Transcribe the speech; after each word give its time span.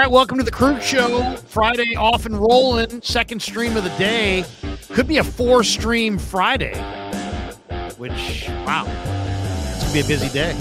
All 0.00 0.06
right, 0.06 0.12
welcome 0.12 0.38
to 0.38 0.44
the 0.44 0.50
Krueg 0.50 0.80
Show. 0.80 1.36
Friday 1.36 1.94
off 1.94 2.24
and 2.24 2.34
rolling. 2.34 3.02
Second 3.02 3.42
stream 3.42 3.76
of 3.76 3.84
the 3.84 3.90
day. 3.98 4.46
Could 4.88 5.06
be 5.06 5.18
a 5.18 5.22
four 5.22 5.62
stream 5.62 6.16
Friday, 6.16 6.74
which, 7.98 8.48
wow, 8.64 8.86
it's 8.86 9.80
going 9.82 9.88
to 9.88 9.92
be 9.92 10.00
a 10.00 10.04
busy 10.04 10.30
day. 10.30 10.54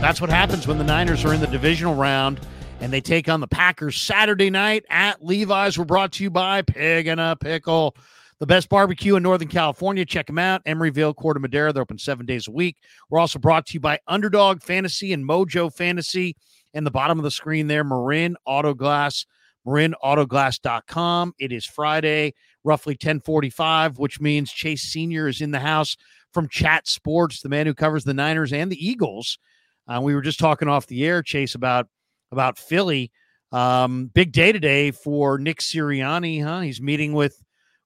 That's 0.00 0.20
what 0.20 0.28
happens 0.28 0.66
when 0.66 0.78
the 0.78 0.82
Niners 0.82 1.24
are 1.24 1.32
in 1.32 1.38
the 1.38 1.46
divisional 1.46 1.94
round 1.94 2.40
and 2.80 2.92
they 2.92 3.00
take 3.00 3.28
on 3.28 3.38
the 3.38 3.46
Packers 3.46 3.96
Saturday 3.96 4.50
night 4.50 4.84
at 4.90 5.24
Levi's. 5.24 5.78
We're 5.78 5.84
brought 5.84 6.10
to 6.14 6.24
you 6.24 6.30
by 6.30 6.62
Pig 6.62 7.06
and 7.06 7.20
a 7.20 7.36
Pickle, 7.36 7.94
the 8.40 8.46
best 8.46 8.68
barbecue 8.68 9.14
in 9.14 9.22
Northern 9.22 9.46
California. 9.46 10.04
Check 10.04 10.26
them 10.26 10.40
out. 10.40 10.64
Emeryville, 10.64 11.14
Corte 11.14 11.40
Madera. 11.40 11.72
They're 11.72 11.82
open 11.82 11.98
seven 11.98 12.26
days 12.26 12.48
a 12.48 12.50
week. 12.50 12.78
We're 13.08 13.20
also 13.20 13.38
brought 13.38 13.66
to 13.66 13.74
you 13.74 13.80
by 13.80 14.00
Underdog 14.08 14.62
Fantasy 14.62 15.12
and 15.12 15.24
Mojo 15.24 15.72
Fantasy 15.72 16.34
and 16.74 16.86
the 16.86 16.90
bottom 16.90 17.18
of 17.18 17.24
the 17.24 17.30
screen 17.30 17.68
there, 17.68 17.84
Marin 17.84 18.36
Auto 18.44 18.74
Glass, 18.74 19.24
marinautoglass.com. 19.66 21.34
It 21.38 21.52
is 21.52 21.64
Friday, 21.64 22.34
roughly 22.64 22.92
1045, 22.92 23.98
which 23.98 24.20
means 24.20 24.52
Chase 24.52 24.82
Senior 24.82 25.28
is 25.28 25.40
in 25.40 25.52
the 25.52 25.60
house 25.60 25.96
from 26.32 26.48
Chat 26.48 26.86
Sports, 26.86 27.40
the 27.40 27.48
man 27.48 27.66
who 27.66 27.74
covers 27.74 28.04
the 28.04 28.12
Niners 28.12 28.52
and 28.52 28.70
the 28.70 28.86
Eagles. 28.86 29.38
Uh, 29.86 30.00
we 30.02 30.14
were 30.14 30.20
just 30.20 30.38
talking 30.38 30.68
off 30.68 30.86
the 30.86 31.04
air, 31.06 31.22
Chase, 31.22 31.54
about 31.54 31.86
about 32.32 32.58
Philly. 32.58 33.12
Um, 33.52 34.10
big 34.12 34.32
day 34.32 34.50
today 34.50 34.90
for 34.90 35.38
Nick 35.38 35.60
Sirianni, 35.60 36.42
huh? 36.42 36.60
He's 36.60 36.80
meeting 36.80 37.12
with 37.12 37.40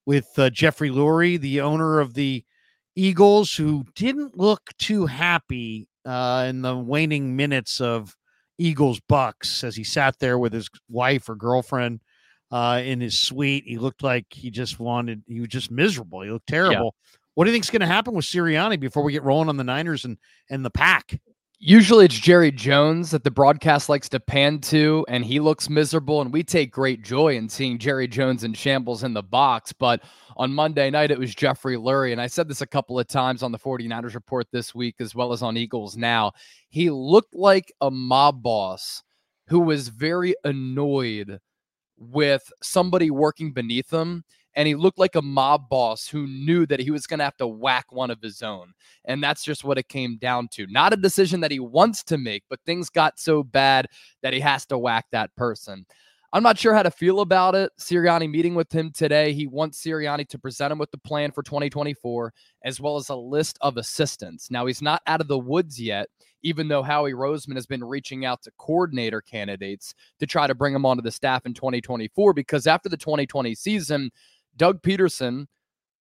with 0.06 0.26
uh, 0.38 0.48
Jeffrey 0.48 0.88
Lurie, 0.88 1.38
the 1.38 1.60
owner 1.60 2.00
of 2.00 2.14
the 2.14 2.42
Eagles, 2.96 3.54
who 3.54 3.84
didn't 3.94 4.38
look 4.38 4.70
too 4.78 5.04
happy 5.04 5.86
uh, 6.06 6.46
in 6.48 6.62
the 6.62 6.74
waning 6.74 7.36
minutes 7.36 7.80
of 7.80 8.16
Eagles 8.58 9.00
Bucks 9.08 9.64
as 9.64 9.76
he 9.76 9.84
sat 9.84 10.18
there 10.18 10.38
with 10.38 10.52
his 10.52 10.68
wife 10.88 11.28
or 11.28 11.36
girlfriend 11.36 12.00
uh, 12.50 12.80
in 12.84 13.00
his 13.00 13.18
suite. 13.18 13.64
He 13.66 13.78
looked 13.78 14.02
like 14.02 14.26
he 14.30 14.50
just 14.50 14.80
wanted, 14.80 15.22
he 15.26 15.40
was 15.40 15.48
just 15.48 15.70
miserable. 15.70 16.22
He 16.22 16.30
looked 16.30 16.48
terrible. 16.48 16.94
Yeah. 16.96 17.18
What 17.34 17.44
do 17.44 17.50
you 17.50 17.54
think 17.54 17.64
is 17.64 17.70
going 17.70 17.80
to 17.80 17.86
happen 17.86 18.14
with 18.14 18.24
Sirianni 18.24 18.80
before 18.80 19.04
we 19.04 19.12
get 19.12 19.22
rolling 19.22 19.48
on 19.48 19.56
the 19.56 19.64
Niners 19.64 20.04
and 20.04 20.18
and 20.50 20.64
the 20.64 20.70
pack? 20.70 21.20
Usually 21.60 22.04
it's 22.04 22.14
Jerry 22.14 22.52
Jones 22.52 23.10
that 23.10 23.24
the 23.24 23.32
broadcast 23.32 23.88
likes 23.88 24.08
to 24.10 24.20
pan 24.20 24.60
to, 24.60 25.04
and 25.08 25.24
he 25.24 25.40
looks 25.40 25.68
miserable. 25.68 26.20
And 26.20 26.32
we 26.32 26.44
take 26.44 26.70
great 26.70 27.02
joy 27.02 27.36
in 27.36 27.48
seeing 27.48 27.78
Jerry 27.78 28.06
Jones 28.06 28.44
in 28.44 28.54
shambles 28.54 29.02
in 29.02 29.12
the 29.12 29.24
box. 29.24 29.72
But 29.72 30.02
on 30.36 30.54
Monday 30.54 30.88
night, 30.88 31.10
it 31.10 31.18
was 31.18 31.34
Jeffrey 31.34 31.76
Lurie. 31.76 32.12
And 32.12 32.20
I 32.20 32.28
said 32.28 32.46
this 32.48 32.60
a 32.60 32.66
couple 32.66 32.96
of 32.96 33.08
times 33.08 33.42
on 33.42 33.50
the 33.50 33.58
49ers 33.58 34.14
report 34.14 34.46
this 34.52 34.72
week, 34.72 34.96
as 35.00 35.16
well 35.16 35.32
as 35.32 35.42
on 35.42 35.56
Eagles 35.56 35.96
Now. 35.96 36.30
He 36.68 36.90
looked 36.90 37.34
like 37.34 37.72
a 37.80 37.90
mob 37.90 38.40
boss 38.40 39.02
who 39.48 39.58
was 39.58 39.88
very 39.88 40.36
annoyed 40.44 41.40
with 41.98 42.52
somebody 42.62 43.10
working 43.10 43.52
beneath 43.52 43.92
him 43.92 44.22
and 44.58 44.66
he 44.66 44.74
looked 44.74 44.98
like 44.98 45.14
a 45.14 45.22
mob 45.22 45.68
boss 45.68 46.08
who 46.08 46.26
knew 46.26 46.66
that 46.66 46.80
he 46.80 46.90
was 46.90 47.06
going 47.06 47.18
to 47.18 47.24
have 47.24 47.36
to 47.36 47.46
whack 47.46 47.92
one 47.92 48.10
of 48.10 48.20
his 48.20 48.42
own. 48.42 48.72
And 49.04 49.22
that's 49.22 49.44
just 49.44 49.62
what 49.62 49.78
it 49.78 49.88
came 49.88 50.16
down 50.16 50.48
to. 50.54 50.66
Not 50.66 50.92
a 50.92 50.96
decision 50.96 51.38
that 51.42 51.52
he 51.52 51.60
wants 51.60 52.02
to 52.04 52.18
make, 52.18 52.42
but 52.50 52.58
things 52.66 52.90
got 52.90 53.20
so 53.20 53.44
bad 53.44 53.86
that 54.20 54.32
he 54.32 54.40
has 54.40 54.66
to 54.66 54.76
whack 54.76 55.06
that 55.12 55.34
person. 55.36 55.86
I'm 56.32 56.42
not 56.42 56.58
sure 56.58 56.74
how 56.74 56.82
to 56.82 56.90
feel 56.90 57.20
about 57.20 57.54
it. 57.54 57.70
Sirianni 57.78 58.28
meeting 58.28 58.56
with 58.56 58.70
him 58.70 58.90
today. 58.90 59.32
He 59.32 59.46
wants 59.46 59.80
Sirianni 59.80 60.28
to 60.28 60.38
present 60.40 60.72
him 60.72 60.78
with 60.78 60.90
the 60.90 60.98
plan 60.98 61.30
for 61.30 61.44
2024, 61.44 62.34
as 62.64 62.80
well 62.80 62.96
as 62.96 63.10
a 63.10 63.14
list 63.14 63.58
of 63.60 63.76
assistants. 63.76 64.50
Now, 64.50 64.66
he's 64.66 64.82
not 64.82 65.02
out 65.06 65.20
of 65.20 65.28
the 65.28 65.38
woods 65.38 65.80
yet, 65.80 66.08
even 66.42 66.68
though 66.68 66.82
Howie 66.82 67.12
Roseman 67.12 67.54
has 67.54 67.66
been 67.66 67.82
reaching 67.82 68.24
out 68.24 68.42
to 68.42 68.50
coordinator 68.58 69.22
candidates 69.22 69.94
to 70.18 70.26
try 70.26 70.46
to 70.46 70.54
bring 70.54 70.74
him 70.74 70.84
onto 70.84 71.02
the 71.02 71.10
staff 71.10 71.46
in 71.46 71.54
2024, 71.54 72.34
because 72.34 72.66
after 72.66 72.88
the 72.88 72.96
2020 72.96 73.54
season, 73.54 74.10
Doug 74.58 74.82
Pederson, 74.82 75.46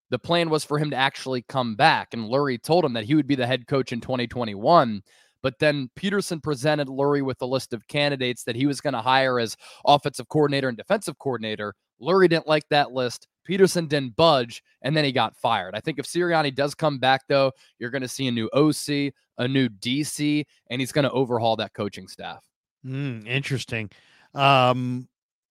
the 0.10 0.20
plan 0.20 0.50
was 0.50 0.66
for 0.66 0.78
him 0.78 0.90
to 0.92 0.96
actually 0.98 1.44
come 1.44 1.76
back. 1.76 2.10
And 2.14 2.30
Lurie 2.30 2.62
told 2.62 2.84
him 2.84 2.94
that 2.94 3.06
he 3.06 3.16
would 3.16 3.28
be 3.28 3.36
the 3.36 3.48
head 3.48 3.68
coach 3.68 3.92
in 3.92 4.02
2021. 4.02 5.02
But 5.44 5.60
then 5.60 5.90
Pederson 5.96 6.42
presented 6.42 6.88
Lurie 6.88 7.22
with 7.22 7.42
a 7.42 7.46
list 7.46 7.74
of 7.74 7.88
candidates 7.88 8.44
that 8.44 8.56
he 8.56 8.66
was 8.66 8.82
going 8.82 8.94
to 8.94 9.02
hire 9.02 9.40
as 9.40 9.56
offensive 9.86 10.28
coordinator 10.30 10.68
and 10.68 10.78
defensive 10.78 11.20
coordinator. 11.20 11.74
Lurie 12.02 12.30
didn't 12.30 12.48
like 12.48 12.68
that 12.70 12.92
list. 12.92 13.28
Pederson 13.48 13.88
didn't 13.88 14.16
budge, 14.16 14.62
and 14.82 14.96
then 14.96 15.06
he 15.06 15.12
got 15.12 15.38
fired. 15.38 15.74
I 15.74 15.80
think 15.80 16.00
if 16.00 16.06
Sirianni 16.06 16.54
does 16.54 16.76
come 16.76 17.00
back, 17.00 17.22
though, 17.30 17.54
you're 17.80 17.90
going 17.90 18.02
to 18.02 18.08
see 18.08 18.28
a 18.28 18.32
new 18.32 18.50
OC, 18.54 19.14
a 19.38 19.48
new 19.48 19.70
DC, 19.70 20.44
and 20.70 20.82
he's 20.82 20.92
going 20.92 21.04
to 21.04 21.12
overhaul 21.12 21.56
that 21.58 21.74
coaching 21.74 22.08
staff. 22.08 22.44
Mm, 22.86 23.26
interesting. 23.26 23.90
Um, 24.34 25.08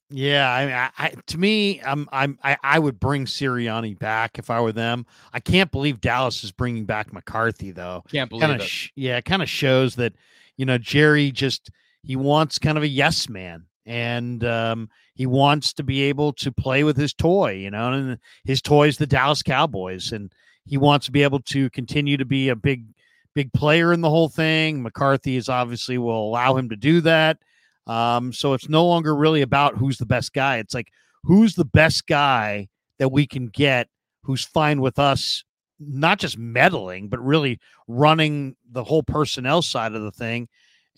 yeah, 0.08 0.90
I, 0.96 1.06
I, 1.06 1.12
to 1.26 1.38
me, 1.38 1.80
I'm, 1.82 2.08
I'm, 2.12 2.38
I, 2.44 2.56
I 2.62 2.78
would 2.78 3.00
bring 3.00 3.24
Sirianni 3.24 3.98
back 3.98 4.38
if 4.38 4.50
I 4.50 4.60
were 4.60 4.72
them. 4.72 5.04
I 5.32 5.40
can't 5.40 5.70
believe 5.70 6.00
Dallas 6.00 6.44
is 6.44 6.52
bringing 6.52 6.84
back 6.84 7.12
McCarthy 7.12 7.72
though. 7.72 8.04
Can't 8.10 8.30
believe 8.30 8.48
kinda 8.48 8.64
it. 8.64 8.68
Sh- 8.68 8.90
yeah, 8.94 9.16
it 9.16 9.24
kind 9.24 9.42
of 9.42 9.48
shows 9.48 9.96
that 9.96 10.12
you 10.56 10.64
know 10.64 10.78
Jerry 10.78 11.32
just 11.32 11.70
he 12.02 12.14
wants 12.14 12.58
kind 12.58 12.76
of 12.78 12.84
a 12.84 12.88
yes 12.88 13.28
man, 13.28 13.64
and 13.84 14.44
um, 14.44 14.88
he 15.14 15.26
wants 15.26 15.72
to 15.74 15.82
be 15.82 16.02
able 16.02 16.32
to 16.34 16.52
play 16.52 16.84
with 16.84 16.96
his 16.96 17.12
toy. 17.12 17.54
You 17.54 17.70
know, 17.72 17.92
and 17.92 18.18
his 18.44 18.62
toy 18.62 18.86
is 18.86 18.98
the 18.98 19.08
Dallas 19.08 19.42
Cowboys, 19.42 20.12
and 20.12 20.32
he 20.66 20.76
wants 20.76 21.06
to 21.06 21.12
be 21.12 21.24
able 21.24 21.40
to 21.40 21.68
continue 21.70 22.16
to 22.16 22.24
be 22.24 22.48
a 22.48 22.56
big, 22.56 22.84
big 23.34 23.52
player 23.52 23.92
in 23.92 24.02
the 24.02 24.10
whole 24.10 24.28
thing. 24.28 24.82
McCarthy 24.82 25.36
is 25.36 25.48
obviously 25.48 25.98
will 25.98 26.28
allow 26.28 26.56
him 26.56 26.68
to 26.68 26.76
do 26.76 27.00
that. 27.00 27.38
Um, 27.86 28.32
so 28.32 28.52
it's 28.52 28.68
no 28.68 28.86
longer 28.86 29.14
really 29.14 29.42
about 29.42 29.76
who's 29.76 29.98
the 29.98 30.06
best 30.06 30.32
guy. 30.32 30.58
It's 30.58 30.74
like 30.74 30.88
who's 31.24 31.54
the 31.54 31.64
best 31.64 32.06
guy 32.06 32.68
that 32.98 33.12
we 33.12 33.26
can 33.26 33.48
get 33.48 33.88
who's 34.22 34.44
fine 34.44 34.80
with 34.80 34.98
us, 34.98 35.44
not 35.78 36.18
just 36.18 36.36
meddling, 36.36 37.08
but 37.08 37.24
really 37.24 37.60
running 37.86 38.56
the 38.70 38.84
whole 38.84 39.02
personnel 39.02 39.62
side 39.62 39.94
of 39.94 40.02
the 40.02 40.10
thing. 40.10 40.48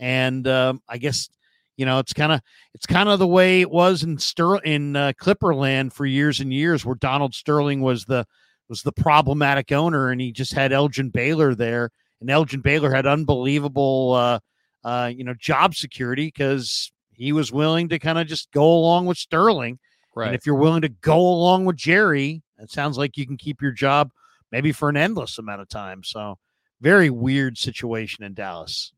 And 0.00 0.48
um, 0.48 0.82
I 0.88 0.98
guess 0.98 1.28
you 1.76 1.86
know 1.86 1.98
it's 1.98 2.12
kind 2.12 2.32
of 2.32 2.40
it's 2.74 2.86
kind 2.86 3.08
of 3.08 3.18
the 3.18 3.26
way 3.26 3.60
it 3.60 3.70
was 3.70 4.02
in 4.02 4.18
Ster- 4.18 4.62
in 4.64 4.96
uh, 4.96 5.12
Clipperland 5.20 5.92
for 5.92 6.06
years 6.06 6.40
and 6.40 6.52
years, 6.52 6.84
where 6.84 6.94
Donald 6.94 7.34
Sterling 7.34 7.82
was 7.82 8.04
the 8.04 8.24
was 8.68 8.82
the 8.82 8.92
problematic 8.92 9.72
owner, 9.72 10.10
and 10.10 10.20
he 10.20 10.32
just 10.32 10.52
had 10.52 10.72
Elgin 10.72 11.10
Baylor 11.10 11.54
there, 11.54 11.90
and 12.20 12.30
Elgin 12.30 12.60
Baylor 12.60 12.92
had 12.92 13.06
unbelievable. 13.06 14.14
Uh, 14.14 14.38
uh, 14.84 15.10
you 15.14 15.24
know, 15.24 15.34
job 15.34 15.74
security 15.74 16.26
because 16.26 16.92
he 17.12 17.32
was 17.32 17.52
willing 17.52 17.88
to 17.88 17.98
kind 17.98 18.18
of 18.18 18.26
just 18.26 18.50
go 18.52 18.64
along 18.64 19.06
with 19.06 19.18
Sterling. 19.18 19.78
Right. 20.14 20.28
And 20.28 20.34
if 20.34 20.46
you're 20.46 20.54
willing 20.54 20.82
to 20.82 20.88
go 20.88 21.18
along 21.18 21.64
with 21.64 21.76
Jerry, 21.76 22.42
it 22.58 22.70
sounds 22.70 22.98
like 22.98 23.16
you 23.16 23.26
can 23.26 23.36
keep 23.36 23.60
your 23.60 23.72
job 23.72 24.10
maybe 24.50 24.72
for 24.72 24.88
an 24.88 24.96
endless 24.96 25.38
amount 25.38 25.60
of 25.60 25.68
time. 25.68 26.02
So, 26.04 26.38
very 26.80 27.10
weird 27.10 27.58
situation 27.58 28.24
in 28.24 28.34
Dallas. 28.34 28.92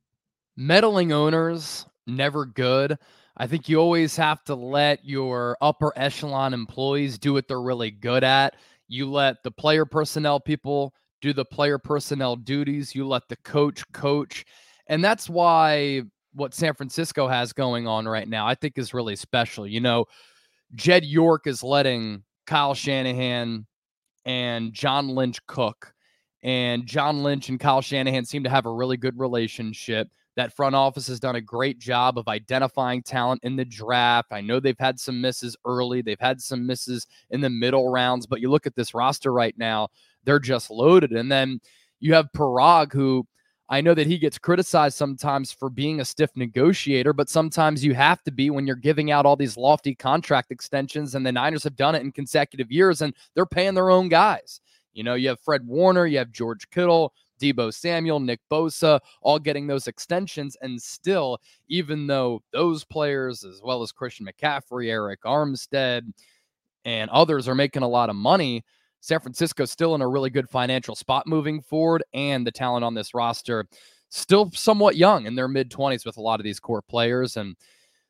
Meddling 0.56 1.12
owners, 1.12 1.86
never 2.06 2.44
good. 2.44 2.98
I 3.36 3.46
think 3.46 3.69
you 3.69 3.78
always 3.78 4.16
have 4.16 4.44
to 4.44 4.54
let 4.54 5.04
your 5.04 5.56
upper 5.62 5.92
echelon 5.96 6.52
employees 6.52 7.19
do 7.19 7.32
what 7.32 7.48
they're 7.48 7.60
really 7.60 7.90
good 7.90 8.22
at. 8.22 8.56
You 8.86 9.10
let 9.10 9.42
the 9.42 9.50
player 9.50 9.86
personnel 9.86 10.40
people 10.40 10.92
do 11.22 11.32
the 11.32 11.44
player 11.44 11.78
personnel 11.78 12.36
duties. 12.36 12.94
You 12.94 13.06
let 13.06 13.28
the 13.28 13.36
coach 13.36 13.82
coach. 13.92 14.44
And 14.90 15.02
that's 15.04 15.30
why 15.30 16.02
what 16.34 16.52
San 16.52 16.74
Francisco 16.74 17.28
has 17.28 17.52
going 17.52 17.86
on 17.86 18.06
right 18.06 18.28
now, 18.28 18.46
I 18.46 18.56
think 18.56 18.76
is 18.76 18.92
really 18.92 19.16
special. 19.16 19.66
You 19.66 19.80
know, 19.80 20.06
Jed 20.74 21.04
York 21.04 21.46
is 21.46 21.62
letting 21.62 22.24
Kyle 22.46 22.75
Shanahan 22.75 23.66
and 24.26 24.72
John 24.72 25.08
Lynch 25.08 25.44
cook. 25.46 25.94
And 26.42 26.87
John 26.87 27.22
Lynch 27.22 27.48
and 27.48 27.60
Kyle 27.60 27.81
Shanahan 27.81 28.25
seem 28.25 28.42
to 28.42 28.50
have 28.50 28.66
a 28.66 28.72
really 28.72 28.96
good 28.96 29.19
relationship. 29.19 30.08
That 30.34 30.56
front 30.56 30.75
office 30.75 31.06
has 31.06 31.20
done 31.20 31.36
a 31.36 31.40
great 31.40 31.78
job 31.78 32.19
of 32.19 32.26
identifying 32.26 33.02
talent 33.02 33.44
in 33.44 33.54
the 33.56 33.64
draft. 33.64 34.32
I 34.32 34.40
know 34.40 34.58
they've 34.58 34.78
had 34.78 34.98
some 34.98 35.20
misses 35.20 35.56
early, 35.64 36.02
they've 36.02 36.20
had 36.20 36.40
some 36.40 36.66
misses 36.66 37.06
in 37.31 37.40
the 37.40 37.50
middle 37.50 37.90
rounds, 37.90 38.26
but 38.26 38.40
you 38.40 38.50
look 38.50 38.66
at 38.66 38.75
this 38.75 38.94
roster 38.94 39.32
right 39.32 39.56
now, 39.56 39.88
they're 40.25 40.38
just 40.40 40.70
loaded. 40.70 41.12
And 41.12 41.31
then 41.31 41.60
you 42.00 42.14
have 42.14 42.28
Paraag, 42.34 42.93
who 42.93 43.26
I 43.72 43.81
know 43.81 43.94
that 43.94 44.08
he 44.08 44.19
gets 44.19 44.37
criticized 44.37 44.96
sometimes 44.96 45.52
for 45.52 45.70
being 45.70 46.00
a 46.00 46.05
stiff 46.05 46.31
negotiator, 46.34 47.12
but 47.12 47.28
sometimes 47.28 47.84
you 47.84 47.94
have 47.94 48.20
to 48.25 48.32
be 48.32 48.50
when 48.50 48.67
you're 48.67 48.75
giving 48.75 49.12
out 49.12 49.25
all 49.25 49.37
these 49.37 49.56
lofty 49.56 49.94
contract 49.94 50.50
extensions. 50.50 51.14
And 51.14 51.25
the 51.25 51.31
Niners 51.31 51.62
have 51.62 51.76
done 51.76 51.94
it 51.94 52.02
in 52.02 52.11
consecutive 52.11 52.72
years, 52.72 53.00
and 53.00 53.14
they're 53.34 53.46
paying 53.46 53.75
their 53.75 53.90
own 53.90 54.08
guys. 54.08 54.61
You 54.93 55.05
know, 55.05 55.14
you 55.14 55.28
have 55.28 55.38
Fred 55.38 55.64
Warner, 55.64 56.06
you 56.06 56.19
have 56.19 56.32
George 56.32 56.69
Kittle, 56.70 57.14
Deebo 57.40 57.72
Samuel, 57.72 58.19
Nick 58.19 58.40
Bosa, 58.50 58.99
all 59.22 59.38
getting 59.38 59.69
those 59.69 59.87
extensions. 59.87 60.56
And 60.62 60.82
still, 60.82 61.38
even 61.69 62.08
though 62.08 62.43
those 62.52 62.84
players, 62.84 63.44
as 63.44 63.61
well 63.62 63.82
as 63.82 63.93
Christian 63.93 64.26
McCaffrey, 64.26 64.88
Arik 64.88 65.19
Armstead, 65.25 66.12
and 66.84 67.08
others 67.11 67.46
are 67.46 67.55
making 67.55 67.82
a 67.82 67.88
lot 67.88 68.11
of 68.11 68.17
money, 68.17 68.64
San 69.00 69.20
Francisco's 69.20 69.70
still 69.70 69.94
in 69.94 70.02
a 70.02 70.08
really 70.08 70.31
good 70.31 70.49
financial 70.49 70.94
spot 70.94 71.26
moving 71.26 71.61
forward, 71.61 72.02
and 72.12 72.47
the 72.47 72.52
talent 72.52 72.85
on 72.85 72.94
this 72.94 73.14
roster 73.14 73.67
still 74.11 74.50
somewhat 74.52 74.97
young 74.97 75.26
in 75.26 75.35
their 75.35 75.49
mid 75.49 75.70
20s 75.70 76.05
with 76.05 76.17
a 76.17 76.20
lot 76.20 76.41
of 76.41 76.44
these 76.44 76.61
core 76.61 76.82
players. 76.82 77.37
And 77.37 77.56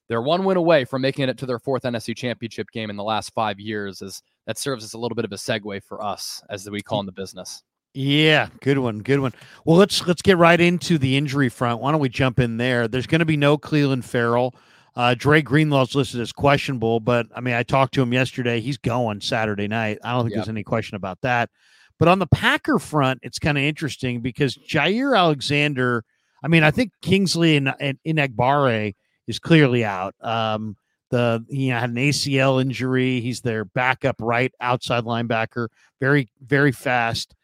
they're 0.09 0.23
one 0.23 0.45
win 0.45 0.57
away 0.57 0.85
from 0.85 1.03
making 1.03 1.29
it 1.29 1.39
to 1.39 1.47
their 1.47 1.59
fourth 1.59 1.85
NFC 1.85 2.17
championship 2.17 2.71
game 2.73 2.91
in 2.91 2.97
the 2.97 3.05
last 3.05 3.33
five 3.33 3.61
years. 3.61 4.03
As 4.03 4.23
that 4.47 4.59
serves 4.59 4.83
as 4.83 4.95
a 4.95 4.99
little 4.99 5.15
bit 5.15 5.25
of 5.25 5.33
a 5.33 5.37
segue 5.37 5.85
for 5.85 6.03
us, 6.03 6.43
as 6.51 6.69
we 6.69 6.83
call 6.83 7.01
in 7.01 7.07
the 7.07 7.13
business. 7.13 7.63
Yeah, 7.95 8.49
good 8.61 8.79
one, 8.79 9.01
good 9.01 9.21
one. 9.21 9.33
Well, 9.65 9.77
let's 9.77 10.07
let's 10.07 10.23
get 10.23 10.37
right 10.37 10.61
into 10.61 10.97
the 10.97 11.17
injury 11.17 11.49
front. 11.49 11.81
Why 11.81 11.91
don't 11.91 12.01
we 12.01 12.09
jump 12.09 12.39
in 12.39 12.57
there? 12.57 12.89
There's 12.89 13.07
going 13.07 13.19
to 13.21 13.25
be 13.25 13.37
no 13.37 13.59
Clelin 13.59 14.03
Ferrell. 14.03 14.55
Uh, 14.97 15.15
Dre 15.15 15.43
Greenlaw's 15.43 15.95
listed 15.95 16.21
as 16.21 16.33
questionable, 16.33 17.01
but 17.01 17.27
I 17.35 17.41
mean, 17.41 17.55
I 17.55 17.63
talked 17.63 17.95
to 17.95 18.03
him 18.03 18.13
yesterday. 18.13 18.61
He's 18.61 18.79
going 18.79 19.21
Saturday 19.21 19.69
night. 19.69 19.99
I 20.03 20.13
don't 20.13 20.25
think 20.25 20.33
yep. 20.33 20.39
there's 20.39 20.49
any 20.49 20.65
question 20.65 20.97
about 20.97 21.21
that. 21.23 21.51
But 21.99 22.09
on 22.09 22.19
the 22.19 22.27
Packer 22.27 22.79
front, 22.79 23.21
it's 23.23 23.39
kind 23.39 23.59
of 23.59 23.63
interesting 23.63 24.21
because 24.21 24.57
Jaire 24.57 25.17
Alexander. 25.17 26.05
I 26.43 26.49
mean, 26.49 26.65
I 26.65 26.71
think 26.71 26.93
Kingsley 27.03 27.57
and, 27.57 27.75
and 27.79 27.99
Enagbare 28.07 28.95
is 29.27 29.39
clearly 29.39 29.85
out. 29.85 30.15
Um, 30.23 30.77
the 31.11 31.45
he 31.49 31.69
had 31.69 31.91
an 31.91 31.97
ACL 31.97 32.61
injury. 32.61 33.21
He's 33.21 33.43
their 33.43 33.65
backup 33.65 34.17
right 34.21 34.53
outside 34.61 35.05
linebacker, 35.05 35.69
very 36.01 36.31
very 36.41 36.73
fast. 36.73 37.35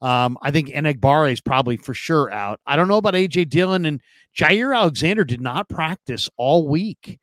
Um, 0.00 0.36
I 0.42 0.50
think 0.50 0.68
Enagbare 0.68 1.32
is 1.32 1.40
probably 1.40 1.76
for 1.76 1.94
sure 1.94 2.30
out. 2.30 2.60
I 2.66 2.76
don't 2.76 2.88
know 2.88 2.98
about 2.98 3.14
AJ 3.14 3.48
Dillon 3.48 3.86
and 3.86 4.00
Jaire 4.36 4.76
Alexander 4.76 5.24
did 5.24 5.40
not 5.40 5.68
practice 5.68 6.28
all 6.36 6.68
week. 6.68 7.18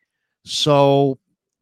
So, 0.46 1.20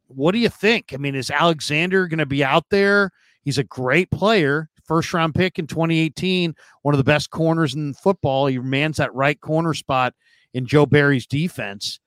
what 0.08 0.32
do 0.32 0.40
you 0.40 0.50
think? 0.50 0.94
I 0.94 0.98
mean, 0.98 1.16
is 1.16 1.32
Alexander 1.32 2.08
going 2.08 2.20
to 2.20 2.26
be 2.26 2.44
out 2.44 2.66
there? 2.70 3.12
He's 3.42 3.58
a 3.58 3.64
great 3.64 4.12
player, 4.12 4.70
first 4.86 5.14
round 5.14 5.36
pick 5.36 5.60
in 5.60 5.68
2018, 5.68 6.56
one 6.82 6.94
of 6.94 6.98
the 6.98 7.04
best 7.04 7.30
corners 7.30 7.76
in 7.76 7.94
football. 7.94 8.48
He 8.48 8.60
mans 8.60 8.98
that 8.98 9.14
right 9.14 9.40
corner 9.40 9.74
spot 9.74 10.14
in 10.54 10.66
Joe 10.66 10.86
Barry's 10.86 11.28
defense. 11.28 12.00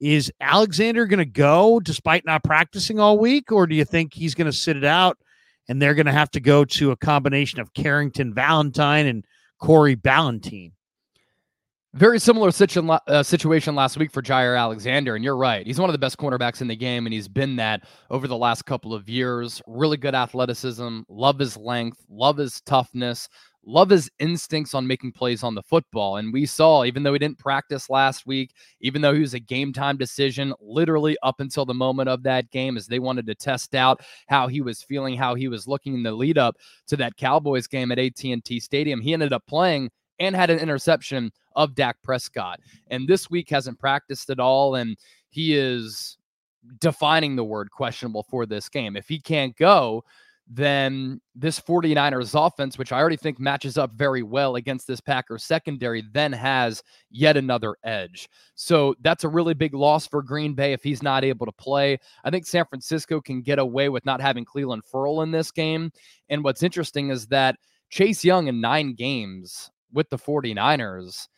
Is 0.00 0.32
Alexander 0.40 1.06
going 1.06 1.18
to 1.18 1.24
go 1.24 1.80
despite 1.80 2.24
not 2.24 2.44
practicing 2.44 3.00
all 3.00 3.18
week, 3.18 3.50
or 3.50 3.66
do 3.66 3.74
you 3.74 3.84
think 3.84 4.14
he's 4.14 4.34
going 4.34 4.46
to 4.46 4.52
sit 4.52 4.76
it 4.76 4.84
out 4.84 5.18
and 5.68 5.80
they're 5.80 5.94
going 5.94 6.06
to 6.06 6.12
have 6.12 6.30
to 6.32 6.40
go 6.40 6.64
to 6.64 6.90
a 6.90 6.96
combination 6.96 7.60
of 7.60 7.74
Carrington 7.74 8.32
Valentine 8.32 9.06
and 9.06 9.24
Corey 9.60 9.96
Ballentine. 9.96 10.72
Very 11.94 12.18
similar 12.20 12.50
uh, 13.06 13.22
situation 13.22 13.74
last 13.74 13.96
week 13.96 14.12
for 14.12 14.20
Jaire 14.20 14.58
Alexander, 14.58 15.16
and 15.16 15.24
you're 15.24 15.38
right. 15.38 15.66
He's 15.66 15.80
one 15.80 15.88
of 15.88 15.94
the 15.94 15.98
best 15.98 16.18
cornerbacks 16.18 16.60
in 16.60 16.68
the 16.68 16.76
game, 16.76 17.06
and 17.06 17.14
he's 17.14 17.28
been 17.28 17.56
that 17.56 17.84
over 18.10 18.28
the 18.28 18.36
last 18.36 18.66
couple 18.66 18.92
of 18.92 19.08
years. 19.08 19.62
Really 19.66 19.96
good 19.96 20.14
athleticism, 20.14 21.00
love 21.08 21.38
his 21.38 21.56
length, 21.56 22.04
love 22.10 22.36
his 22.36 22.60
toughness, 22.60 23.30
love 23.64 23.88
his 23.88 24.10
instincts 24.18 24.74
on 24.74 24.86
making 24.86 25.12
plays 25.12 25.42
on 25.42 25.54
the 25.54 25.62
football. 25.62 26.18
And 26.18 26.30
we 26.30 26.44
saw, 26.44 26.84
even 26.84 27.04
though 27.04 27.14
he 27.14 27.18
didn't 27.18 27.38
practice 27.38 27.88
last 27.88 28.26
week, 28.26 28.52
even 28.82 29.00
though 29.00 29.14
he 29.14 29.20
was 29.20 29.32
a 29.32 29.40
game 29.40 29.72
time 29.72 29.96
decision, 29.96 30.52
literally 30.60 31.16
up 31.22 31.40
until 31.40 31.64
the 31.64 31.72
moment 31.72 32.10
of 32.10 32.22
that 32.24 32.50
game, 32.50 32.76
as 32.76 32.86
they 32.86 32.98
wanted 32.98 33.26
to 33.28 33.34
test 33.34 33.74
out 33.74 34.02
how 34.26 34.46
he 34.46 34.60
was 34.60 34.82
feeling, 34.82 35.16
how 35.16 35.34
he 35.34 35.48
was 35.48 35.66
looking 35.66 35.94
in 35.94 36.02
the 36.02 36.12
lead 36.12 36.36
up 36.36 36.56
to 36.88 36.96
that 36.96 37.16
Cowboys 37.16 37.66
game 37.66 37.90
at 37.92 37.98
AT&T 37.98 38.60
Stadium, 38.60 39.00
he 39.00 39.14
ended 39.14 39.32
up 39.32 39.46
playing 39.46 39.90
and 40.18 40.34
had 40.34 40.50
an 40.50 40.58
interception 40.58 41.32
of 41.56 41.74
Dak 41.74 42.02
Prescott. 42.02 42.60
And 42.88 43.08
this 43.08 43.30
week 43.30 43.50
hasn't 43.50 43.78
practiced 43.78 44.30
at 44.30 44.40
all, 44.40 44.74
and 44.74 44.96
he 45.30 45.56
is 45.56 46.18
defining 46.80 47.36
the 47.36 47.44
word 47.44 47.70
questionable 47.70 48.24
for 48.28 48.46
this 48.46 48.68
game. 48.68 48.96
If 48.96 49.08
he 49.08 49.20
can't 49.20 49.56
go, 49.56 50.04
then 50.50 51.20
this 51.34 51.60
49ers 51.60 52.34
offense, 52.34 52.78
which 52.78 52.90
I 52.90 52.98
already 52.98 53.18
think 53.18 53.38
matches 53.38 53.76
up 53.76 53.92
very 53.92 54.22
well 54.22 54.56
against 54.56 54.86
this 54.86 55.00
Packers 55.00 55.44
secondary, 55.44 56.02
then 56.12 56.32
has 56.32 56.82
yet 57.10 57.36
another 57.36 57.76
edge. 57.84 58.30
So 58.54 58.94
that's 59.02 59.24
a 59.24 59.28
really 59.28 59.52
big 59.52 59.74
loss 59.74 60.06
for 60.06 60.22
Green 60.22 60.54
Bay 60.54 60.72
if 60.72 60.82
he's 60.82 61.02
not 61.02 61.22
able 61.22 61.44
to 61.44 61.52
play. 61.52 61.98
I 62.24 62.30
think 62.30 62.46
San 62.46 62.64
Francisco 62.64 63.20
can 63.20 63.42
get 63.42 63.58
away 63.58 63.90
with 63.90 64.06
not 64.06 64.22
having 64.22 64.46
Clelin 64.46 64.80
Ferrell 64.90 65.20
in 65.20 65.30
this 65.30 65.50
game. 65.50 65.92
And 66.30 66.42
what's 66.42 66.62
interesting 66.62 67.10
is 67.10 67.26
that 67.26 67.56
Chase 67.90 68.24
Young 68.24 68.48
in 68.48 68.60
nine 68.60 68.94
games 68.94 69.70
with 69.92 70.08
the 70.10 70.18
49ers, 70.18 71.28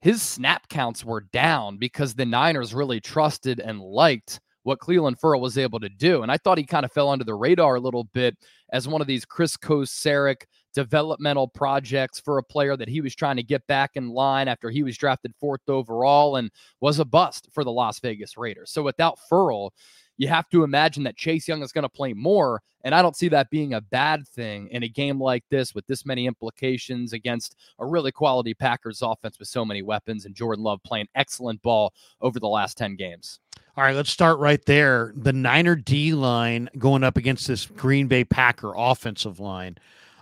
his 0.00 0.22
snap 0.22 0.68
counts 0.68 1.04
were 1.04 1.22
down 1.32 1.78
because 1.78 2.14
the 2.14 2.26
Niners 2.26 2.74
really 2.74 3.00
trusted 3.00 3.60
and 3.60 3.80
liked 3.80 4.40
what 4.62 4.80
Clelin 4.80 5.18
Ferrell 5.18 5.40
was 5.40 5.58
able 5.58 5.78
to 5.78 5.88
do. 5.88 6.22
And 6.22 6.32
I 6.32 6.38
thought 6.38 6.58
he 6.58 6.64
kind 6.64 6.84
of 6.84 6.92
fell 6.92 7.08
under 7.08 7.24
the 7.24 7.34
radar 7.34 7.76
a 7.76 7.80
little 7.80 8.04
bit 8.12 8.36
as 8.72 8.88
one 8.88 9.00
of 9.00 9.06
these 9.06 9.24
Kris 9.24 9.56
Kocurek 9.56 10.42
developmental 10.74 11.48
projects 11.48 12.18
for 12.20 12.38
a 12.38 12.42
player 12.42 12.76
that 12.76 12.88
he 12.88 13.00
was 13.00 13.14
trying 13.14 13.36
to 13.36 13.42
get 13.44 13.66
back 13.68 13.92
in 13.94 14.10
line 14.10 14.48
after 14.48 14.68
he 14.68 14.82
was 14.82 14.98
drafted 14.98 15.32
fourth 15.40 15.60
overall 15.68 16.36
and 16.36 16.50
was 16.80 16.98
a 16.98 17.04
bust 17.04 17.48
for 17.52 17.62
the 17.62 17.70
Las 17.70 18.00
Vegas 18.00 18.36
Raiders. 18.36 18.72
So 18.72 18.82
without 18.82 19.18
Ferrell, 19.28 19.72
you 20.18 20.28
have 20.28 20.48
to 20.50 20.64
imagine 20.64 21.02
that 21.04 21.16
Chase 21.16 21.46
Young 21.46 21.62
is 21.62 21.72
going 21.72 21.82
to 21.82 21.88
play 21.88 22.12
more. 22.12 22.62
And 22.84 22.94
I 22.94 23.02
don't 23.02 23.16
see 23.16 23.28
that 23.28 23.50
being 23.50 23.74
a 23.74 23.80
bad 23.80 24.26
thing 24.28 24.68
in 24.68 24.84
a 24.84 24.88
game 24.88 25.20
like 25.20 25.42
this 25.50 25.74
with 25.74 25.86
this 25.86 26.06
many 26.06 26.26
implications 26.26 27.12
against 27.12 27.56
a 27.80 27.86
really 27.86 28.12
quality 28.12 28.54
Packers 28.54 29.02
offense 29.02 29.38
with 29.38 29.48
so 29.48 29.64
many 29.64 29.82
weapons 29.82 30.24
and 30.24 30.34
Jordan 30.34 30.62
Love 30.62 30.80
playing 30.84 31.08
excellent 31.16 31.60
ball 31.62 31.92
over 32.20 32.38
the 32.38 32.46
last 32.46 32.78
10 32.78 32.94
games. 32.94 33.40
All 33.76 33.84
right, 33.84 33.96
let's 33.96 34.10
start 34.10 34.38
right 34.38 34.64
there. 34.64 35.12
The 35.16 35.32
Niner 35.32 35.76
D 35.76 36.14
line 36.14 36.70
going 36.78 37.02
up 37.04 37.16
against 37.16 37.46
this 37.46 37.66
Green 37.66 38.06
Bay 38.06 38.24
Packer 38.24 38.72
offensive 38.74 39.40
line. 39.40 39.76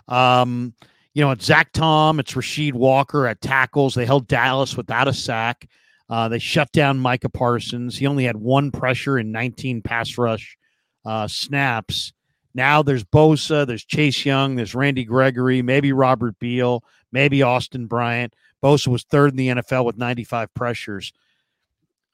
Um, 0.07 0.73
you 1.13 1.23
know, 1.23 1.31
it's 1.31 1.45
Zach 1.45 1.71
Tom, 1.71 2.19
it's 2.19 2.33
Rasheed 2.33 2.73
Walker 2.73 3.27
at 3.27 3.39
tackles. 3.41 3.93
They 3.93 4.05
held 4.05 4.27
Dallas 4.27 4.75
without 4.75 5.07
a 5.07 5.13
sack. 5.13 5.69
Uh, 6.09 6.29
they 6.29 6.39
shut 6.39 6.71
down 6.71 6.99
Micah 6.99 7.29
Parsons. 7.29 7.97
He 7.97 8.05
only 8.05 8.25
had 8.25 8.37
one 8.37 8.71
pressure 8.71 9.17
in 9.17 9.31
19 9.31 9.81
pass 9.81 10.17
rush 10.17 10.57
uh, 11.05 11.27
snaps. 11.27 12.13
Now 12.53 12.83
there's 12.83 13.03
Bosa, 13.03 13.65
there's 13.65 13.83
Chase 13.83 14.25
Young, 14.25 14.55
there's 14.55 14.75
Randy 14.75 15.03
Gregory, 15.03 15.61
maybe 15.61 15.91
Robert 15.91 16.37
Beal, 16.39 16.83
maybe 17.11 17.41
Austin 17.43 17.87
Bryant. 17.87 18.33
Bosa 18.63 18.87
was 18.87 19.03
third 19.03 19.31
in 19.31 19.37
the 19.37 19.47
NFL 19.49 19.85
with 19.85 19.97
95 19.97 20.53
pressures. 20.53 21.11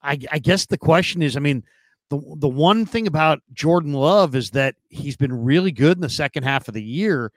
I, 0.02 0.20
I 0.32 0.40
guess 0.40 0.66
the 0.66 0.78
question 0.78 1.22
is, 1.22 1.38
I 1.38 1.40
mean, 1.40 1.64
the 2.10 2.20
the 2.38 2.50
one 2.50 2.86
thing 2.86 3.08
about 3.08 3.42
Jordan 3.54 3.94
Love 3.94 4.36
is 4.36 4.52
that 4.52 4.76
he's 4.90 5.16
been 5.16 5.44
really 5.44 5.72
good 5.72 5.98
in 5.98 6.02
the 6.02 6.10
second 6.10 6.44
half 6.44 6.68
of 6.68 6.74
the 6.74 6.84
year. 6.84 7.32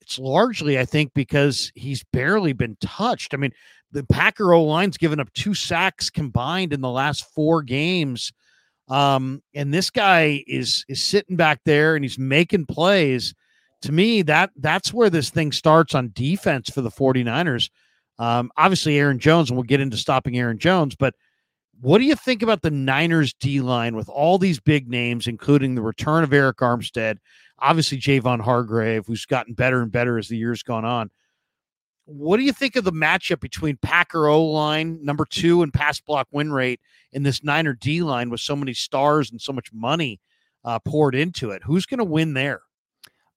It's 0.00 0.18
largely, 0.18 0.78
I 0.78 0.84
think, 0.84 1.12
because 1.14 1.72
he's 1.74 2.04
barely 2.04 2.52
been 2.52 2.76
touched. 2.80 3.34
I 3.34 3.38
mean, 3.38 3.52
the 3.92 4.04
Packer 4.04 4.52
O 4.52 4.64
line's 4.64 4.96
given 4.96 5.20
up 5.20 5.32
two 5.32 5.54
sacks 5.54 6.10
combined 6.10 6.72
in 6.72 6.80
the 6.80 6.90
last 6.90 7.24
four 7.34 7.62
games. 7.62 8.32
Um, 8.88 9.42
and 9.54 9.72
this 9.72 9.90
guy 9.90 10.44
is 10.46 10.84
is 10.88 11.02
sitting 11.02 11.36
back 11.36 11.60
there 11.64 11.94
and 11.94 12.04
he's 12.04 12.18
making 12.18 12.66
plays. 12.66 13.34
To 13.82 13.92
me, 13.92 14.22
that 14.22 14.50
that's 14.56 14.92
where 14.92 15.10
this 15.10 15.30
thing 15.30 15.52
starts 15.52 15.94
on 15.94 16.10
defense 16.12 16.68
for 16.70 16.82
the 16.82 16.90
49ers. 16.90 17.70
Um, 18.18 18.50
obviously, 18.56 18.98
Aaron 18.98 19.18
Jones, 19.18 19.48
and 19.48 19.56
we'll 19.56 19.64
get 19.64 19.80
into 19.80 19.96
stopping 19.96 20.36
Aaron 20.36 20.58
Jones, 20.58 20.94
but 20.94 21.14
what 21.80 21.98
do 21.98 22.04
you 22.04 22.14
think 22.14 22.42
about 22.42 22.60
the 22.60 22.70
Niners 22.70 23.32
D 23.32 23.60
line 23.60 23.96
with 23.96 24.08
all 24.10 24.36
these 24.36 24.60
big 24.60 24.88
names, 24.88 25.26
including 25.26 25.74
the 25.74 25.82
return 25.82 26.22
of 26.24 26.30
Arik 26.30 26.56
Armstead, 26.56 27.16
obviously 27.58 27.98
Javon 27.98 28.40
Hargrave, 28.40 29.06
who's 29.06 29.24
gotten 29.24 29.54
better 29.54 29.80
and 29.80 29.90
better 29.90 30.18
as 30.18 30.28
the 30.28 30.36
years 30.36 30.62
gone 30.62 30.84
on? 30.84 31.10
What 32.12 32.38
do 32.38 32.42
you 32.42 32.52
think 32.52 32.74
of 32.74 32.82
the 32.82 32.92
matchup 32.92 33.38
between 33.38 33.76
Packer 33.76 34.26
O 34.26 34.44
line, 34.44 34.98
number 35.00 35.24
two, 35.24 35.62
and 35.62 35.72
pass 35.72 36.00
block 36.00 36.26
win 36.32 36.52
rate 36.52 36.80
in 37.12 37.22
this 37.22 37.44
Niner 37.44 37.72
D 37.72 38.02
line 38.02 38.30
with 38.30 38.40
so 38.40 38.56
many 38.56 38.74
stars 38.74 39.30
and 39.30 39.40
so 39.40 39.52
much 39.52 39.72
money 39.72 40.20
uh, 40.64 40.80
poured 40.80 41.14
into 41.14 41.50
it? 41.50 41.62
Who's 41.64 41.86
going 41.86 41.98
to 41.98 42.04
win 42.04 42.34
there? 42.34 42.62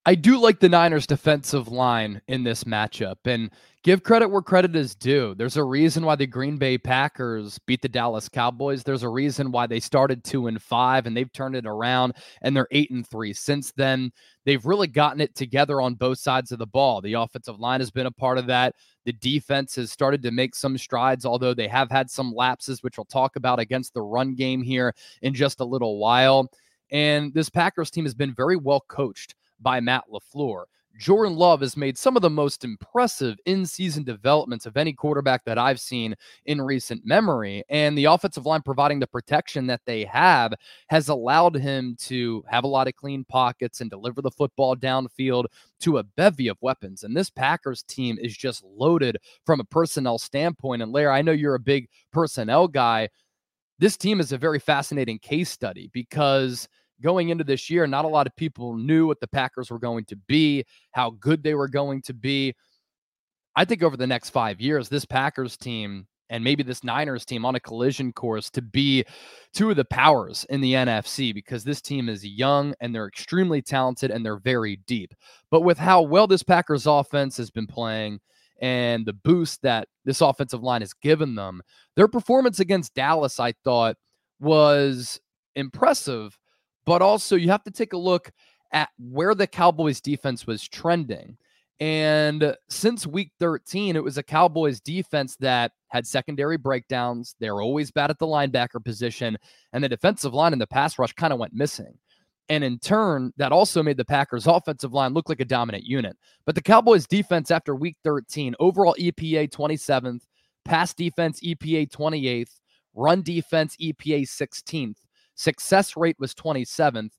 I 0.06 0.16
do 0.16 0.38
like 0.38 0.60
the 0.60 0.68
Niners 0.68 1.08
defensive 1.08 1.70
line 1.70 2.22
in 2.28 2.44
this 2.44 2.66
matchup 2.66 3.20
and 3.24 3.50
give 3.84 4.04
credit 4.04 4.28
where 4.28 4.42
credit 4.42 4.76
is 4.76 4.96
due. 4.96 5.34
There's 5.34 5.56
a 5.56 5.64
reason 5.64 6.04
why 6.04 6.18
the 6.18 6.28
Green 6.28 6.58
Bay 6.58 6.78
Packers 6.78 7.58
beat 7.60 7.82
the 7.82 7.88
Dallas 7.88 8.28
Cowboys. 8.28 8.84
There's 8.84 9.04
a 9.04 9.10
reason 9.10 9.50
why 9.50 9.66
they 9.66 9.80
started 9.80 10.26
2 10.26 10.48
and 10.48 10.62
5 10.62 11.06
and 11.06 11.16
they've 11.16 11.32
turned 11.32 11.56
it 11.56 11.66
around 11.66 12.16
and 12.42 12.54
they're 12.54 12.68
8 12.72 12.92
and 12.92 13.08
3 13.08 13.32
since 13.32 13.72
then. 13.78 14.12
They've 14.44 14.66
really 14.66 14.88
gotten 14.88 15.22
it 15.22 15.36
together 15.36 15.80
on 15.80 15.96
both 15.96 16.20
sides 16.20 16.52
of 16.52 16.60
the 16.60 16.68
ball. 16.68 17.00
The 17.00 17.14
offensive 17.14 17.62
line 17.62 17.80
has 17.80 17.92
been 17.92 18.08
a 18.08 18.12
part 18.12 18.38
of 18.38 18.48
that. 18.48 18.76
The 19.06 19.14
defense 19.14 19.78
has 19.78 19.90
started 19.90 20.22
to 20.24 20.32
make 20.32 20.54
some 20.54 20.78
strides, 20.78 21.26
although 21.26 21.54
they 21.54 21.70
have 21.70 21.90
had 21.90 22.10
some 22.10 22.34
lapses, 22.34 22.84
which 22.84 22.98
we'll 22.98 23.06
talk 23.06 23.38
about 23.38 23.60
against 23.60 23.94
the 23.94 24.02
run 24.02 24.36
game 24.36 24.64
here 24.64 24.94
in 25.22 25.34
just 25.34 25.62
a 25.62 25.66
little 25.66 25.98
while. 25.98 26.52
And 26.92 27.34
this 27.34 27.50
Packers 27.50 27.90
team 27.90 28.04
has 28.04 28.14
been 28.14 28.34
very 28.34 28.58
well 28.58 28.84
coached 28.90 29.36
by 29.64 29.80
Matt 29.80 30.04
LaFleur. 30.12 30.66
Jordan 31.00 31.36
Love 31.36 31.62
has 31.62 31.76
made 31.76 31.98
some 31.98 32.16
of 32.16 32.22
the 32.22 32.30
most 32.30 32.64
impressive 32.64 33.40
in 33.48 33.66
season 33.66 34.04
developments 34.04 34.68
of 34.68 34.78
any 34.78 34.94
quarterback 34.94 35.44
that 35.44 35.58
I've 35.58 35.80
seen 35.80 36.14
in 36.46 36.62
recent 36.62 37.04
memory. 37.04 37.64
And 37.68 37.98
the 37.98 38.06
offensive 38.06 38.46
line 38.46 38.62
providing 38.62 39.00
the 39.00 39.08
protection 39.08 39.66
that 39.68 39.82
they 39.88 40.06
have 40.06 40.54
has 40.90 41.10
allowed 41.10 41.56
him 41.56 41.96
to 42.02 42.44
have 42.48 42.64
a 42.64 42.68
lot 42.68 42.88
of 42.88 42.96
clean 42.96 43.26
pockets 43.26 43.82
and 43.82 43.90
deliver 43.90 44.22
the 44.22 44.30
football 44.30 44.76
downfield 44.76 45.46
to 45.80 45.98
a 45.98 46.04
bevy 46.04 46.48
of 46.48 46.58
weapons. 46.62 47.04
And 47.04 47.18
this 47.18 47.32
Packers 47.32 47.82
team 47.82 48.20
is 48.22 48.38
just 48.38 48.64
loaded 48.64 49.18
from 49.48 49.60
a 49.60 49.66
personnel 49.66 50.20
standpoint. 50.20 50.84
And 50.84 50.92
Larry, 50.92 51.18
I 51.18 51.24
know 51.24 51.32
you're 51.32 51.56
a 51.56 51.60
big 51.60 51.90
personnel 52.12 52.68
guy. 52.68 53.10
this 53.80 53.98
team 53.98 54.20
is 54.20 54.32
a 54.32 54.38
very 54.38 54.60
fascinating 54.60 55.18
case 55.20 55.50
study 55.50 55.90
because 55.92 56.70
going 57.02 57.30
into 57.30 57.44
this 57.44 57.70
year, 57.70 57.88
not 57.88 58.06
a 58.06 58.10
lot 58.10 58.28
of 58.28 58.36
people 58.36 58.76
knew 58.76 59.08
what 59.08 59.20
the 59.20 59.28
Packers 59.28 59.72
were 59.72 59.80
going 59.80 60.06
to 60.06 60.16
be, 60.16 60.64
how 60.92 61.12
good 61.12 61.44
they 61.44 61.54
were 61.54 61.68
going 61.68 62.02
to 62.04 62.14
be. 62.14 62.54
I 63.56 63.66
think 63.66 63.84
over 63.84 63.98
the 63.98 64.08
next 64.08 64.32
five 64.32 64.60
years, 64.62 64.90
this 64.90 65.06
Packers 65.06 65.58
team 65.58 66.08
and 66.30 66.44
maybe 66.44 66.64
this 66.64 66.84
Niners 66.84 67.26
team 67.26 67.46
on 67.46 67.54
a 67.54 67.60
collision 67.60 68.12
course 68.12 68.50
to 68.52 68.62
be 68.62 69.06
two 69.54 69.70
of 69.70 69.76
the 69.76 69.86
powers 69.86 70.46
in 70.50 70.62
the 70.62 70.74
NFC 70.74 71.34
because 71.34 71.64
this 71.64 71.80
team 71.82 72.10
is 72.10 72.26
young 72.26 72.74
and 72.80 72.94
they're 72.94 73.08
extremely 73.08 73.62
talented 73.62 74.10
and 74.10 74.26
they're 74.26 74.40
very 74.40 74.78
deep. 74.88 75.14
But 75.52 75.62
with 75.62 75.78
how 75.78 76.02
well 76.02 76.26
this 76.26 76.42
Packers 76.42 76.88
offense 76.88 77.38
has 77.38 77.52
been 77.52 77.68
playing 77.68 78.20
and 78.62 79.06
the 79.06 79.14
boost 79.14 79.62
that 79.62 79.88
this 80.06 80.22
offensive 80.22 80.64
line 80.64 80.82
has 80.82 80.94
given 80.94 81.36
them, 81.36 81.62
their 81.96 82.08
performance 82.08 82.60
against 82.60 82.96
Dallas, 82.96 83.40
I 83.40 83.54
thought, 83.64 83.98
was 84.40 85.20
impressive. 85.56 86.38
But 86.86 87.02
also, 87.02 87.36
you 87.36 87.50
have 87.50 87.64
to 87.64 87.72
take 87.72 87.94
a 87.94 87.98
look 87.98 88.32
at 88.72 88.90
where 88.98 89.36
the 89.36 89.48
Cowboys 89.48 90.02
defense 90.02 90.48
was 90.48 90.68
trending. 90.68 91.38
And 91.80 92.56
since 92.70 93.08
week 93.08 93.32
13, 93.40 93.96
it 93.96 94.04
was 94.04 94.18
a 94.18 94.24
Cowboys 94.24 94.80
defense 94.80 95.36
that 95.38 95.72
had 95.90 96.08
secondary 96.08 96.58
breakdowns. 96.58 97.36
They're 97.40 97.62
always 97.62 97.92
bad 97.92 98.10
at 98.10 98.20
the 98.20 98.28
linebacker 98.28 98.84
position, 98.84 99.38
and 99.74 99.84
the 99.84 99.90
defensive 99.90 100.34
line 100.34 100.54
and 100.54 100.62
the 100.62 100.68
pass 100.68 100.98
rush 100.98 101.14
kind 101.14 101.34
of 101.34 101.40
went 101.40 101.54
missing. 101.54 101.98
And 102.50 102.64
in 102.64 102.80
turn, 102.80 103.32
that 103.38 103.52
also 103.52 103.82
made 103.82 103.98
the 103.98 104.06
Packers' 104.06 104.48
offensive 104.48 104.94
line 104.94 105.14
look 105.14 105.30
like 105.30 105.40
a 105.40 105.46
dominant 105.46 105.86
unit. 105.86 106.18
But 106.46 106.56
the 106.56 106.62
Cowboys' 106.62 107.08
defense 107.08 107.52
after 107.52 107.76
week 107.76 107.98
13, 108.04 108.56
overall 108.60 108.96
EPA 109.00 109.50
27th, 109.50 110.22
pass 110.66 110.94
defense 110.94 111.40
EPA 111.42 111.90
28th, 111.90 112.60
run 112.94 113.22
defense 113.22 113.76
EPA 113.82 114.24
16th, 114.24 114.98
success 115.36 115.96
rate 115.98 116.18
was 116.20 116.34
27th, 116.34 117.12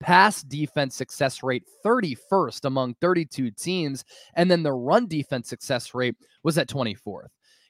pass 0.00 0.42
defense 0.42 0.96
success 0.96 1.42
rate 1.42 1.64
31st 1.84 2.64
among 2.64 2.94
32 3.00 3.50
teams. 3.52 4.04
And 4.34 4.50
then 4.50 4.62
the 4.62 4.72
run 4.72 5.06
defense 5.06 5.48
success 5.48 5.94
rate 5.94 6.16
was 6.42 6.58
at 6.58 6.68
24th. 6.68 7.28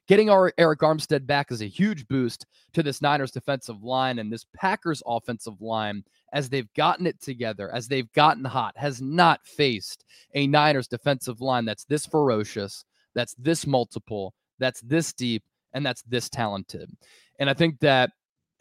Getting 0.09 0.31
our 0.31 0.53
Arik 0.59 0.79
Armstead 0.79 1.27
back 1.27 1.53
is 1.53 1.63
a 1.63 1.67
huge 1.67 2.09
boost 2.09 2.47
to 2.73 2.83
this 2.83 3.01
Niners 3.01 3.31
defensive 3.31 3.85
line 3.85 4.19
and 4.19 4.33
this 4.33 4.45
Packers 4.57 5.03
offensive 5.07 5.61
line 5.61 6.03
as 6.33 6.49
they've 6.49 6.73
gotten 6.75 7.07
it 7.07 7.21
together, 7.21 7.73
as 7.73 7.87
they've 7.87 8.11
gotten 8.13 8.45
hot, 8.45 8.77
has 8.77 9.01
not 9.01 9.41
faced 9.45 10.05
a 10.35 10.47
Niners 10.47 10.89
defensive 10.89 11.41
line 11.41 11.65
that's 11.65 11.85
this 11.85 12.05
ferocious, 12.05 12.85
that's 13.15 13.35
this 13.39 13.65
multiple, 13.65 14.35
that's 14.59 14.81
this 14.81 15.13
deep, 15.13 15.45
and 15.73 15.87
that's 15.87 16.03
this 16.03 16.29
talented. 16.29 16.91
And 17.39 17.49
I 17.49 17.55
think 17.55 17.79
that 17.81 18.11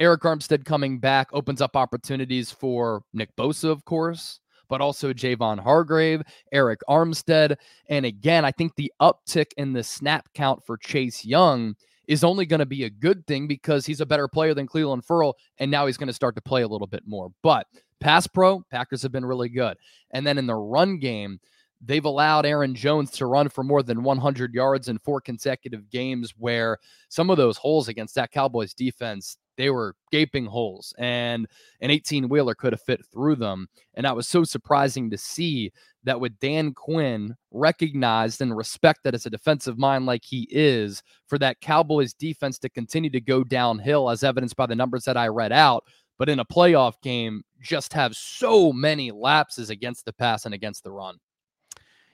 Arik 0.02 0.22
Armstead 0.22 0.66
coming 0.66 0.98
back 0.98 1.30
opens 1.32 1.62
up 1.62 1.78
opportunities 1.78 2.50
for 2.50 3.04
Nick 3.14 3.36
Bosa, 3.36 3.70
of 3.70 3.86
course, 3.86 4.40
but 4.68 4.82
also 4.82 5.14
Javon 5.14 5.60
Hargrave, 5.60 6.24
Arik 6.52 6.78
Armstead. 6.90 7.56
And 7.88 8.06
again, 8.06 8.44
I 8.44 8.52
think 8.52 8.76
the 8.76 8.92
uptick 9.00 9.52
in 9.58 9.74
the 9.74 9.84
snap 9.84 10.28
count 10.34 10.66
for 10.66 10.76
Chase 10.78 11.24
Young 11.24 11.76
is 12.08 12.24
only 12.24 12.48
going 12.48 12.62
to 12.62 12.66
be 12.66 12.86
a 12.86 12.90
good 12.90 13.28
thing 13.28 13.48
because 13.48 13.86
he's 13.86 14.02
a 14.02 14.06
better 14.06 14.28
player 14.28 14.56
than 14.56 14.68
Clelin 14.68 15.06
Ferrell, 15.06 15.38
and 15.60 15.70
now 15.70 15.86
he's 15.86 15.98
going 15.98 16.08
to 16.08 16.14
start 16.14 16.34
to 16.36 16.42
play 16.42 16.64
a 16.64 16.68
little 16.68 16.88
bit 16.88 17.04
more. 17.06 17.32
But 17.44 17.68
pass 18.00 18.26
pro, 18.26 18.62
Packers 18.72 19.04
have 19.04 19.12
been 19.12 19.26
really 19.26 19.50
good. 19.50 19.78
And 20.10 20.26
then 20.26 20.40
in 20.40 20.48
the 20.48 20.56
run 20.56 20.98
game, 20.98 21.40
they've 21.80 22.06
allowed 22.06 22.48
Aaron 22.48 22.74
Jones 22.74 23.12
to 23.12 23.28
run 23.28 23.50
for 23.50 23.64
more 23.64 23.84
than 23.84 24.04
100 24.04 24.54
yards 24.54 24.88
in 24.88 24.98
four 25.00 25.22
consecutive 25.22 25.90
games 25.92 26.34
where 26.38 26.80
some 27.10 27.30
of 27.30 27.38
those 27.38 27.58
holes 27.58 27.88
against 27.88 28.16
that 28.16 28.32
Cowboys 28.32 28.74
defense 28.74 29.38
they 29.62 29.70
were 29.70 29.96
gaping 30.12 30.46
holes, 30.46 30.94
and 30.98 31.48
an 31.82 31.92
18 31.92 32.28
wheeler 32.28 32.56
could 32.56 32.74
have 32.74 32.82
fit 32.82 33.06
through 33.12 33.36
them. 33.36 33.68
And 33.94 34.06
that 34.06 34.16
was 34.16 34.28
so 34.28 34.44
surprising 34.44 35.10
to 35.12 35.18
see 35.18 35.72
that 36.04 36.20
with 36.20 36.40
Dan 36.40 36.74
Quinn 36.74 37.36
recognized 37.52 38.42
and 38.42 38.58
respected 38.58 39.14
as 39.14 39.26
a 39.26 39.30
defensive 39.30 39.78
mind 39.78 40.06
like 40.06 40.24
he 40.26 40.48
is, 40.50 41.04
for 41.28 41.38
that 41.40 41.62
Cowboys 41.62 42.14
defense 42.14 42.58
to 42.60 42.70
continue 42.70 43.12
to 43.12 43.22
go 43.22 43.44
downhill, 43.44 44.10
as 44.10 44.24
evidenced 44.24 44.56
by 44.56 44.66
the 44.66 44.76
numbers 44.76 45.04
that 45.06 45.18
I 45.18 45.28
read 45.28 45.52
out. 45.52 45.86
But 46.18 46.30
in 46.30 46.40
a 46.40 46.46
playoff 46.46 47.02
game, 47.02 47.44
just 47.62 47.94
have 47.94 48.16
so 48.16 48.74
many 48.74 49.12
lapses 49.12 49.70
against 49.70 50.06
the 50.06 50.14
pass 50.14 50.46
and 50.46 50.54
against 50.54 50.84
the 50.84 50.92
run. 50.92 51.18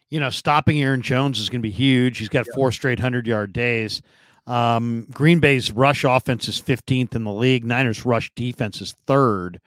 You 0.10 0.20
know, 0.20 0.30
stopping 0.30 0.82
Aaron 0.82 1.02
Jones 1.02 1.40
is 1.40 1.50
going 1.50 1.62
to 1.62 1.68
be 1.68 1.72
huge. 1.72 2.18
He's 2.18 2.30
got 2.30 2.46
yeah. 2.48 2.56
four 2.56 2.72
straight 2.72 3.00
100 3.00 3.28
yard 3.28 3.52
days. 3.52 4.02
Um, 4.48 5.06
Green 5.12 5.40
Bay's 5.40 5.72
rush 5.72 6.04
offense 6.04 6.48
is 6.48 6.62
15th 6.62 7.16
in 7.16 7.26
the 7.26 7.34
league. 7.34 7.66
Niners 7.66 8.06
rush 8.06 8.32
defense 8.36 8.82
is 8.82 8.96
third. 9.06 9.60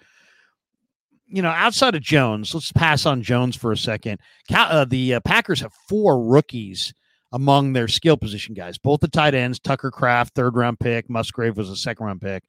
You 1.26 1.42
know, 1.42 1.50
outside 1.50 1.94
of 1.94 2.02
Jones, 2.02 2.54
let's 2.54 2.72
pass 2.72 3.06
on 3.06 3.22
Jones 3.22 3.54
for 3.54 3.70
a 3.70 3.76
second. 3.76 4.18
Uh, 4.52 4.84
the 4.84 5.14
uh, 5.14 5.20
Packers 5.20 5.60
have 5.60 5.72
four 5.88 6.24
rookies 6.24 6.92
among 7.32 7.72
their 7.72 7.88
skill 7.88 8.16
position 8.16 8.54
guys, 8.54 8.78
both 8.78 9.00
the 9.00 9.08
tight 9.08 9.34
ends, 9.34 9.60
Tucker 9.60 9.90
Kraft, 9.90 10.34
third 10.34 10.56
round 10.56 10.80
pick, 10.80 11.08
Musgrave 11.08 11.56
was 11.56 11.70
a 11.70 11.76
second 11.76 12.06
round 12.06 12.20
pick. 12.20 12.42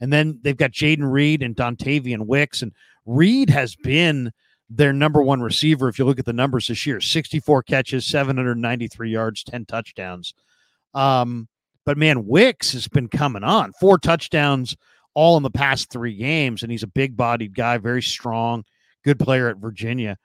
And 0.00 0.12
then 0.12 0.38
they've 0.42 0.56
got 0.56 0.70
Jayden 0.70 1.10
Reed 1.10 1.42
and 1.42 1.56
Dontayvion 1.56 2.26
Wicks. 2.26 2.62
And 2.62 2.72
Reed 3.04 3.50
has 3.50 3.74
been 3.74 4.30
their 4.70 4.92
number 4.92 5.22
one 5.22 5.40
receiver. 5.40 5.88
If 5.88 5.98
you 5.98 6.04
look 6.04 6.20
at 6.20 6.24
the 6.24 6.32
numbers 6.32 6.68
this 6.68 6.86
year 6.86 7.00
64 7.00 7.64
catches, 7.64 8.06
793 8.06 9.10
yards, 9.10 9.42
10 9.42 9.64
touchdowns. 9.66 10.34
Um, 10.94 11.48
but 11.88 11.96
man, 11.96 12.26
Wicks 12.26 12.72
has 12.72 12.86
been 12.86 13.08
coming 13.08 13.42
on. 13.42 13.72
Four 13.80 13.96
touchdowns 13.96 14.76
all 15.14 15.38
in 15.38 15.42
the 15.42 15.48
past 15.48 15.88
three 15.88 16.14
games, 16.14 16.62
and 16.62 16.70
he's 16.70 16.82
a 16.82 16.86
big 16.86 17.16
bodied 17.16 17.54
guy, 17.54 17.78
very 17.78 18.02
strong, 18.02 18.62
good 19.06 19.18
player 19.18 19.48
at 19.48 19.56
Virginia. 19.56 20.18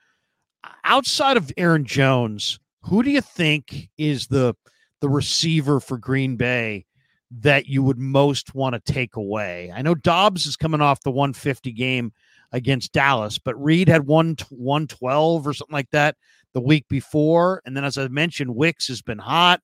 Outside 0.84 1.38
of 1.38 1.54
Aaron 1.56 1.86
Jones, 1.86 2.60
who 2.82 3.02
do 3.02 3.12
you 3.12 3.22
think 3.22 3.88
is 3.98 4.28
the 4.28 4.58
the 5.00 5.08
receiver 5.08 5.80
for 5.80 5.98
Green 5.98 6.36
Bay 6.36 6.86
that 7.32 7.68
you 7.68 7.82
would 7.82 7.98
most 7.98 8.54
want 8.54 8.76
to 8.76 8.94
take 8.94 9.16
away? 9.16 9.72
I 9.74 9.84
know 9.84 9.96
Doubs 9.96 10.46
is 10.46 10.58
coming 10.58 10.82
off 10.82 11.00
the 11.04 11.12
150 11.12 11.72
game 11.72 12.12
against 12.52 12.92
Dallas, 12.92 13.40
but 13.40 13.56
Reed 13.56 13.88
had 13.88 14.06
one 14.06 14.36
112 14.50 15.48
or 15.48 15.54
something 15.54 15.74
like 15.74 15.92
that 15.92 16.18
the 16.54 16.60
week 16.60 16.90
before. 16.90 17.62
And 17.66 17.78
then, 17.78 17.86
as 17.86 17.98
I 17.98 18.10
mentioned, 18.10 18.54
Wicks 18.54 18.90
has 18.90 19.02
been 19.02 19.20
hot. 19.20 19.62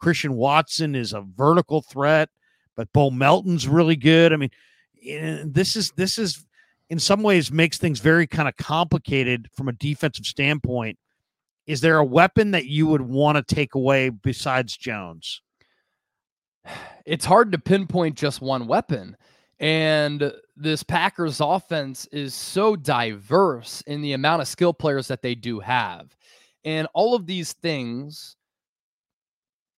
Christian 0.00 0.34
Watson 0.34 0.94
is 0.94 1.12
a 1.12 1.20
vertical 1.20 1.82
threat, 1.82 2.28
but 2.76 2.92
Bo 2.92 3.10
Melton's 3.10 3.68
really 3.68 3.96
good. 3.96 4.32
I 4.32 4.36
mean, 4.36 4.50
eh, 5.06 5.42
this 5.44 5.76
is 5.76 5.92
this 5.92 6.18
is 6.18 6.44
in 6.88 6.98
some 6.98 7.22
ways 7.22 7.52
makes 7.52 7.78
things 7.78 8.00
very 8.00 8.26
kind 8.26 8.48
of 8.48 8.56
complicated 8.56 9.48
from 9.54 9.68
a 9.68 9.72
defensive 9.72 10.26
standpoint. 10.26 10.98
Is 11.66 11.80
there 11.80 11.98
a 11.98 12.04
weapon 12.04 12.50
that 12.50 12.66
you 12.66 12.86
would 12.86 13.02
want 13.02 13.36
to 13.36 13.54
take 13.54 13.74
away 13.74 14.08
besides 14.08 14.76
Jones? 14.76 15.42
It's 17.06 17.24
hard 17.24 17.50
to 17.50 17.58
pinpoint 17.58 18.14
just 18.14 18.40
one 18.40 18.68
weapon. 18.68 19.16
And 19.58 20.32
this 20.54 20.82
Packers 20.84 21.40
offense 21.40 22.06
is 22.12 22.34
so 22.34 22.76
diverse 22.76 23.80
in 23.86 24.00
the 24.00 24.12
amount 24.12 24.42
of 24.42 24.48
skill 24.48 24.72
players 24.72 25.08
that 25.08 25.22
they 25.22 25.34
do 25.34 25.58
have. 25.58 26.14
And 26.64 26.86
all 26.94 27.16
of 27.16 27.26
these 27.26 27.54
things 27.54 28.36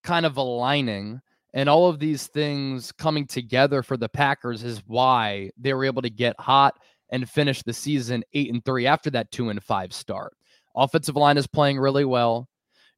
kind 0.03 0.27
of 0.27 0.37
aligning 0.37 1.21
and 1.55 1.69
all 1.69 1.89
of 1.89 1.99
these 1.99 2.27
things 2.29 2.93
coming 2.93 3.27
together 3.27 3.83
for 3.83 3.97
the 3.97 4.09
Packers 4.09 4.63
is 4.63 4.83
why 4.87 5.51
they 5.59 5.75
were 5.75 5.85
able 5.85 6.03
to 6.03 6.11
get 6.11 6.39
hot 6.41 6.79
and 7.11 7.29
finish 7.29 7.63
the 7.63 7.75
season 7.75 8.25
8 8.33 8.53
and 8.53 8.65
3 8.65 8.87
after 8.87 9.11
that 9.11 9.31
2 9.31 9.51
and 9.51 9.63
5 9.63 9.93
start. 9.93 10.35
Offensive 10.75 11.17
line 11.17 11.37
is 11.37 11.47
playing 11.47 11.79
really 11.79 12.07
well. 12.07 12.49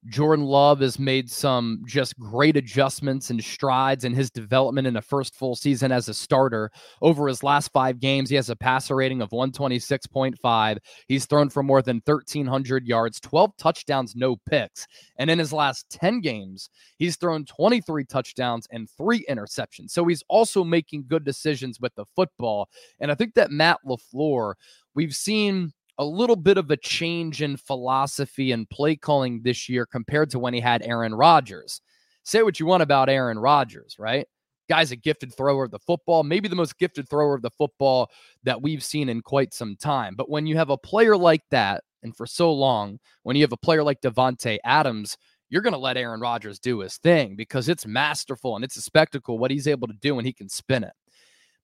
Jordan 0.07 0.45
Love 0.45 0.81
has 0.81 0.99
made 0.99 1.31
some 1.31 1.81
just 1.85 2.17
great 2.19 2.55
adjustments 2.57 3.29
and 3.31 3.43
strides 3.43 4.03
in 4.03 4.13
his 4.13 4.29
development 4.29 4.85
in 4.87 4.93
the 4.93 5.01
first 5.01 5.35
full 5.35 5.55
season 5.55 5.91
as 5.91 6.07
a 6.07 6.13
starter. 6.13 6.71
Over 7.01 7.27
his 7.27 7.41
last 7.43 7.71
five 7.71 7.99
games, 7.99 8.29
he 8.29 8.35
has 8.35 8.49
a 8.49 8.55
passer 8.55 8.95
rating 8.95 9.21
of 9.21 9.31
126.5. 9.31 10.77
He's 11.07 11.25
thrown 11.25 11.49
for 11.49 11.63
more 11.63 11.81
than 11.81 12.01
1,300 12.05 12.85
yards, 12.85 13.19
12 13.19 13.57
touchdowns, 13.57 14.15
no 14.15 14.35
picks. 14.47 14.85
And 15.17 15.29
in 15.31 15.39
his 15.39 15.51
last 15.51 15.89
10 15.89 16.21
games, 16.21 16.69
he's 16.97 17.15
thrown 17.15 17.45
23 17.45 18.05
touchdowns 18.05 18.67
and 18.71 18.87
three 18.89 19.25
interceptions. 19.27 19.89
So 19.89 20.05
he's 20.05 20.23
also 20.27 20.63
making 20.63 21.05
good 21.07 21.23
decisions 21.23 21.79
with 21.79 21.95
the 21.95 22.05
football. 22.15 22.69
And 22.99 23.11
I 23.11 23.15
think 23.15 23.33
that 23.33 23.51
Matt 23.51 23.79
LaFleur, 23.85 24.53
we've 24.93 25.15
seen 25.15 25.73
a 25.97 26.05
little 26.05 26.35
bit 26.35 26.57
of 26.57 26.71
a 26.71 26.77
change 26.77 27.41
in 27.41 27.57
philosophy 27.57 28.51
and 28.51 28.69
play 28.69 28.95
calling 28.95 29.41
this 29.43 29.69
year 29.69 29.85
compared 29.85 30.29
to 30.31 30.39
when 30.39 30.53
he 30.53 30.59
had 30.59 30.83
Aaron 30.83 31.15
Rodgers. 31.15 31.81
Say 32.23 32.43
what 32.43 32.59
you 32.59 32.65
want 32.65 32.83
about 32.83 33.09
Aaron 33.09 33.39
Rodgers, 33.39 33.95
right? 33.99 34.27
Guy's 34.67 34.91
a 34.91 34.95
gifted 34.95 35.33
thrower 35.35 35.65
of 35.65 35.71
the 35.71 35.79
football, 35.79 36.23
maybe 36.23 36.47
the 36.47 36.55
most 36.55 36.77
gifted 36.77 37.07
thrower 37.07 37.35
of 37.35 37.43
the 37.43 37.51
football 37.51 38.09
that 38.43 38.61
we've 38.61 38.83
seen 38.83 39.09
in 39.09 39.21
quite 39.21 39.53
some 39.53 39.75
time. 39.75 40.15
But 40.15 40.29
when 40.29 40.47
you 40.47 40.57
have 40.57 40.71
a 40.71 40.77
player 40.77 41.15
like 41.15 41.43
that, 41.51 41.83
and 42.01 42.15
for 42.15 42.25
so 42.25 42.51
long, 42.51 42.99
when 43.23 43.35
you 43.35 43.43
have 43.43 43.51
a 43.51 43.57
player 43.57 43.83
like 43.83 44.01
Davante 44.01 44.57
Adams, 44.63 45.17
you're 45.49 45.61
going 45.61 45.73
to 45.73 45.79
let 45.79 45.97
Aaron 45.97 46.19
Rodgers 46.19 46.59
do 46.59 46.79
his 46.79 46.97
thing 46.97 47.35
because 47.35 47.69
it's 47.69 47.85
masterful 47.85 48.55
and 48.55 48.65
it's 48.65 48.77
a 48.77 48.81
spectacle 48.81 49.37
what 49.37 49.51
he's 49.51 49.67
able 49.67 49.87
to 49.87 49.93
do 49.93 50.17
and 50.17 50.25
he 50.25 50.33
can 50.33 50.49
spin 50.49 50.83
it. 50.83 50.93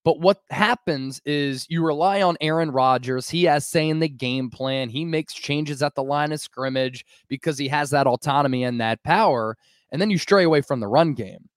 But 0.04 0.20
what 0.20 0.42
happens 0.50 1.22
is 1.26 1.68
you 1.70 1.86
rely 1.86 2.22
on 2.22 2.38
Aaron 2.42 2.72
Rodgers. 2.72 3.30
He 3.30 3.44
has 3.44 3.68
say 3.68 3.88
in 3.88 4.00
the 4.00 4.10
game 4.10 4.50
plan. 4.50 4.90
He 4.90 5.06
makes 5.06 5.34
changes 5.34 5.84
at 5.84 5.94
the 5.94 6.04
line 6.04 6.32
of 6.32 6.40
scrimmage 6.40 7.06
because 7.28 7.58
he 7.58 7.68
has 7.68 7.92
that 7.92 8.08
autonomy 8.08 8.64
and 8.64 8.82
that 8.82 9.04
power. 9.04 9.58
And 9.92 10.02
then 10.02 10.10
you 10.10 10.18
stray 10.18 10.44
away 10.44 10.62
from 10.62 10.80
the 10.80 10.88
run 10.88 11.14
game. 11.14 11.50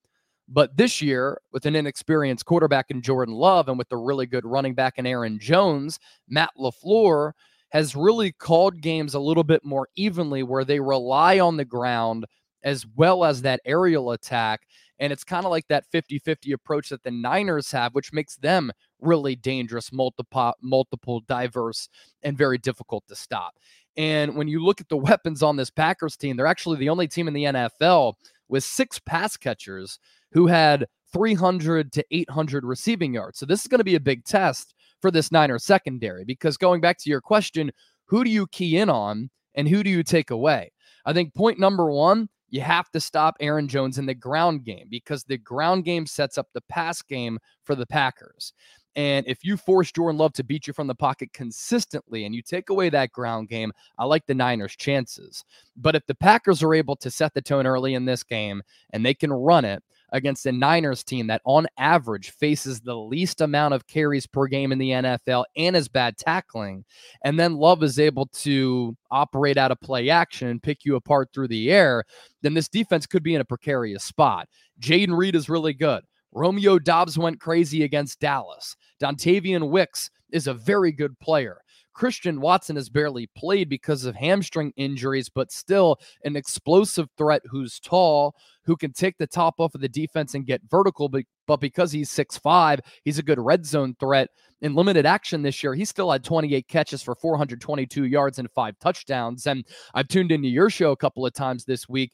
But 0.47 0.77
this 0.77 1.01
year, 1.01 1.41
with 1.53 1.65
an 1.65 1.75
inexperienced 1.75 2.45
quarterback 2.45 2.91
in 2.91 3.01
Jordan 3.01 3.35
Love 3.35 3.69
and 3.69 3.79
with 3.79 3.89
the 3.89 3.97
really 3.97 4.27
good 4.27 4.45
running 4.45 4.75
back 4.75 4.99
in 4.99 5.07
Aaron 5.07 5.39
Jones, 5.39 5.99
Matt 6.29 6.51
LaFleur 6.59 7.33
has 7.71 7.97
really 7.97 8.31
called 8.31 8.81
games 8.83 9.15
a 9.15 9.19
little 9.19 9.43
bit 9.43 9.65
more 9.65 9.89
evenly 9.97 10.43
where 10.43 10.65
they 10.65 10.81
rely 10.81 11.41
on 11.41 11.57
the 11.57 11.65
ground 11.65 12.27
as 12.63 12.87
well 12.95 13.25
as 13.25 13.43
that 13.43 13.61
aerial 13.65 14.13
attack. 14.13 14.67
And 15.05 15.13
it's 15.13 15.23
kind 15.23 15.45
of 15.45 15.51
like 15.51 15.69
that 15.69 15.85
50 15.93 16.19
50 16.19 16.53
approach 16.53 16.89
that 16.89 17.03
the 17.03 17.11
Niners 17.11 17.71
have, 17.73 17.95
which 17.95 18.11
makes 18.11 18.37
them 18.37 18.73
really 19.03 19.37
dangerous, 19.37 19.93
multiple, 19.93 20.55
multiple, 20.63 21.21
diverse, 21.29 21.91
and 22.23 22.39
very 22.39 22.57
difficult 22.57 23.05
to 23.09 23.15
stop. 23.15 23.53
And 23.99 24.35
when 24.35 24.49
you 24.49 24.65
look 24.65 24.81
at 24.81 24.89
the 24.89 24.97
weapons 25.11 25.43
on 25.43 25.57
this 25.57 25.69
Packers 25.69 26.17
team, 26.17 26.39
they're 26.39 26.47
actually 26.47 26.79
the 26.79 26.89
only 26.89 27.07
team 27.07 27.29
in 27.29 27.35
the 27.35 27.45
NFL 27.45 28.15
with 28.49 28.65
six 28.65 28.99
pass 28.99 29.37
catchers 29.37 29.99
who 30.33 30.47
had 30.47 30.87
300 31.13 31.93
to 31.93 32.05
800 32.11 32.65
receiving 32.65 33.13
yards. 33.13 33.39
So 33.39 33.45
this 33.45 33.61
is 33.61 33.67
going 33.67 33.81
to 33.81 33.85
be 33.85 33.97
a 33.97 34.01
big 34.01 34.25
test 34.25 34.73
for 35.03 35.11
this 35.11 35.31
Niners 35.31 35.65
secondary 35.65 36.25
because 36.25 36.57
going 36.57 36.81
back 36.81 36.97
to 37.01 37.11
your 37.11 37.21
question, 37.21 37.71
who 38.07 38.25
do 38.25 38.31
you 38.31 38.47
key 38.47 38.79
in 38.79 38.89
on 38.89 39.29
and 39.55 39.69
who 39.69 39.83
do 39.83 39.91
you 39.91 40.03
take 40.03 40.31
away? 40.31 40.73
I 41.05 41.13
think 41.13 41.35
point 41.35 41.59
number 41.59 41.91
one 41.91 42.31
you 42.55 42.61
have 42.61 42.89
to 42.89 43.01
stop 43.01 43.37
Aaron 43.41 43.67
Jones 43.67 43.99
in 43.99 44.07
the 44.07 44.15
ground 44.15 44.63
game 44.63 44.87
because 44.89 45.25
the 45.25 45.37
ground 45.37 45.85
game 45.85 46.07
sets 46.07 46.39
up 46.39 46.47
the 46.53 46.61
pass 46.61 47.03
game 47.03 47.37
for 47.65 47.75
the 47.75 47.85
Packers. 47.85 48.53
And 48.95 49.27
if 49.27 49.45
you 49.45 49.57
force 49.57 49.91
Jordan 49.91 50.19
Love 50.19 50.35
to 50.35 50.45
beat 50.45 50.69
you 50.69 50.73
from 50.73 50.87
the 50.87 50.95
pocket 50.95 51.33
consistently 51.33 52.25
and 52.25 52.33
you 52.33 52.43
take 52.43 52.71
away 52.71 52.91
that 52.91 53.11
ground 53.11 53.49
game, 53.49 53.73
I 53.99 54.05
like 54.05 54.25
the 54.27 54.35
Niners' 54.35 54.77
chances. 54.77 55.45
But 55.77 55.97
if 55.97 56.07
the 56.07 56.15
Packers 56.15 56.63
are 56.63 56.75
able 56.75 56.95
to 56.95 57.11
set 57.11 57.35
the 57.35 57.43
tone 57.43 57.67
early 57.67 57.95
in 57.95 58.05
this 58.05 58.23
game 58.23 58.63
and 58.91 59.05
they 59.05 59.15
can 59.15 59.33
run 59.33 59.65
it, 59.65 59.83
against 60.15 60.47
a 60.47 60.53
Niners 60.53 61.03
team 61.03 61.27
that 61.27 61.43
on 61.45 61.67
average 61.77 62.31
faces 62.31 62.81
the 62.81 62.97
least 62.97 63.41
amount 63.41 63.75
of 63.75 63.87
carries 63.89 64.27
per 64.27 64.47
game 64.47 64.71
in 64.71 64.79
the 64.79 64.91
NFL 64.91 65.45
and 65.57 65.75
is 65.75 65.89
bad 65.89 66.17
tackling. 66.17 66.85
And 67.25 67.39
then 67.39 67.57
Love 67.57 67.83
is 67.83 67.99
able 67.99 68.27
to 68.27 68.97
operate 69.11 69.59
out 69.59 69.73
of 69.73 69.81
play 69.81 70.09
action 70.09 70.49
and 70.49 70.63
pick 70.63 70.85
you 70.85 70.95
apart 70.95 71.31
through 71.35 71.49
the 71.49 71.71
air, 71.71 72.05
then 72.43 72.55
this 72.55 72.69
defense 72.69 73.07
could 73.07 73.25
be 73.25 73.35
in 73.35 73.41
a 73.41 73.45
precarious 73.45 74.05
spot. 74.05 74.49
Jayden 74.81 75.17
Reed 75.17 75.35
is 75.35 75.49
really 75.49 75.75
good. 75.75 76.05
Romeo 76.33 76.79
Doubs 76.79 77.19
went 77.19 77.41
crazy 77.41 77.83
against 77.83 78.21
Dallas. 78.21 78.77
Dontayvion 79.03 79.69
Wicks 79.69 80.11
is 80.31 80.47
a 80.47 80.55
very 80.55 80.93
good 80.93 81.19
player. 81.19 81.59
Christian 81.93 82.41
Watson 82.41 82.77
has 82.77 82.89
barely 82.89 83.29
played 83.37 83.69
because 83.69 84.05
of 84.05 84.17
hamstring 84.17 84.73
injuries, 84.77 85.29
but 85.29 85.53
still 85.53 85.99
an 86.25 86.37
explosive 86.37 87.09
threat 87.17 87.43
who's 87.49 87.81
tall, 87.81 88.35
who 88.65 88.77
can 88.77 88.93
take 88.93 89.17
the 89.19 89.27
top 89.27 89.55
off 89.59 89.75
of 89.75 89.81
the 89.81 89.89
defense 89.89 90.35
and 90.35 90.47
get 90.47 90.63
vertical. 90.71 91.09
But, 91.09 91.25
but 91.47 91.61
because 91.61 91.93
he's 91.93 92.11
6'5, 92.11 92.81
he's 93.05 93.19
a 93.19 93.23
good 93.23 93.39
red 93.39 93.67
zone 93.67 93.95
threat. 94.01 94.29
In 94.63 94.75
limited 94.75 95.05
action 95.05 95.43
this 95.43 95.63
year, 95.63 95.75
he 95.75 95.85
still 95.85 96.11
had 96.11 96.25
28 96.25 96.67
catches 96.69 97.03
for 97.03 97.15
422 97.15 98.05
yards 98.05 98.39
and 98.39 98.51
five 98.53 98.79
touchdowns. 98.79 99.47
And 99.47 99.65
I've 99.95 100.09
tuned 100.09 100.33
into 100.33 100.49
your 100.49 100.71
show 100.71 100.93
a 100.93 100.97
couple 100.97 101.27
of 101.27 101.35
times 101.35 101.65
this 101.65 101.89
week 101.89 102.13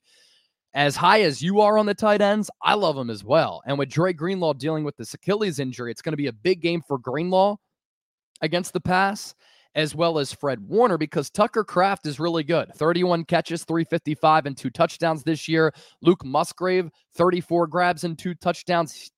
as 0.75 0.97
high 0.97 1.23
as 1.23 1.43
you 1.43 1.61
are 1.61 1.79
on 1.79 1.87
the 1.87 1.95
tight 1.95 2.21
ends, 2.21 2.51
I 2.63 2.75
love 2.75 2.97
him 2.97 3.11
as 3.11 3.25
well. 3.25 3.63
And 3.67 3.79
with 3.79 3.89
Dre 3.89 4.13
Greenlaw 4.13 4.55
dealing 4.55 4.85
with 4.85 4.97
this 4.97 5.15
Achilles 5.15 5.59
injury, 5.59 5.91
it's 5.91 6.03
going 6.03 6.13
to 6.13 6.17
be 6.17 6.29
a 6.29 6.33
big 6.33 6.61
game 6.61 6.83
for 6.87 6.99
Greenlaw 6.99 7.57
against 8.41 8.73
the 8.73 8.81
pass 8.81 9.35
as 9.75 9.95
well 9.95 10.19
as 10.19 10.33
Fred 10.33 10.61
Warner 10.61 10.99
because 10.99 11.31
Tucker 11.31 11.65
Kraft 11.65 12.07
is 12.07 12.19
really 12.19 12.43
good. 12.43 12.75
31 12.75 13.25
catches, 13.25 13.65
355, 13.65 14.47
and 14.47 14.57
two 14.57 14.71
touchdowns 14.71 15.23
this 15.23 15.49
year. 15.49 15.73
Luke 16.03 16.25
Musgrave, 16.25 16.91
34 17.15 17.67
grabs 17.69 18.05
and 18.05 18.19
two 18.19 18.35
touchdowns. 18.35 19.11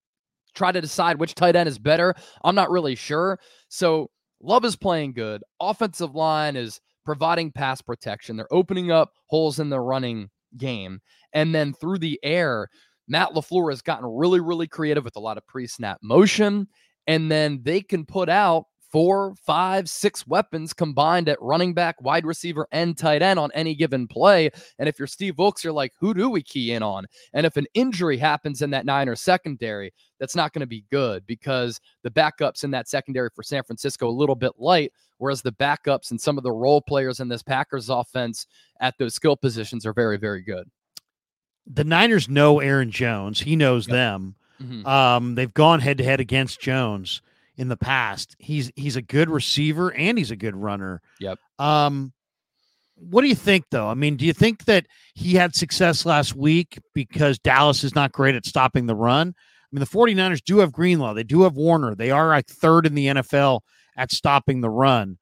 Try 0.54 0.72
to 0.72 0.80
decide 0.80 1.18
which 1.18 1.34
tight 1.34 1.56
end 1.56 1.68
is 1.68 1.78
better. 1.78 2.14
I'm 2.44 2.54
not 2.54 2.70
really 2.70 2.94
sure. 2.94 3.38
So 3.68 4.10
Love 4.42 4.64
is 4.64 4.76
playing 4.76 5.12
good. 5.12 5.42
Offensive 5.60 6.14
line 6.14 6.56
is 6.56 6.80
providing 7.04 7.52
pass 7.52 7.80
protection. 7.80 8.36
They're 8.36 8.52
opening 8.52 8.90
up 8.90 9.12
holes 9.26 9.60
in 9.60 9.70
the 9.70 9.80
running 9.80 10.30
game. 10.56 11.00
And 11.32 11.54
then 11.54 11.72
through 11.72 11.98
the 11.98 12.18
air, 12.22 12.68
Matt 13.08 13.30
LaFleur 13.30 13.70
has 13.70 13.82
gotten 13.82 14.06
really, 14.06 14.40
really 14.40 14.66
creative 14.66 15.04
with 15.04 15.16
a 15.16 15.20
lot 15.20 15.38
of 15.38 15.46
pre 15.46 15.66
snap 15.66 15.98
motion. 16.02 16.68
And 17.06 17.30
then 17.30 17.60
they 17.62 17.80
can 17.80 18.04
put 18.04 18.28
out 18.28 18.64
four, 18.92 19.34
five, 19.42 19.88
six 19.88 20.26
weapons 20.26 20.74
combined 20.74 21.28
at 21.28 21.40
running 21.40 21.72
back, 21.72 22.00
wide 22.02 22.26
receiver, 22.26 22.68
and 22.70 22.96
tight 22.96 23.22
end 23.22 23.38
on 23.38 23.50
any 23.54 23.74
given 23.74 24.06
play. 24.06 24.50
And 24.78 24.86
if 24.86 24.98
you're 24.98 25.08
Steve 25.08 25.38
Wilks, 25.38 25.64
you're 25.64 25.72
like, 25.72 25.92
who 25.98 26.12
do 26.12 26.28
we 26.28 26.42
key 26.42 26.72
in 26.72 26.82
on? 26.82 27.06
And 27.32 27.46
if 27.46 27.56
an 27.56 27.66
injury 27.72 28.18
happens 28.18 28.60
in 28.60 28.70
that 28.70 28.84
Niner 28.84 29.16
secondary, 29.16 29.92
that's 30.20 30.36
not 30.36 30.52
going 30.52 30.60
to 30.60 30.66
be 30.66 30.84
good 30.90 31.26
because 31.26 31.80
the 32.02 32.10
backups 32.10 32.64
in 32.64 32.70
that 32.72 32.86
secondary 32.86 33.30
for 33.34 33.42
San 33.42 33.62
Francisco 33.62 34.08
a 34.08 34.10
little 34.10 34.36
bit 34.36 34.52
light, 34.58 34.92
whereas 35.16 35.40
the 35.40 35.52
backups 35.52 36.10
and 36.10 36.20
some 36.20 36.36
of 36.36 36.44
the 36.44 36.52
role 36.52 36.82
players 36.82 37.18
in 37.20 37.28
this 37.28 37.42
Packers 37.42 37.88
offense 37.88 38.46
at 38.80 38.94
those 38.98 39.14
skill 39.14 39.36
positions 39.36 39.86
are 39.86 39.94
very, 39.94 40.18
very 40.18 40.42
good. 40.42 40.70
The 41.66 41.84
Niners 41.84 42.28
know 42.28 42.60
Aaron 42.60 42.90
Jones. 42.90 43.40
He 43.40 43.56
knows 43.56 43.88
yep. 43.88 43.94
them. 43.94 44.34
Mm-hmm. 44.62 44.86
Um, 44.86 45.34
they've 45.34 45.54
gone 45.54 45.80
head 45.80 45.98
to 45.98 46.04
head 46.04 46.20
against 46.20 46.60
Jones 46.60 47.22
in 47.56 47.68
the 47.68 47.76
past. 47.76 48.34
He's 48.38 48.70
he's 48.76 48.96
a 48.96 49.02
good 49.02 49.28
receiver 49.28 49.92
and 49.92 50.18
he's 50.18 50.30
a 50.30 50.36
good 50.36 50.56
runner. 50.56 51.00
Yep. 51.20 51.38
Um 51.58 52.12
what 52.96 53.22
do 53.22 53.28
you 53.28 53.34
think 53.34 53.64
though? 53.70 53.88
I 53.88 53.94
mean, 53.94 54.16
do 54.16 54.24
you 54.24 54.32
think 54.32 54.64
that 54.66 54.86
he 55.14 55.34
had 55.34 55.54
success 55.54 56.06
last 56.06 56.34
week 56.36 56.78
because 56.94 57.38
Dallas 57.38 57.84
is 57.84 57.94
not 57.94 58.12
great 58.12 58.34
at 58.34 58.46
stopping 58.46 58.86
the 58.86 58.94
run? 58.94 59.34
I 59.38 59.68
mean, 59.72 59.80
the 59.80 59.86
49ers 59.86 60.44
do 60.44 60.58
have 60.58 60.72
Greenlaw, 60.72 61.14
they 61.14 61.24
do 61.24 61.42
have 61.42 61.56
Warner. 61.56 61.94
They 61.94 62.10
are 62.10 62.28
like 62.28 62.46
third 62.46 62.86
in 62.86 62.94
the 62.94 63.06
NFL 63.06 63.60
at 63.96 64.12
stopping 64.12 64.60
the 64.60 64.70
run. 64.70 65.18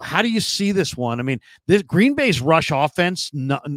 How 0.00 0.22
do 0.22 0.30
you 0.30 0.40
see 0.40 0.72
this 0.72 0.96
one? 0.96 1.20
I 1.20 1.22
mean, 1.22 1.38
this 1.68 1.82
Green 1.82 2.14
Bay's 2.14 2.40
rush 2.40 2.72
offense, 2.72 3.30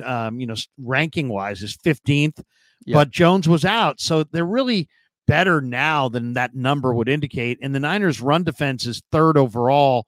um, 0.04 0.39
you 0.39 0.48
know, 0.48 0.56
ranking 0.80 1.30
wise, 1.30 1.62
is 1.62 1.78
15th, 1.78 2.41
yep. 2.86 2.94
but 2.94 3.12
Jones 3.12 3.48
was 3.48 3.65
out, 3.65 4.00
so 4.00 4.24
they're 4.24 4.46
really 4.46 4.88
better 5.28 5.62
now 5.62 6.10
than 6.10 6.34
that 6.34 6.56
number 6.56 6.94
would 6.94 7.10
indicate. 7.10 7.60
And 7.62 7.74
the 7.74 7.80
Niners' 7.80 8.22
run 8.22 8.44
defense 8.44 8.86
is 8.86 9.02
third 9.12 9.38
overall. 9.38 10.06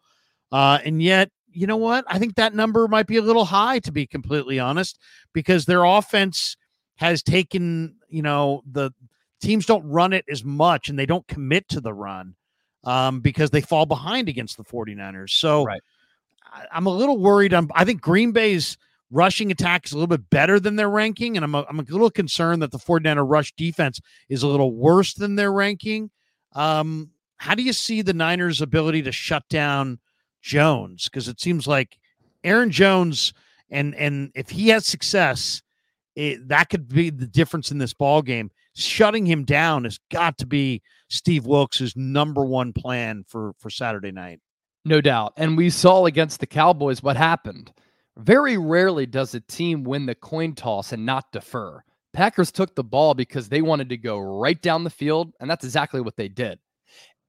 Uh, 0.52 0.80
and 0.84 1.02
yet, 1.02 1.30
you 1.52 1.68
know 1.68 1.78
what? 1.78 2.06
I 2.08 2.20
think 2.20 2.36
that 2.36 2.54
number 2.54 2.88
might 2.88 3.08
be 3.08 3.18
a 3.18 3.22
little 3.22 3.46
high, 3.46 3.80
to 3.80 3.92
be 3.92 4.06
completely 4.06 4.60
honest, 4.60 5.00
because 5.34 5.66
their 5.66 5.84
offense 5.84 6.56
has 6.96 7.24
taken, 7.24 7.96
you 8.10 8.22
know, 8.22 8.62
the 8.72 8.92
teams 9.42 9.66
don't 9.66 9.88
run 9.88 10.14
it 10.14 10.26
as 10.30 10.44
much 10.44 10.90
and 10.90 10.98
they 10.98 11.06
don't 11.06 11.28
commit 11.28 11.68
to 11.70 11.82
the 11.82 11.94
run 11.94 12.36
um, 12.84 13.20
because 13.20 13.50
they 13.50 13.62
fall 13.62 13.86
behind 13.86 14.30
against 14.30 14.58
the 14.58 14.64
49ers. 14.64 15.32
So 15.32 15.64
right. 15.64 15.82
I, 16.52 16.66
I'm 16.72 16.86
a 16.86 16.92
little 16.92 17.18
worried. 17.18 17.54
I'm, 17.54 17.70
I 17.74 17.86
think 17.86 18.02
Green 18.02 18.32
Bay's 18.32 18.78
rushing 19.12 19.52
attack 19.52 19.86
is 19.86 19.92
a 19.92 19.96
little 19.96 20.08
bit 20.08 20.30
better 20.30 20.60
than 20.60 20.76
their 20.76 20.90
ranking. 20.90 21.38
And 21.38 21.44
I'm 21.44 21.56
a, 21.56 21.66
I'm 21.70 21.80
a 21.80 21.84
little 21.84 22.10
concerned 22.10 22.62
that 22.62 22.72
the 22.72 22.78
49er 22.78 23.28
rush 23.28 23.54
defense 23.54 24.02
is 24.30 24.44
a 24.44 24.48
little 24.48 24.74
worse 24.74 25.14
than 25.14 25.36
their 25.36 25.52
ranking. 25.52 26.10
Um, 26.54 27.12
how 27.38 27.56
do 27.56 27.64
you 27.64 27.74
see 27.74 28.02
the 28.02 28.14
Niners' 28.14 28.62
ability 28.62 29.04
to 29.04 29.12
shut 29.12 29.44
down 29.50 30.00
Jones? 30.42 31.06
Because 31.06 31.28
it 31.28 31.40
seems 31.40 31.68
like 31.68 31.98
Aaron 32.44 32.72
Jones, 32.72 33.34
and 33.70 33.94
and 33.96 34.32
if 34.34 34.50
he 34.50 34.70
has 34.70 34.86
success, 34.86 35.62
it, 36.16 36.48
that 36.48 36.70
could 36.70 36.88
be 36.88 37.10
the 37.10 37.28
difference 37.28 37.72
in 37.72 37.78
this 37.78 37.94
ball 37.94 38.22
game. 38.22 38.50
Shutting 38.76 39.26
him 39.26 39.44
down 39.44 39.84
has 39.86 40.00
got 40.12 40.38
to 40.40 40.46
be 40.46 40.82
Steve 41.10 41.46
Wilks' 41.46 41.96
number 41.96 42.44
one 42.44 42.74
plan 42.74 43.24
for 43.28 43.54
for 43.60 43.70
Saturday 43.70 44.12
night. 44.12 44.40
No 44.86 45.02
doubt. 45.02 45.34
And 45.38 45.58
we 45.58 45.70
saw 45.70 46.06
against 46.06 46.40
the 46.40 46.48
Cowboys 46.48 47.04
what 47.04 47.18
happened. 47.18 47.72
Very 48.18 48.58
rarely 48.58 49.06
does 49.06 49.36
a 49.36 49.40
team 49.42 49.84
win 49.84 50.06
the 50.06 50.16
coin 50.16 50.56
toss 50.56 50.92
and 50.92 51.06
not 51.06 51.32
defer. 51.32 51.84
Packers 52.14 52.52
took 52.52 52.74
the 52.74 52.84
ball 52.84 53.14
because 53.14 53.48
they 53.48 53.62
wanted 53.62 53.90
to 53.90 53.98
go 53.98 54.18
right 54.18 54.60
down 54.62 54.84
the 54.84 54.90
field, 54.90 55.34
and 55.40 55.50
that's 55.50 55.64
exactly 55.64 56.02
what 56.02 56.16
they 56.16 56.28
did. 56.28 56.58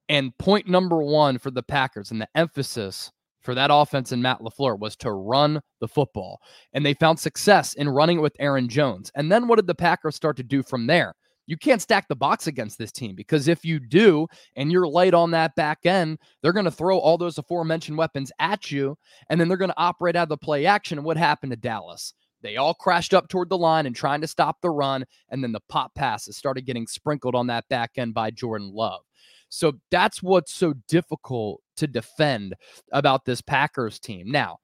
And 0.09 0.37
point 0.39 0.67
number 0.67 1.03
one 1.03 1.39
for 1.39 1.51
the 1.51 1.63
Packers 1.63 2.11
and 2.11 2.21
the 2.21 2.29
emphasis 2.35 3.13
for 3.43 3.55
that 3.55 3.71
offense 3.73 4.13
and 4.13 4.23
Matt 4.23 4.41
LaFleur 4.41 4.79
was 4.79 4.97
to 4.97 5.13
run 5.13 5.61
the 5.81 5.89
football. 5.89 6.41
And 6.73 6.85
they 6.85 6.95
found 6.95 7.19
success 7.19 7.75
in 7.75 7.89
running 7.89 8.19
it 8.19 8.23
with 8.23 8.37
Aaron 8.39 8.69
Jones. 8.69 9.11
And 9.15 9.31
then 9.31 9.47
what 9.47 9.57
did 9.57 9.67
the 9.67 9.75
Packers 9.75 10.17
start 10.17 10.39
to 10.39 10.43
do 10.43 10.63
from 10.63 10.87
there? 10.87 11.15
You 11.49 11.57
can't 11.57 11.81
stack 11.81 12.07
the 12.09 12.15
box 12.15 12.47
against 12.47 12.77
this 12.77 12.93
team 12.93 13.17
because 13.17 13.49
if 13.49 13.65
you 13.65 13.81
do 13.81 14.27
and 14.55 14.71
you're 14.71 14.87
light 14.87 15.15
on 15.15 15.31
that 15.31 15.55
back 15.57 15.87
end, 15.87 16.19
they're 16.43 16.53
going 16.53 16.67
to 16.67 16.71
throw 16.71 16.99
all 16.99 17.17
those 17.17 17.39
aforementioned 17.39 17.97
weapons 17.97 18.31
at 18.39 18.71
you 18.71 18.97
and 19.31 19.41
then 19.41 19.49
they're 19.49 19.57
going 19.57 19.71
to 19.71 19.81
operate 19.81 20.15
out 20.15 20.25
of 20.25 20.29
the 20.29 20.37
play 20.37 20.67
action. 20.67 21.03
What 21.03 21.17
happened 21.17 21.53
to 21.53 21.57
Dallas? 21.57 22.13
They 22.43 22.59
all 22.59 22.75
crashed 22.75 23.15
up 23.15 23.29
toward 23.29 23.49
the 23.49 23.57
line 23.57 23.87
and 23.87 23.97
trying 23.97 24.21
to 24.21 24.29
stop 24.29 24.61
the 24.61 24.71
run. 24.71 25.07
And 25.31 25.43
then 25.43 25.53
the 25.53 25.63
pop 25.71 25.95
passes 25.95 26.37
started 26.37 26.67
getting 26.67 26.87
sprinkled 26.87 27.35
on 27.35 27.47
that 27.47 27.67
back 27.71 27.93
end 27.97 28.13
by 28.13 28.31
Jordan 28.31 28.71
Love. 28.73 29.01
So 29.49 29.73
that's 29.91 30.23
what's 30.23 30.53
so 30.53 30.75
difficult 30.87 31.63
to 31.79 31.87
defend 31.87 32.55
about 32.93 33.25
this 33.25 33.41
Packers 33.41 33.99
team. 33.99 34.31
Now, 34.31 34.59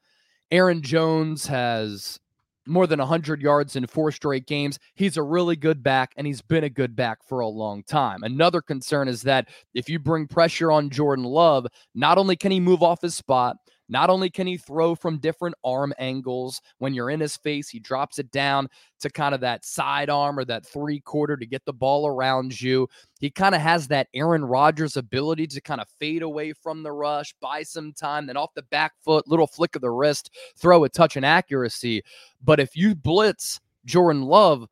Aaron 0.50 0.82
Jones 0.82 1.46
has 1.46 2.20
more 2.66 2.86
than 2.86 2.98
100 2.98 3.40
yards 3.42 3.76
in 3.76 3.86
four 3.86 4.12
straight 4.12 4.46
games. 4.46 4.78
He's 4.94 5.16
a 5.16 5.22
really 5.22 5.56
good 5.56 5.82
back, 5.82 6.12
and 6.16 6.26
he's 6.26 6.42
been 6.42 6.64
a 6.64 6.70
good 6.70 6.96
back 6.96 7.22
for 7.26 7.40
a 7.40 7.48
long 7.48 7.82
time. 7.82 8.22
Another 8.22 8.60
concern 8.60 9.08
is 9.08 9.22
that 9.22 9.48
if 9.74 9.88
you 9.88 9.98
bring 9.98 10.26
pressure 10.26 10.70
on 10.70 10.90
Jordan 10.90 11.24
Love, 11.24 11.66
not 11.94 12.18
only 12.18 12.36
can 12.36 12.52
he 12.52 12.60
move 12.60 12.82
off 12.82 13.02
his 13.02 13.14
spot, 13.14 13.56
not 13.88 14.10
only 14.10 14.30
can 14.30 14.46
he 14.46 14.56
throw 14.56 14.94
from 14.94 15.18
different 15.18 15.56
arm 15.64 15.92
angles, 15.98 16.60
when 16.78 16.94
you're 16.94 17.10
in 17.10 17.20
his 17.20 17.36
face, 17.36 17.68
he 17.68 17.78
drops 17.78 18.18
it 18.18 18.30
down 18.30 18.68
to 19.00 19.10
kind 19.10 19.34
of 19.34 19.40
that 19.42 19.64
side 19.64 20.08
arm 20.08 20.38
or 20.38 20.44
that 20.46 20.64
three 20.66 21.00
quarter 21.00 21.36
to 21.36 21.46
get 21.46 21.64
the 21.64 21.72
ball 21.72 22.06
around 22.06 22.60
you. 22.60 22.88
He 23.20 23.30
kind 23.30 23.54
of 23.54 23.60
has 23.60 23.88
that 23.88 24.08
Aaron 24.14 24.44
Rodgers 24.44 24.96
ability 24.96 25.46
to 25.48 25.60
kind 25.60 25.80
of 25.80 25.88
fade 25.98 26.22
away 26.22 26.52
from 26.52 26.82
the 26.82 26.92
rush, 26.92 27.34
buy 27.40 27.62
some 27.62 27.92
time, 27.92 28.26
then 28.26 28.36
off 28.36 28.54
the 28.54 28.62
back 28.62 28.92
foot, 29.04 29.28
little 29.28 29.46
flick 29.46 29.76
of 29.76 29.82
the 29.82 29.90
wrist, 29.90 30.30
throw 30.56 30.84
a 30.84 30.88
touch 30.88 31.16
and 31.16 31.26
accuracy. 31.26 32.02
But 32.42 32.60
if 32.60 32.76
you 32.76 32.94
blitz 32.94 33.60
Jordan 33.84 34.22
Love, 34.22 34.66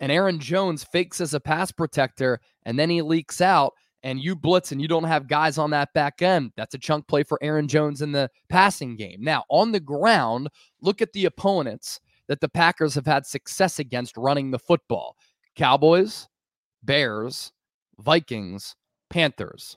and 0.00 0.12
Aaron 0.12 0.38
Jones 0.38 0.84
fakes 0.84 1.20
as 1.20 1.34
a 1.34 1.40
pass 1.40 1.72
protector 1.72 2.40
and 2.64 2.78
then 2.78 2.90
he 2.90 3.02
leaks 3.02 3.40
out 3.40 3.74
and 4.02 4.20
you 4.20 4.36
blitz 4.36 4.72
and 4.72 4.80
you 4.80 4.88
don't 4.88 5.04
have 5.04 5.28
guys 5.28 5.58
on 5.58 5.70
that 5.70 5.92
back 5.92 6.22
end, 6.22 6.52
that's 6.56 6.74
a 6.74 6.78
chunk 6.78 7.06
play 7.08 7.22
for 7.22 7.38
Aaron 7.42 7.68
Jones 7.68 8.02
in 8.02 8.12
the 8.12 8.30
passing 8.48 8.96
game. 8.96 9.18
Now, 9.20 9.44
on 9.48 9.72
the 9.72 9.80
ground, 9.80 10.48
look 10.80 11.02
at 11.02 11.12
the 11.12 11.24
opponents 11.24 12.00
that 12.28 12.40
the 12.40 12.48
Packers 12.48 12.94
have 12.94 13.06
had 13.06 13.26
success 13.26 13.78
against 13.78 14.16
running 14.16 14.50
the 14.50 14.58
football 14.58 15.16
Cowboys, 15.56 16.28
Bears, 16.82 17.52
Vikings, 17.98 18.76
Panthers. 19.10 19.76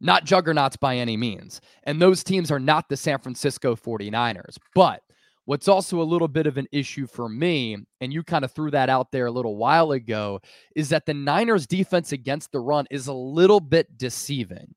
Not 0.00 0.24
juggernauts 0.24 0.76
by 0.76 0.96
any 0.96 1.16
means. 1.16 1.60
And 1.84 2.02
those 2.02 2.24
teams 2.24 2.50
are 2.50 2.58
not 2.58 2.88
the 2.88 2.96
San 2.96 3.18
Francisco 3.18 3.76
49ers. 3.76 4.56
But 4.74 5.00
What's 5.44 5.66
also 5.66 6.00
a 6.00 6.04
little 6.04 6.28
bit 6.28 6.46
of 6.46 6.56
an 6.56 6.68
issue 6.70 7.06
for 7.06 7.28
me, 7.28 7.76
and 8.00 8.12
you 8.12 8.22
kind 8.22 8.44
of 8.44 8.52
threw 8.52 8.70
that 8.70 8.88
out 8.88 9.10
there 9.10 9.26
a 9.26 9.32
little 9.32 9.56
while 9.56 9.90
ago, 9.90 10.40
is 10.76 10.88
that 10.90 11.04
the 11.04 11.14
Niners' 11.14 11.66
defense 11.66 12.12
against 12.12 12.52
the 12.52 12.60
run 12.60 12.86
is 12.90 13.08
a 13.08 13.12
little 13.12 13.60
bit 13.60 13.98
deceiving. 13.98 14.74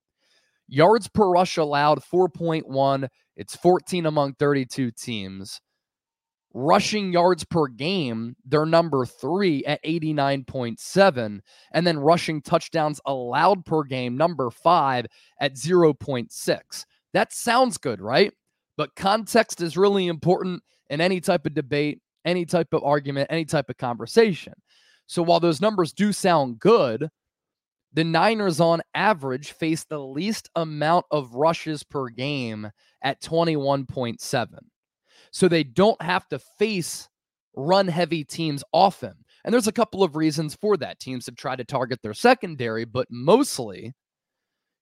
Yards 0.67 1.07
per 1.07 1.29
rush 1.29 1.57
allowed 1.57 2.01
4.1, 2.01 3.07
it's 3.35 3.55
14 3.55 4.07
among 4.07 4.33
32 4.33 4.91
teams. 4.91 5.61
Rushing 6.57 7.11
yards 7.11 7.43
per 7.43 7.67
game, 7.67 8.35
they're 8.45 8.65
number 8.65 9.05
three 9.05 9.63
at 9.65 9.83
89.7. 9.83 11.41
And 11.73 11.85
then 11.85 11.99
rushing 11.99 12.41
touchdowns 12.41 13.01
allowed 13.05 13.65
per 13.65 13.83
game, 13.83 14.15
number 14.15 14.49
five 14.49 15.05
at 15.41 15.55
0.6. 15.55 16.85
That 17.13 17.33
sounds 17.33 17.77
good, 17.77 18.01
right? 18.01 18.31
But 18.77 18.95
context 18.95 19.61
is 19.61 19.77
really 19.77 20.07
important 20.07 20.63
in 20.89 21.01
any 21.01 21.21
type 21.21 21.45
of 21.45 21.53
debate, 21.53 22.01
any 22.25 22.45
type 22.45 22.73
of 22.73 22.83
argument, 22.83 23.27
any 23.29 23.45
type 23.45 23.69
of 23.69 23.77
conversation. 23.77 24.53
So 25.07 25.23
while 25.23 25.39
those 25.39 25.61
numbers 25.61 25.93
do 25.93 26.11
sound 26.11 26.59
good, 26.59 27.09
the 27.93 28.03
Niners 28.03 28.59
on 28.59 28.81
average 28.93 29.53
face 29.53 29.85
the 29.85 29.99
least 29.99 30.49
amount 30.55 31.05
of 31.11 31.33
rushes 31.33 31.83
per 31.83 32.09
game 32.09 32.69
at 33.01 33.21
21.7. 33.21 34.47
So 35.31 35.47
they 35.47 35.63
don't 35.63 36.01
have 36.01 36.27
to 36.29 36.39
face 36.59 37.07
run 37.55 37.87
heavy 37.87 38.23
teams 38.23 38.63
often. 38.73 39.13
And 39.43 39.53
there's 39.53 39.67
a 39.67 39.71
couple 39.71 40.03
of 40.03 40.15
reasons 40.15 40.55
for 40.55 40.75
that. 40.77 40.99
Teams 40.99 41.25
have 41.27 41.35
tried 41.35 41.57
to 41.57 41.63
target 41.63 41.99
their 42.01 42.13
secondary, 42.13 42.83
but 42.83 43.07
mostly 43.09 43.93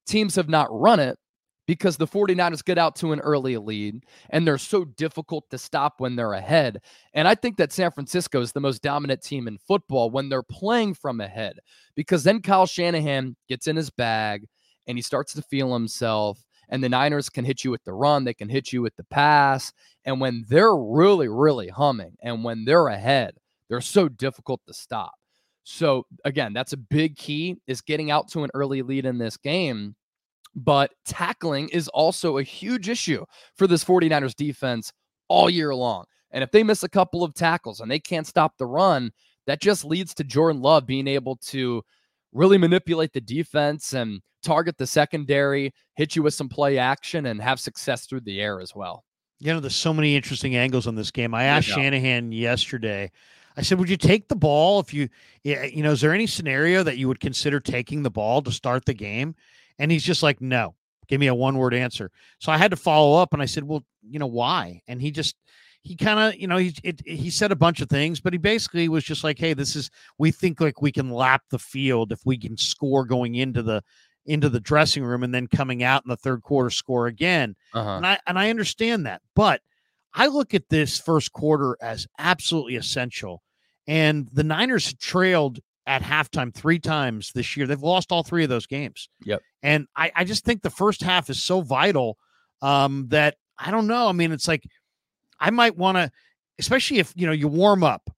teams 0.08 0.36
have 0.36 0.50
not 0.50 0.68
run 0.72 1.00
it 1.00 1.18
because 1.66 1.98
the 1.98 2.08
49ers 2.08 2.64
get 2.64 2.78
out 2.78 2.96
to 2.98 3.14
an 3.14 3.20
early 3.22 3.58
lead 3.58 4.04
and 4.30 4.46
they're 4.46 4.58
so 4.58 4.84
difficult 4.84 5.50
to 5.50 5.58
stop 5.58 5.96
when 6.00 6.16
they're 6.16 6.34
ahead. 6.34 6.82
And 7.14 7.28
I 7.28 7.36
think 7.36 7.58
that 7.58 7.72
San 7.72 7.92
Francisco 7.92 8.42
is 8.42 8.52
the 8.52 8.60
most 8.60 8.82
dominant 8.82 9.22
team 9.22 9.48
in 9.48 9.58
football 9.58 10.10
when 10.10 10.30
they're 10.30 10.44
playing 10.44 10.96
from 10.96 11.22
ahead 11.22 11.60
because 11.96 12.24
then 12.24 12.42
Kyle 12.42 12.66
Shanahan 12.66 13.36
gets 13.48 13.68
in 13.68 13.76
his 13.76 13.90
bag 13.90 14.46
and 14.88 14.98
he 14.98 15.02
starts 15.02 15.34
to 15.34 15.42
feel 15.42 15.74
himself. 15.74 16.44
And 16.70 16.84
the 16.84 16.90
Niners 16.90 17.30
can 17.30 17.46
hit 17.46 17.64
you 17.64 17.72
with 17.72 17.84
the 17.84 17.94
run, 17.94 18.24
they 18.24 18.34
can 18.34 18.50
hit 18.50 18.74
you 18.74 18.82
with 18.82 18.96
the 18.96 19.04
pass. 19.06 19.72
And 20.06 20.20
when 20.20 20.46
they're 20.50 20.76
really, 20.76 21.28
really 21.28 21.70
humming 21.70 22.18
and 22.22 22.44
when 22.44 22.66
they're 22.66 22.88
ahead, 22.88 23.36
they're 23.70 23.82
so 23.82 24.10
difficult 24.10 24.62
to 24.68 24.74
stop. 24.74 25.14
So 25.64 26.06
again, 26.26 26.52
that's 26.52 26.74
a 26.74 26.78
big 26.78 27.16
key 27.16 27.58
is 27.68 27.82
getting 27.82 28.12
out 28.12 28.28
to 28.30 28.44
an 28.44 28.50
early 28.54 28.82
lead 28.82 29.06
in 29.06 29.18
this 29.18 29.38
game 29.38 29.96
but 30.56 30.92
tackling 31.06 31.70
is 31.70 31.88
also 31.90 32.38
a 32.38 32.44
huge 32.44 32.90
issue 32.90 33.26
for 33.56 33.68
this 33.68 33.84
49ers 33.84 34.36
defense 34.36 34.92
all 35.28 35.50
year 35.50 35.74
long. 35.74 36.06
And 36.32 36.44
if 36.44 36.52
they 36.52 36.64
miss 36.64 36.84
a 36.84 36.90
couple 36.90 37.24
of 37.24 37.34
tackles 37.34 37.80
and 37.80 37.90
they 37.90 38.00
can't 38.00 38.28
stop 38.28 38.58
the 38.58 38.66
run, 38.66 39.12
that 39.46 39.62
just 39.62 39.86
leads 39.86 40.14
to 40.16 40.24
Jordan 40.24 40.62
Love 40.62 40.86
being 40.86 41.08
able 41.08 41.36
to 41.48 41.84
really 42.32 42.58
manipulate 42.58 43.14
the 43.14 43.22
defense 43.22 43.94
and 43.94 44.22
target 44.44 44.78
the 44.78 44.88
secondary, 44.88 45.72
hit 45.96 46.16
you 46.16 46.24
with 46.24 46.34
some 46.34 46.50
play 46.50 46.78
action, 46.78 47.28
and 47.28 47.42
have 47.42 47.60
success 47.60 48.06
through 48.06 48.22
the 48.22 48.42
air 48.42 48.60
as 48.60 48.76
well. 48.76 49.04
You 49.40 49.54
know, 49.54 49.60
there's 49.60 49.76
so 49.76 49.94
many 49.94 50.16
interesting 50.16 50.56
angles 50.56 50.88
on 50.88 50.96
this 50.96 51.12
game. 51.12 51.34
I 51.34 51.44
asked 51.44 51.68
Shanahan 51.68 52.32
yesterday. 52.32 53.12
I 53.56 53.62
said, 53.62 53.78
"Would 53.78 53.90
you 53.90 53.98
take 53.98 54.30
the 54.30 54.36
ball 54.36 54.80
if 54.80 54.94
you, 54.94 55.10
you 55.44 55.84
know, 55.84 55.92
is 55.92 56.02
there 56.02 56.14
any 56.14 56.28
scenario 56.28 56.82
that 56.84 56.98
you 56.98 57.08
would 57.08 57.20
consider 57.20 57.60
taking 57.60 58.04
the 58.04 58.10
ball 58.10 58.42
to 58.42 58.52
start 58.52 58.86
the 58.86 58.94
game?" 58.94 59.36
And 59.80 59.92
he's 59.92 60.04
just 60.04 60.24
like, 60.24 60.42
no, 60.42 60.76
give 61.08 61.20
me 61.20 61.28
a 61.28 61.36
one 61.36 61.58
word 61.58 61.74
answer. 61.74 62.12
So 62.40 62.52
I 62.52 62.58
had 62.58 62.72
to 62.72 62.78
follow 62.78 63.22
up 63.22 63.34
and 63.34 63.42
I 63.42 63.46
said, 63.46 63.64
well, 63.64 63.84
you 64.08 64.20
know, 64.20 64.28
why? 64.28 64.82
And 64.88 65.02
he 65.02 65.12
just, 65.12 65.36
he 65.84 65.98
kind 65.98 66.20
of, 66.20 66.40
you 66.40 66.48
know, 66.48 66.58
he 66.58 66.74
it, 66.84 67.02
he 67.06 67.30
said 67.30 67.52
a 67.52 67.58
bunch 67.58 67.82
of 67.82 67.90
things, 67.90 68.22
but 68.22 68.34
he 68.34 68.40
basically 68.40 68.88
was 68.88 69.04
just 69.04 69.24
like, 69.24 69.38
"Hey, 69.38 69.54
this 69.54 69.76
is 69.76 69.92
we 70.18 70.32
think 70.32 70.62
like 70.62 70.82
we 70.82 70.94
can 70.94 71.10
lap 71.10 71.44
the 71.52 71.60
field 71.60 72.14
if 72.14 72.22
we 72.26 72.38
can 72.38 72.58
score 72.58 73.06
going 73.06 73.36
into 73.36 73.62
the 73.62 73.84
into 74.26 74.48
the 74.48 74.62
dressing 74.62 75.04
room 75.04 75.24
and 75.24 75.36
then 75.36 75.46
coming 75.48 75.84
out 75.84 76.04
in 76.06 76.10
the 76.10 76.16
third 76.16 76.42
quarter 76.42 76.70
score 76.70 77.08
again." 77.08 77.56
Uh-huh. 77.74 77.98
And 77.98 78.08
I 78.08 78.20
and 78.26 78.40
I 78.40 78.50
understand 78.50 79.06
that, 79.06 79.22
but 79.36 79.60
I 80.14 80.28
look 80.28 80.54
at 80.54 80.70
this 80.70 81.00
first 81.00 81.34
quarter 81.34 81.76
as 81.82 82.08
absolutely 82.18 82.78
essential. 82.78 83.44
And 83.86 84.30
the 84.32 84.44
Niners 84.44 84.94
trailed 84.94 85.60
at 85.86 86.02
halftime 86.02 86.54
three 86.54 86.80
times 86.80 87.32
this 87.34 87.58
year. 87.58 87.68
They've 87.68 87.82
lost 87.82 88.12
all 88.12 88.24
three 88.24 88.44
of 88.44 88.50
those 88.50 88.66
games. 88.66 89.10
Yep. 89.26 89.42
And 89.62 89.88
I, 89.96 90.12
I 90.16 90.24
just 90.24 90.46
think 90.46 90.62
the 90.62 90.70
first 90.70 91.02
half 91.02 91.30
is 91.30 91.42
so 91.42 91.62
vital 91.62 92.18
um, 92.62 93.08
that 93.10 93.36
I 93.58 93.72
don't 93.72 93.88
know. 93.88 94.08
I 94.08 94.12
mean, 94.14 94.32
it's 94.32 94.48
like 94.48 94.64
I 95.40 95.50
might 95.50 95.78
want 95.78 95.98
to, 95.98 96.12
especially 96.60 97.00
if 97.00 97.14
you 97.16 97.28
know 97.28 97.34
you 97.34 97.48
warm 97.48 97.84
up 97.84 98.10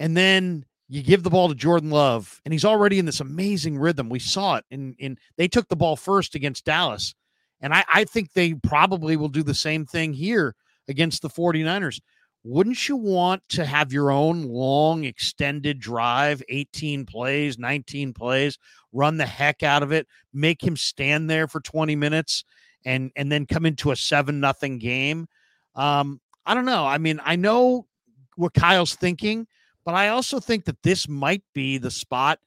and 0.00 0.16
then 0.16 0.64
you 0.88 1.02
give 1.02 1.22
the 1.22 1.30
ball 1.30 1.48
to 1.48 1.54
Jordan 1.54 1.90
Love, 1.90 2.40
and 2.44 2.52
he's 2.52 2.64
already 2.64 2.98
in 2.98 3.06
this 3.06 3.20
amazing 3.20 3.78
rhythm. 3.78 4.08
We 4.08 4.18
saw 4.18 4.56
it 4.56 4.64
in 4.70 4.94
in 4.98 5.16
they 5.36 5.48
took 5.48 5.68
the 5.68 5.76
ball 5.76 5.96
first 5.96 6.34
against 6.34 6.64
Dallas. 6.64 7.14
And 7.62 7.72
I, 7.72 7.84
I 7.88 8.04
think 8.04 8.32
they 8.32 8.54
probably 8.54 9.16
will 9.16 9.28
do 9.28 9.44
the 9.44 9.54
same 9.54 9.86
thing 9.86 10.12
here 10.12 10.56
against 10.88 11.22
the 11.22 11.30
49ers 11.30 12.00
wouldn't 12.44 12.88
you 12.88 12.96
want 12.96 13.42
to 13.48 13.64
have 13.64 13.92
your 13.92 14.10
own 14.10 14.42
long 14.42 15.04
extended 15.04 15.78
drive 15.78 16.42
18 16.48 17.06
plays 17.06 17.58
19 17.58 18.12
plays 18.12 18.58
run 18.92 19.16
the 19.16 19.26
heck 19.26 19.62
out 19.62 19.82
of 19.82 19.92
it 19.92 20.06
make 20.32 20.62
him 20.62 20.76
stand 20.76 21.30
there 21.30 21.46
for 21.46 21.60
20 21.60 21.94
minutes 21.96 22.44
and 22.84 23.12
and 23.16 23.30
then 23.30 23.46
come 23.46 23.64
into 23.64 23.92
a 23.92 23.96
seven 23.96 24.40
nothing 24.40 24.78
game? 24.78 25.28
Um 25.74 26.20
i 26.44 26.54
don't 26.54 26.64
know 26.64 26.84
i 26.84 26.98
mean 26.98 27.20
i 27.24 27.36
know 27.36 27.86
what 28.34 28.52
kyle's 28.54 28.96
thinking 28.96 29.46
but 29.84 29.94
i 29.94 30.08
also 30.08 30.40
think 30.40 30.64
that 30.64 30.82
this 30.82 31.08
might 31.08 31.42
be 31.54 31.78
the 31.78 31.90
spot 31.90 32.40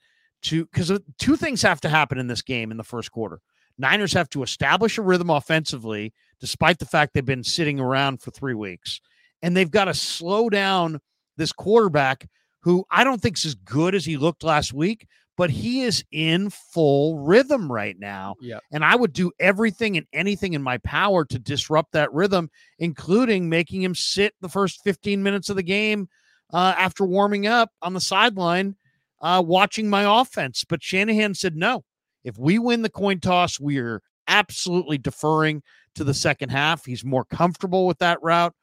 to 0.46 0.66
because 0.66 0.92
two 1.18 1.36
things 1.36 1.62
have 1.62 1.82
to 1.82 1.90
happen 1.90 2.18
in 2.18 2.28
this 2.28 2.42
game 2.42 2.72
in 2.72 2.78
the 2.78 2.84
first 2.84 3.12
quarter. 3.12 3.42
Niners 3.78 4.14
have 4.14 4.30
to 4.30 4.44
establish 4.44 4.98
a 4.98 5.02
rhythm 5.02 5.30
offensively 5.30 6.14
despite 6.40 6.80
the 6.80 6.86
fact 6.86 7.14
they've 7.14 7.26
been 7.26 7.44
sitting 7.44 7.80
around 7.80 8.22
for 8.22 8.32
three 8.32 8.54
weeks 8.54 9.02
and 9.46 9.56
they've 9.56 9.70
got 9.70 9.86
to 9.86 9.94
slow 9.94 10.50
down 10.50 11.00
this 11.38 11.52
quarterback 11.52 12.28
who 12.62 12.84
I 12.90 13.04
don't 13.04 13.22
think 13.22 13.38
is 13.38 13.46
as 13.46 13.54
good 13.54 13.94
as 13.94 14.04
he 14.04 14.18
looked 14.18 14.44
last 14.44 14.74
week, 14.74 15.06
but 15.38 15.52
he 15.52 15.84
is 15.84 16.04
in 16.12 16.50
full 16.50 17.20
rhythm 17.20 17.72
right 17.72 17.96
now. 18.00 18.38
Yeah. 18.42 18.58
And 18.72 18.84
I 18.84 18.96
would 18.96 19.14
do 19.14 19.32
everything 19.40 19.98
and 19.98 20.08
anything 20.12 20.54
in 20.54 20.64
my 20.64 20.80
power 20.80 21.26
to 21.26 21.38
disrupt 21.38 21.92
that 21.92 22.12
rhythm, 22.12 22.50
including 22.80 23.48
making 23.48 23.84
him 23.84 23.94
sit 23.94 24.34
the 24.42 24.50
first 24.50 24.82
15 24.84 25.22
minutes 25.22 25.50
of 25.50 25.58
the 25.58 25.64
game 25.64 26.10
uh, 26.52 26.74
after 26.76 27.06
warming 27.06 27.46
up 27.46 27.70
on 27.84 27.94
the 27.94 28.02
sideline, 28.02 28.76
uh, 29.22 29.44
watching 29.46 29.88
my 29.88 30.22
offense. 30.22 30.66
But 30.68 30.82
Shanahan 30.82 31.36
said, 31.36 31.56
no, 31.56 31.84
if 32.24 32.36
we 32.40 32.58
win 32.58 32.82
the 32.82 32.90
coin 32.90 33.20
toss, 33.20 33.60
we 33.60 33.78
are 33.78 34.02
absolutely 34.28 34.98
deferring 34.98 35.62
to 35.94 36.04
the 36.04 36.16
second 36.16 36.50
half. 36.50 36.84
He's 36.84 37.06
more 37.06 37.26
comfortable 37.26 37.86
with 37.86 38.00
that 38.00 38.18
route. 38.24 38.56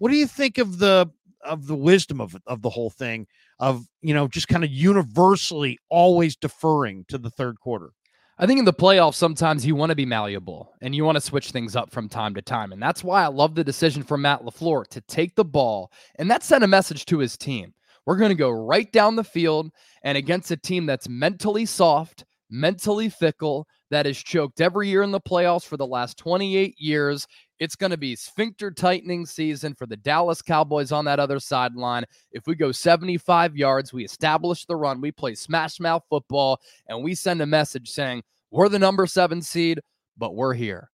What 0.00 0.10
do 0.10 0.16
you 0.16 0.26
think 0.26 0.56
of 0.56 0.78
the 0.78 1.10
of 1.44 1.66
the 1.66 1.76
wisdom 1.76 2.22
of 2.22 2.34
of 2.46 2.62
the 2.62 2.70
whole 2.70 2.88
thing 2.88 3.26
of 3.58 3.84
you 4.00 4.14
know 4.14 4.28
just 4.28 4.48
kind 4.48 4.64
of 4.64 4.70
universally 4.70 5.78
always 5.90 6.36
deferring 6.36 7.04
to 7.08 7.18
the 7.18 7.28
third 7.28 7.60
quarter? 7.60 7.90
I 8.38 8.46
think 8.46 8.58
in 8.58 8.64
the 8.64 8.72
playoffs, 8.72 9.16
sometimes 9.16 9.66
you 9.66 9.76
want 9.76 9.90
to 9.90 9.96
be 9.96 10.06
malleable 10.06 10.72
and 10.80 10.94
you 10.94 11.04
want 11.04 11.16
to 11.16 11.20
switch 11.20 11.50
things 11.50 11.76
up 11.76 11.90
from 11.90 12.08
time 12.08 12.34
to 12.34 12.40
time. 12.40 12.72
And 12.72 12.82
that's 12.82 13.04
why 13.04 13.22
I 13.22 13.26
love 13.26 13.54
the 13.54 13.62
decision 13.62 14.02
from 14.02 14.22
Matt 14.22 14.42
LaFleur 14.42 14.86
to 14.86 15.02
take 15.02 15.34
the 15.34 15.44
ball. 15.44 15.92
And 16.18 16.30
that 16.30 16.42
sent 16.42 16.64
a 16.64 16.66
message 16.66 17.04
to 17.06 17.18
his 17.18 17.36
team. 17.36 17.74
We're 18.06 18.16
going 18.16 18.30
to 18.30 18.34
go 18.34 18.48
right 18.48 18.90
down 18.90 19.16
the 19.16 19.24
field 19.24 19.70
and 20.02 20.16
against 20.16 20.50
a 20.50 20.56
team 20.56 20.86
that's 20.86 21.10
mentally 21.10 21.66
soft, 21.66 22.24
mentally 22.48 23.10
fickle, 23.10 23.66
that 23.90 24.06
has 24.06 24.16
choked 24.16 24.62
every 24.62 24.88
year 24.88 25.02
in 25.02 25.10
the 25.10 25.20
playoffs 25.20 25.66
for 25.66 25.76
the 25.76 25.86
last 25.86 26.16
28 26.16 26.76
years. 26.78 27.26
It's 27.60 27.76
going 27.76 27.90
to 27.90 27.98
be 27.98 28.16
sphincter 28.16 28.70
tightening 28.70 29.26
season 29.26 29.74
for 29.74 29.86
the 29.86 29.98
Dallas 29.98 30.40
Cowboys 30.40 30.92
on 30.92 31.04
that 31.04 31.20
other 31.20 31.38
sideline. 31.38 32.04
If 32.32 32.46
we 32.46 32.54
go 32.54 32.72
75 32.72 33.54
yards, 33.54 33.92
we 33.92 34.02
establish 34.02 34.64
the 34.64 34.76
run, 34.76 35.02
we 35.02 35.12
play 35.12 35.34
smash 35.34 35.78
mouth 35.78 36.02
football, 36.08 36.58
and 36.88 37.04
we 37.04 37.14
send 37.14 37.42
a 37.42 37.46
message 37.46 37.90
saying, 37.90 38.22
we're 38.50 38.70
the 38.70 38.78
number 38.78 39.06
seven 39.06 39.42
seed, 39.42 39.78
but 40.16 40.34
we're 40.34 40.54
here. 40.54 40.90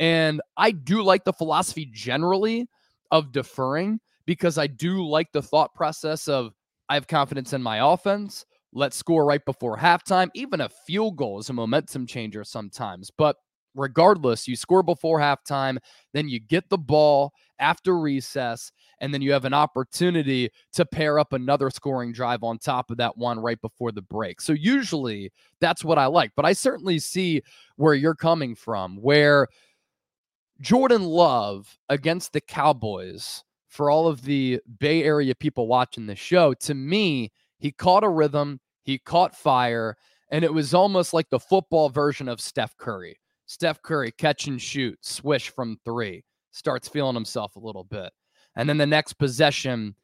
And 0.00 0.40
I 0.56 0.72
do 0.72 1.02
like 1.02 1.24
the 1.24 1.32
philosophy 1.32 1.88
generally 1.92 2.68
of 3.12 3.30
deferring 3.32 4.00
because 4.26 4.58
I 4.58 4.66
do 4.66 5.06
like 5.06 5.30
the 5.32 5.42
thought 5.42 5.74
process 5.74 6.26
of 6.26 6.52
I 6.88 6.94
have 6.94 7.06
confidence 7.06 7.52
in 7.52 7.62
my 7.62 7.92
offense. 7.92 8.44
Let's 8.72 8.96
score 8.96 9.24
right 9.24 9.44
before 9.44 9.76
halftime. 9.76 10.28
Even 10.34 10.60
a 10.60 10.68
field 10.68 11.16
goal 11.16 11.38
is 11.38 11.50
a 11.50 11.52
momentum 11.52 12.06
changer 12.06 12.42
sometimes. 12.42 13.10
But 13.16 13.36
regardless, 13.74 14.48
you 14.48 14.56
score 14.56 14.82
before 14.82 15.18
halftime, 15.18 15.78
then 16.12 16.28
you 16.28 16.40
get 16.40 16.68
the 16.68 16.78
ball 16.78 17.32
after 17.58 17.98
recess, 17.98 18.72
and 19.00 19.12
then 19.12 19.20
you 19.20 19.32
have 19.32 19.44
an 19.44 19.54
opportunity 19.54 20.50
to 20.72 20.84
pair 20.86 21.18
up 21.18 21.32
another 21.32 21.70
scoring 21.70 22.12
drive 22.12 22.42
on 22.42 22.58
top 22.58 22.90
of 22.90 22.96
that 22.96 23.16
one 23.16 23.38
right 23.38 23.60
before 23.60 23.92
the 23.92 24.02
break. 24.02 24.40
So 24.40 24.52
usually 24.52 25.30
that's 25.60 25.84
what 25.84 25.98
I 25.98 26.06
like, 26.06 26.32
but 26.36 26.46
I 26.46 26.54
certainly 26.54 26.98
see 26.98 27.42
where 27.76 27.94
you're 27.94 28.14
coming 28.14 28.54
from, 28.54 28.96
where 28.96 29.46
Jordan 30.60 31.04
Love 31.04 31.78
against 31.88 32.32
the 32.32 32.40
Cowboys, 32.40 33.44
for 33.68 33.90
all 33.90 34.08
of 34.08 34.22
the 34.22 34.60
Bay 34.80 35.04
Area 35.04 35.34
people 35.34 35.68
watching 35.68 36.06
the 36.06 36.16
show, 36.16 36.54
to 36.54 36.74
me, 36.74 37.30
he 37.58 37.70
caught 37.70 38.04
a 38.04 38.08
rhythm, 38.08 38.58
he 38.82 38.98
caught 38.98 39.36
fire, 39.36 39.96
and 40.30 40.44
it 40.44 40.52
was 40.52 40.74
almost 40.74 41.12
like 41.14 41.30
the 41.30 41.38
football 41.38 41.88
version 41.88 42.28
of 42.28 42.40
Steph 42.40 42.76
Curry. 42.76 43.16
Steph 43.50 43.82
Curry 43.82 44.12
catch 44.12 44.46
and 44.46 44.62
shoot, 44.62 44.96
swish 45.00 45.50
from 45.50 45.76
three, 45.84 46.22
starts 46.52 46.88
feeling 46.88 47.16
himself 47.16 47.56
a 47.56 47.58
little 47.58 47.82
bit. 47.82 48.12
And 48.54 48.68
then 48.68 48.78
the 48.78 48.86
next 48.86 49.14
possession, 49.14 49.96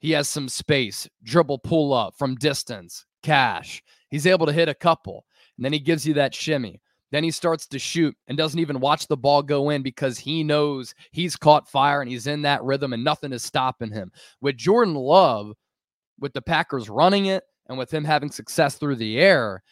he 0.00 0.10
has 0.10 0.28
some 0.28 0.46
space, 0.46 1.08
dribble 1.22 1.60
pull 1.60 1.94
up 1.94 2.12
from 2.18 2.34
distance, 2.34 3.06
cash. 3.22 3.82
He's 4.10 4.26
able 4.26 4.44
to 4.44 4.52
hit 4.52 4.68
a 4.68 4.74
couple. 4.74 5.24
And 5.56 5.64
then 5.64 5.72
he 5.72 5.78
gives 5.78 6.06
you 6.06 6.12
that 6.14 6.34
shimmy. 6.34 6.82
Then 7.12 7.24
he 7.24 7.30
starts 7.30 7.66
to 7.68 7.78
shoot 7.78 8.14
and 8.28 8.36
doesn't 8.36 8.60
even 8.60 8.78
watch 8.78 9.06
the 9.06 9.16
ball 9.16 9.42
go 9.42 9.70
in 9.70 9.82
because 9.82 10.18
he 10.18 10.44
knows 10.44 10.94
he's 11.12 11.34
caught 11.34 11.70
fire 11.70 12.02
and 12.02 12.10
he's 12.10 12.26
in 12.26 12.42
that 12.42 12.62
rhythm 12.62 12.92
and 12.92 13.02
nothing 13.02 13.32
is 13.32 13.42
stopping 13.42 13.90
him. 13.90 14.12
With 14.42 14.58
Jordan 14.58 14.96
Love, 14.96 15.54
with 16.20 16.34
the 16.34 16.42
Packers 16.42 16.90
running 16.90 17.24
it 17.24 17.44
and 17.70 17.78
with 17.78 17.90
him 17.90 18.04
having 18.04 18.30
success 18.30 18.74
through 18.74 18.96
the 18.96 19.18
air, 19.18 19.62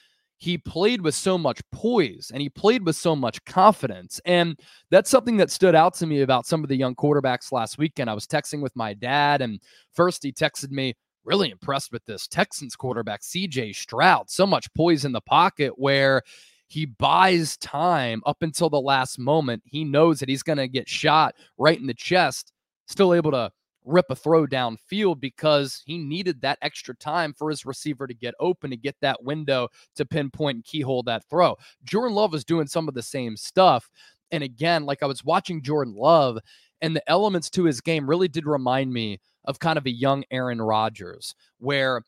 he 0.40 0.57
played 0.57 1.03
with 1.03 1.14
so 1.14 1.37
much 1.37 1.61
poise 1.70 2.31
and 2.33 2.40
he 2.40 2.48
played 2.48 2.85
with 2.87 2.96
so 2.96 3.14
much 3.14 3.44
confidence. 3.44 4.22
And 4.24 4.59
that's 4.90 5.11
something 5.11 5.37
that 5.37 5.50
stood 5.50 5.74
out 5.74 5.92
to 5.96 6.07
me 6.07 6.22
about 6.22 6.46
some 6.46 6.62
of 6.62 6.70
the 6.70 6.76
young 6.76 6.94
quarterbacks 6.94 7.53
last 7.53 7.76
weekend. 7.76 8.09
I 8.09 8.14
was 8.14 8.26
texting 8.26 8.62
with 8.62 8.74
my 8.74 8.94
dad, 8.94 9.42
and 9.42 9.61
first 9.92 10.22
he 10.22 10.33
texted 10.33 10.70
me, 10.70 10.94
really 11.24 11.50
impressed 11.50 11.92
with 11.92 12.03
this 12.07 12.26
Texans 12.26 12.74
quarterback, 12.74 13.20
CJ 13.20 13.76
Stroud. 13.76 14.31
So 14.31 14.46
much 14.46 14.72
poise 14.72 15.05
in 15.05 15.12
the 15.12 15.20
pocket 15.20 15.74
where 15.76 16.22
he 16.68 16.87
buys 16.87 17.59
time 17.59 18.22
up 18.24 18.38
until 18.40 18.70
the 18.70 18.81
last 18.81 19.18
moment. 19.18 19.62
He 19.66 19.85
knows 19.85 20.20
that 20.20 20.31
he's 20.31 20.42
going 20.42 20.57
to 20.57 20.68
get 20.68 20.88
shot 20.88 21.35
right 21.59 21.79
in 21.79 21.87
the 21.87 21.92
chest, 21.92 22.55
still 22.88 23.12
able 23.12 23.33
to 23.33 23.53
rip 23.85 24.07
a 24.11 24.16
throw 24.16 24.47
downfield 24.47 25.21
because 25.21 25.83
he 25.87 25.99
needed 25.99 26.40
that 26.40 26.59
extra 26.62 26.95
time 26.97 27.33
for 27.33 27.51
his 27.51 27.64
receiver 27.64 28.07
to 28.07 28.14
get 28.14 28.35
open 28.40 28.71
to 28.71 28.77
get 28.77 28.97
that 29.01 29.23
window 29.23 29.69
to 29.97 30.05
pinpoint 30.05 30.57
and 30.57 30.64
keyhole 30.64 31.03
that 31.05 31.25
throw. 31.31 31.57
Jordan 31.85 32.14
Love 32.14 32.33
was 32.33 32.45
doing 32.45 32.66
some 32.66 32.88
of 32.88 32.95
the 32.95 33.03
same 33.03 33.37
stuff. 33.37 33.90
And 34.31 34.45
again, 34.45 34.85
like 34.85 35.03
I 35.03 35.07
was 35.07 35.25
watching 35.25 35.62
Jordan 35.62 35.95
Love, 35.97 36.38
and 36.83 36.97
the 36.97 37.11
elements 37.11 37.51
to 37.51 37.64
his 37.64 37.81
game 37.81 38.09
really 38.09 38.29
did 38.29 38.47
remind 38.47 38.93
me 38.93 39.19
of 39.45 39.59
kind 39.59 39.77
of 39.77 39.87
a 39.87 39.90
young 39.90 40.25
Aaron 40.31 40.62
Rodgers, 40.62 41.35
where 41.59 42.03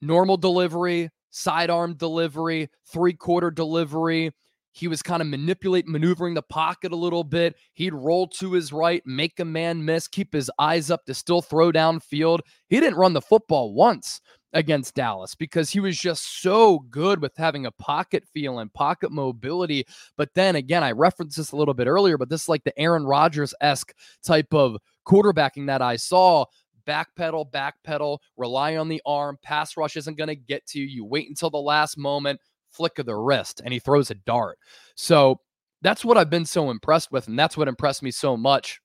normal 0.00 0.36
delivery, 0.36 1.10
sidearm 1.30 1.94
delivery, 1.94 2.68
three 2.86 3.12
quarter 3.12 3.50
delivery, 3.50 4.30
he 4.72 4.88
was 4.88 5.02
kind 5.02 5.20
of 5.20 5.28
manipulate, 5.28 5.86
maneuvering 5.86 6.34
the 6.34 6.42
pocket 6.42 6.92
a 6.92 6.96
little 6.96 7.24
bit. 7.24 7.56
He'd 7.74 7.94
roll 7.94 8.28
to 8.28 8.52
his 8.52 8.72
right, 8.72 9.02
make 9.04 9.40
a 9.40 9.44
man 9.44 9.84
miss, 9.84 10.06
keep 10.06 10.32
his 10.32 10.50
eyes 10.58 10.90
up 10.90 11.04
to 11.06 11.14
still 11.14 11.42
throw 11.42 11.72
downfield. 11.72 12.40
He 12.68 12.80
didn't 12.80 12.98
run 12.98 13.12
the 13.12 13.20
football 13.20 13.74
once 13.74 14.20
against 14.52 14.94
Dallas 14.94 15.34
because 15.34 15.70
he 15.70 15.80
was 15.80 15.98
just 15.98 16.42
so 16.42 16.80
good 16.90 17.20
with 17.20 17.36
having 17.36 17.66
a 17.66 17.72
pocket 17.72 18.24
feel 18.32 18.58
and 18.58 18.72
pocket 18.72 19.12
mobility. 19.12 19.84
But 20.16 20.30
then 20.34 20.56
again, 20.56 20.82
I 20.82 20.92
referenced 20.92 21.36
this 21.36 21.52
a 21.52 21.56
little 21.56 21.74
bit 21.74 21.86
earlier, 21.86 22.18
but 22.18 22.28
this 22.28 22.42
is 22.42 22.48
like 22.48 22.64
the 22.64 22.78
Aaron 22.78 23.04
Rodgers 23.04 23.54
esque 23.60 23.92
type 24.22 24.52
of 24.52 24.76
quarterbacking 25.06 25.66
that 25.66 25.82
I 25.82 25.96
saw. 25.96 26.44
Backpedal, 26.86 27.52
backpedal, 27.52 28.18
rely 28.36 28.76
on 28.76 28.88
the 28.88 29.02
arm. 29.06 29.38
Pass 29.42 29.76
rush 29.76 29.96
isn't 29.96 30.16
going 30.16 30.28
to 30.28 30.34
get 30.34 30.66
to 30.68 30.80
you. 30.80 30.86
You 30.86 31.04
wait 31.04 31.28
until 31.28 31.50
the 31.50 31.58
last 31.58 31.96
moment 31.96 32.40
flick 32.72 32.98
of 32.98 33.06
the 33.06 33.16
wrist 33.16 33.60
and 33.64 33.72
he 33.72 33.78
throws 33.78 34.10
a 34.10 34.14
dart. 34.14 34.58
So 34.94 35.40
that's 35.82 36.04
what 36.04 36.18
I've 36.18 36.30
been 36.30 36.46
so 36.46 36.70
impressed 36.70 37.10
with. 37.12 37.28
And 37.28 37.38
that's 37.38 37.56
what 37.56 37.68
impressed 37.68 38.02
me 38.02 38.10
so 38.10 38.36
much 38.36 38.80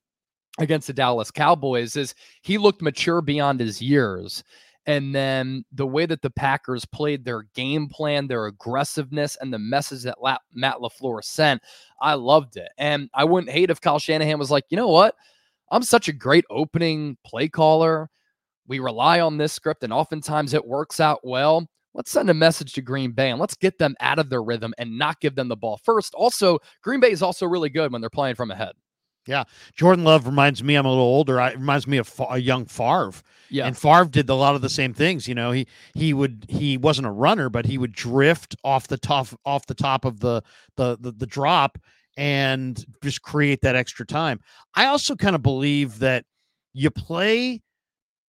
against 0.60 0.88
the 0.88 0.94
Dallas 0.94 1.32
Cowboys 1.32 1.96
is 1.96 2.16
he 2.42 2.58
looked 2.58 2.82
mature 2.82 3.22
beyond 3.22 3.60
his 3.60 3.82
years. 3.82 4.44
And 4.88 5.16
then 5.16 5.66
the 5.72 5.88
way 5.88 6.06
that 6.06 6.22
the 6.22 6.30
Packers 6.30 6.86
played 6.86 7.26
their 7.26 7.44
game 7.56 7.88
plan, 7.90 8.28
their 8.28 8.46
aggressiveness, 8.46 9.36
and 9.42 9.52
the 9.52 9.60
message 9.60 10.04
that 10.04 10.22
La- 10.22 10.38
Matt 10.54 10.78
LaFleur 10.78 11.24
sent, 11.24 11.62
I 12.02 12.14
loved 12.14 12.56
it. 12.58 12.70
And 12.78 13.10
I 13.14 13.24
wouldn't 13.24 13.52
hate 13.52 13.72
if 13.72 13.82
Kyle 13.82 13.98
Shanahan 13.98 14.38
was 14.38 14.52
like, 14.52 14.66
you 14.70 14.78
know 14.78 14.90
what? 14.90 15.16
I'm 15.72 15.82
such 15.82 16.08
a 16.08 16.14
great 16.14 16.46
opening 16.52 17.18
play 17.26 17.50
caller. 17.50 18.10
We 18.68 18.78
rely 18.78 19.22
on 19.22 19.38
this 19.38 19.54
script, 19.54 19.84
and 19.84 19.92
oftentimes 19.92 20.54
it 20.54 20.66
works 20.66 21.00
out 21.00 21.22
well 21.24 21.68
let's 21.96 22.12
send 22.12 22.30
a 22.30 22.34
message 22.34 22.74
to 22.74 22.82
Green 22.82 23.12
Bay 23.12 23.32
and 23.32 23.40
let's 23.40 23.56
get 23.56 23.80
them 23.80 23.96
out 24.02 24.20
of 24.20 24.30
their 24.30 24.44
rhythm 24.44 24.74
and 24.78 24.98
not 24.98 25.20
give 25.22 25.36
them 25.36 25.48
the 25.48 25.56
ball 25.56 25.80
first. 25.84 26.14
Also, 26.14 26.60
Green 26.84 27.00
Bay 27.00 27.12
is 27.12 27.24
also 27.24 27.48
really 27.48 27.70
good 27.70 27.92
when 27.92 28.02
they're 28.02 28.10
playing 28.10 28.36
from 28.36 28.52
ahead. 28.52 28.74
Yeah, 29.28 29.46
Jordan 29.74 30.04
Love 30.04 30.28
reminds 30.28 30.64
me. 30.64 30.76
I'm 30.76 30.86
a 30.86 30.90
little 30.90 31.04
older. 31.04 31.42
I 31.42 31.54
reminds 31.54 31.88
me 31.88 31.98
of 31.98 32.14
a 32.30 32.38
young 32.38 32.66
Favre. 32.66 33.14
Yeah, 33.50 33.66
and 33.66 33.76
Favre 33.76 34.06
did 34.06 34.30
a 34.30 34.36
lot 34.36 34.54
of 34.54 34.62
the 34.62 34.70
same 34.70 34.94
things. 34.94 35.28
You 35.28 35.34
know, 35.34 35.52
he 35.52 35.66
he 35.96 36.14
would 36.14 36.46
he 36.48 36.78
wasn't 36.78 37.08
a 37.08 37.12
runner, 37.12 37.50
but 37.50 37.66
he 37.66 37.80
would 37.80 37.94
drift 37.94 38.56
off 38.64 38.88
the 38.88 38.98
top 38.98 39.30
off 39.44 39.66
the 39.66 39.74
top 39.74 40.06
of 40.06 40.20
the 40.20 40.44
the 40.76 40.98
the, 41.00 41.12
the 41.12 41.26
drop 41.26 41.80
and 42.18 42.86
just 43.02 43.24
create 43.24 43.62
that 43.62 43.76
extra 43.76 44.06
time. 44.06 44.40
I 44.76 44.86
also 44.86 45.16
kind 45.16 45.36
of 45.36 45.42
believe 45.42 45.98
that 46.00 46.26
you 46.74 46.92
play 46.92 47.64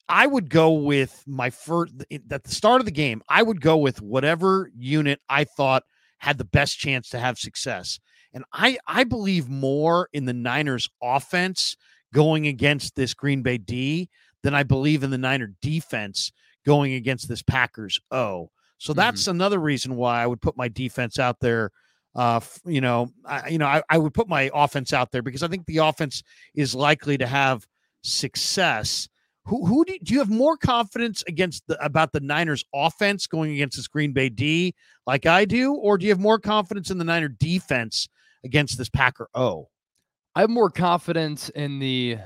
I 0.09 0.27
would 0.27 0.49
go 0.49 0.73
with 0.73 1.23
my 1.25 1.49
first 1.49 1.93
at 2.11 2.43
the 2.43 2.51
start 2.51 2.81
of 2.81 2.85
the 2.85 2.91
game. 2.91 3.21
I 3.29 3.41
would 3.41 3.61
go 3.61 3.77
with 3.77 4.01
whatever 4.01 4.69
unit 4.75 5.21
I 5.29 5.45
thought 5.45 5.83
had 6.19 6.37
the 6.37 6.45
best 6.45 6.77
chance 6.77 7.09
to 7.09 7.19
have 7.19 7.37
success. 7.37 7.99
And 8.33 8.43
I 8.51 8.77
I 8.87 9.03
believe 9.03 9.49
more 9.49 10.09
in 10.13 10.25
the 10.25 10.33
Niners 10.33 10.89
offense 11.01 11.77
going 12.13 12.47
against 12.47 12.95
this 12.95 13.13
Green 13.13 13.41
Bay 13.41 13.57
D 13.57 14.09
than 14.41 14.53
I 14.53 14.63
believe 14.63 15.03
in 15.03 15.09
the 15.09 15.17
Niner 15.17 15.53
defense 15.61 16.31
going 16.65 16.93
against 16.93 17.27
this 17.27 17.41
Packers 17.41 17.99
O. 18.11 18.49
So 18.77 18.91
mm-hmm. 18.91 18.97
that's 18.97 19.23
mm-hmm. 19.23 19.31
another 19.31 19.59
reason 19.59 19.95
why 19.95 20.21
I 20.21 20.27
would 20.27 20.41
put 20.41 20.57
my 20.57 20.67
defense 20.67 21.19
out 21.19 21.39
there. 21.39 21.71
Uh, 22.15 22.41
you 22.65 22.81
know, 22.81 23.09
I, 23.25 23.49
you 23.49 23.57
know, 23.57 23.65
I, 23.65 23.81
I 23.89 23.97
would 23.97 24.13
put 24.13 24.27
my 24.27 24.51
offense 24.53 24.93
out 24.93 25.11
there 25.11 25.23
because 25.23 25.41
I 25.41 25.47
think 25.47 25.65
the 25.65 25.77
offense 25.77 26.21
is 26.53 26.75
likely 26.75 27.17
to 27.17 27.25
have 27.25 27.65
success 28.03 29.09
who 29.45 29.65
who 29.65 29.85
do 29.85 29.93
you, 29.93 29.99
do 29.99 30.13
you 30.13 30.19
have 30.19 30.29
more 30.29 30.57
confidence 30.57 31.23
against 31.27 31.67
the, 31.67 31.83
about 31.83 32.11
the 32.13 32.19
Niners 32.19 32.63
offense 32.73 33.27
going 33.27 33.51
against 33.53 33.77
this 33.77 33.87
Green 33.87 34.13
Bay 34.13 34.29
D 34.29 34.73
like 35.05 35.25
I 35.25 35.45
do, 35.45 35.73
or 35.73 35.97
do 35.97 36.05
you 36.05 36.11
have 36.11 36.19
more 36.19 36.39
confidence 36.39 36.91
in 36.91 36.97
the 36.97 37.03
Niner 37.03 37.27
defense 37.27 38.07
against 38.43 38.77
this 38.77 38.89
Packer 38.89 39.27
O? 39.33 39.69
I 40.35 40.41
have 40.41 40.49
more 40.49 40.69
confidence 40.69 41.49
in 41.49 41.79
the 41.79 42.17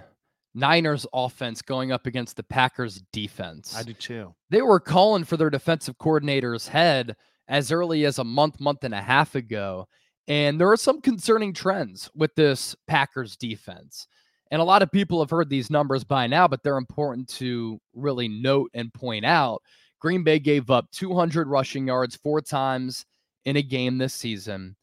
Niners 0.53 1.05
offense 1.13 1.61
going 1.61 1.91
up 1.91 2.07
against 2.07 2.35
the 2.35 2.43
Packers 2.43 3.03
defense. 3.11 3.75
I 3.75 3.83
do 3.83 3.93
too. 3.93 4.33
They 4.49 4.61
were 4.61 4.79
calling 4.79 5.23
for 5.23 5.37
their 5.37 5.49
defensive 5.49 5.97
coordinator's 5.97 6.67
head 6.67 7.15
as 7.47 7.71
early 7.71 8.05
as 8.05 8.19
a 8.19 8.23
month, 8.23 8.59
month 8.59 8.83
and 8.83 8.93
a 8.93 9.01
half 9.01 9.35
ago. 9.35 9.87
And 10.27 10.59
there 10.59 10.71
are 10.71 10.77
some 10.77 11.01
concerning 11.01 11.53
trends 11.53 12.09
with 12.15 12.33
this 12.35 12.75
Packers 12.87 13.37
defense. 13.37 14.07
And 14.51 14.61
a 14.61 14.65
lot 14.65 14.81
of 14.81 14.91
people 14.91 15.19
have 15.19 15.29
heard 15.29 15.49
these 15.49 15.69
numbers 15.69 16.03
by 16.03 16.27
now, 16.27 16.47
but 16.47 16.63
they're 16.63 16.77
important 16.77 17.27
to 17.29 17.79
really 17.93 18.27
note 18.27 18.71
and 18.73 18.93
point 18.93 19.25
out. 19.25 19.61
Green 19.99 20.23
Bay 20.23 20.39
gave 20.39 20.69
up 20.69 20.89
200 20.91 21.47
rushing 21.47 21.87
yards 21.87 22.15
four 22.15 22.39
times 22.41 23.05
in 23.45 23.57
a 23.57 23.61
game 23.61 23.97
this 23.97 24.13
season. 24.13 24.75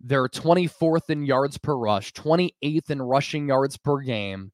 They're 0.00 0.28
24th 0.28 1.10
in 1.10 1.24
yards 1.24 1.58
per 1.58 1.76
rush, 1.76 2.12
28th 2.12 2.90
in 2.90 3.02
rushing 3.02 3.48
yards 3.48 3.76
per 3.76 3.98
game. 3.98 4.52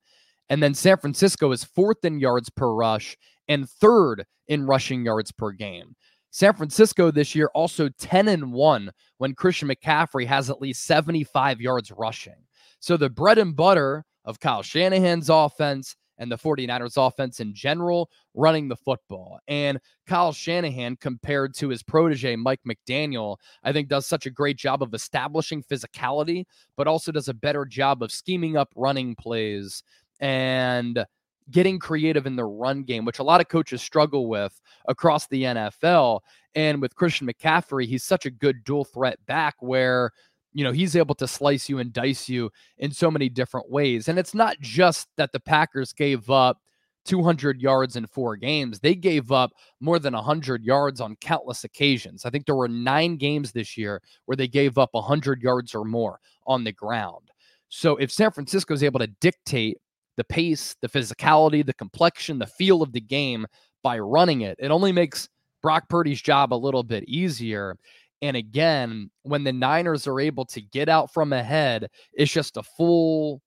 And 0.48 0.62
then 0.62 0.74
San 0.74 0.96
Francisco 0.98 1.52
is 1.52 1.64
fourth 1.64 2.04
in 2.04 2.20
yards 2.20 2.48
per 2.50 2.72
rush 2.72 3.16
and 3.48 3.68
third 3.68 4.24
in 4.48 4.66
rushing 4.66 5.04
yards 5.04 5.32
per 5.32 5.52
game. 5.52 5.96
San 6.30 6.54
Francisco 6.54 7.10
this 7.10 7.34
year 7.34 7.50
also 7.54 7.88
10 7.88 8.28
and 8.28 8.52
1 8.52 8.90
when 9.18 9.34
Christian 9.34 9.68
McCaffrey 9.68 10.26
has 10.26 10.50
at 10.50 10.60
least 10.60 10.84
75 10.84 11.60
yards 11.60 11.92
rushing. 11.92 12.34
So 12.80 12.96
the 12.96 13.08
bread 13.08 13.38
and 13.38 13.54
butter 13.54 14.04
of 14.24 14.40
Kyle 14.40 14.62
Shanahan's 14.62 15.30
offense 15.30 15.96
and 16.18 16.30
the 16.30 16.38
49ers 16.38 16.96
offense 16.96 17.40
in 17.40 17.54
general 17.54 18.10
running 18.34 18.68
the 18.68 18.76
football. 18.76 19.40
And 19.48 19.80
Kyle 20.06 20.32
Shanahan, 20.32 20.96
compared 20.96 21.54
to 21.54 21.68
his 21.68 21.82
protege, 21.82 22.36
Mike 22.36 22.60
McDaniel, 22.66 23.36
I 23.62 23.72
think 23.72 23.88
does 23.88 24.06
such 24.06 24.26
a 24.26 24.30
great 24.30 24.56
job 24.56 24.82
of 24.82 24.94
establishing 24.94 25.62
physicality, 25.62 26.44
but 26.76 26.86
also 26.86 27.12
does 27.12 27.28
a 27.28 27.34
better 27.34 27.64
job 27.64 28.02
of 28.02 28.12
scheming 28.12 28.56
up 28.56 28.68
running 28.76 29.14
plays 29.16 29.82
and 30.20 31.04
getting 31.50 31.78
creative 31.78 32.26
in 32.26 32.36
the 32.36 32.44
run 32.44 32.84
game, 32.84 33.04
which 33.04 33.18
a 33.18 33.24
lot 33.24 33.40
of 33.40 33.48
coaches 33.48 33.82
struggle 33.82 34.28
with 34.28 34.60
across 34.88 35.26
the 35.26 35.42
NFL. 35.42 36.20
And 36.54 36.80
with 36.80 36.94
Christian 36.94 37.26
McCaffrey, 37.26 37.86
he's 37.86 38.04
such 38.04 38.24
a 38.24 38.30
good 38.30 38.64
dual 38.64 38.84
threat 38.84 39.18
back 39.26 39.56
where 39.60 40.12
you 40.54 40.64
know, 40.64 40.72
he's 40.72 40.96
able 40.96 41.14
to 41.16 41.28
slice 41.28 41.68
you 41.68 41.80
and 41.80 41.92
dice 41.92 42.28
you 42.28 42.50
in 42.78 42.92
so 42.92 43.10
many 43.10 43.28
different 43.28 43.70
ways. 43.70 44.08
And 44.08 44.18
it's 44.18 44.34
not 44.34 44.58
just 44.60 45.08
that 45.16 45.32
the 45.32 45.40
Packers 45.40 45.92
gave 45.92 46.30
up 46.30 46.58
200 47.04 47.60
yards 47.60 47.96
in 47.96 48.06
four 48.06 48.36
games. 48.36 48.80
They 48.80 48.94
gave 48.94 49.30
up 49.30 49.52
more 49.80 49.98
than 49.98 50.14
100 50.14 50.64
yards 50.64 51.00
on 51.00 51.16
countless 51.16 51.64
occasions. 51.64 52.24
I 52.24 52.30
think 52.30 52.46
there 52.46 52.54
were 52.54 52.68
nine 52.68 53.16
games 53.16 53.52
this 53.52 53.76
year 53.76 54.00
where 54.24 54.36
they 54.36 54.48
gave 54.48 54.78
up 54.78 54.90
100 54.92 55.42
yards 55.42 55.74
or 55.74 55.84
more 55.84 56.18
on 56.46 56.64
the 56.64 56.72
ground. 56.72 57.30
So 57.68 57.96
if 57.96 58.12
San 58.12 58.30
Francisco 58.30 58.72
is 58.72 58.82
able 58.82 59.00
to 59.00 59.08
dictate 59.20 59.78
the 60.16 60.24
pace, 60.24 60.76
the 60.80 60.88
physicality, 60.88 61.66
the 61.66 61.74
complexion, 61.74 62.38
the 62.38 62.46
feel 62.46 62.82
of 62.82 62.92
the 62.92 63.00
game 63.00 63.46
by 63.82 63.98
running 63.98 64.42
it, 64.42 64.56
it 64.60 64.70
only 64.70 64.92
makes 64.92 65.28
Brock 65.60 65.88
Purdy's 65.88 66.22
job 66.22 66.52
a 66.52 66.54
little 66.54 66.82
bit 66.82 67.04
easier. 67.08 67.76
And 68.24 68.38
again, 68.38 69.10
when 69.24 69.44
the 69.44 69.52
Niners 69.52 70.06
are 70.06 70.18
able 70.18 70.46
to 70.46 70.62
get 70.62 70.88
out 70.88 71.12
from 71.12 71.34
ahead, 71.34 71.90
it's 72.14 72.32
just 72.32 72.56
a 72.56 72.62
full 72.62 73.42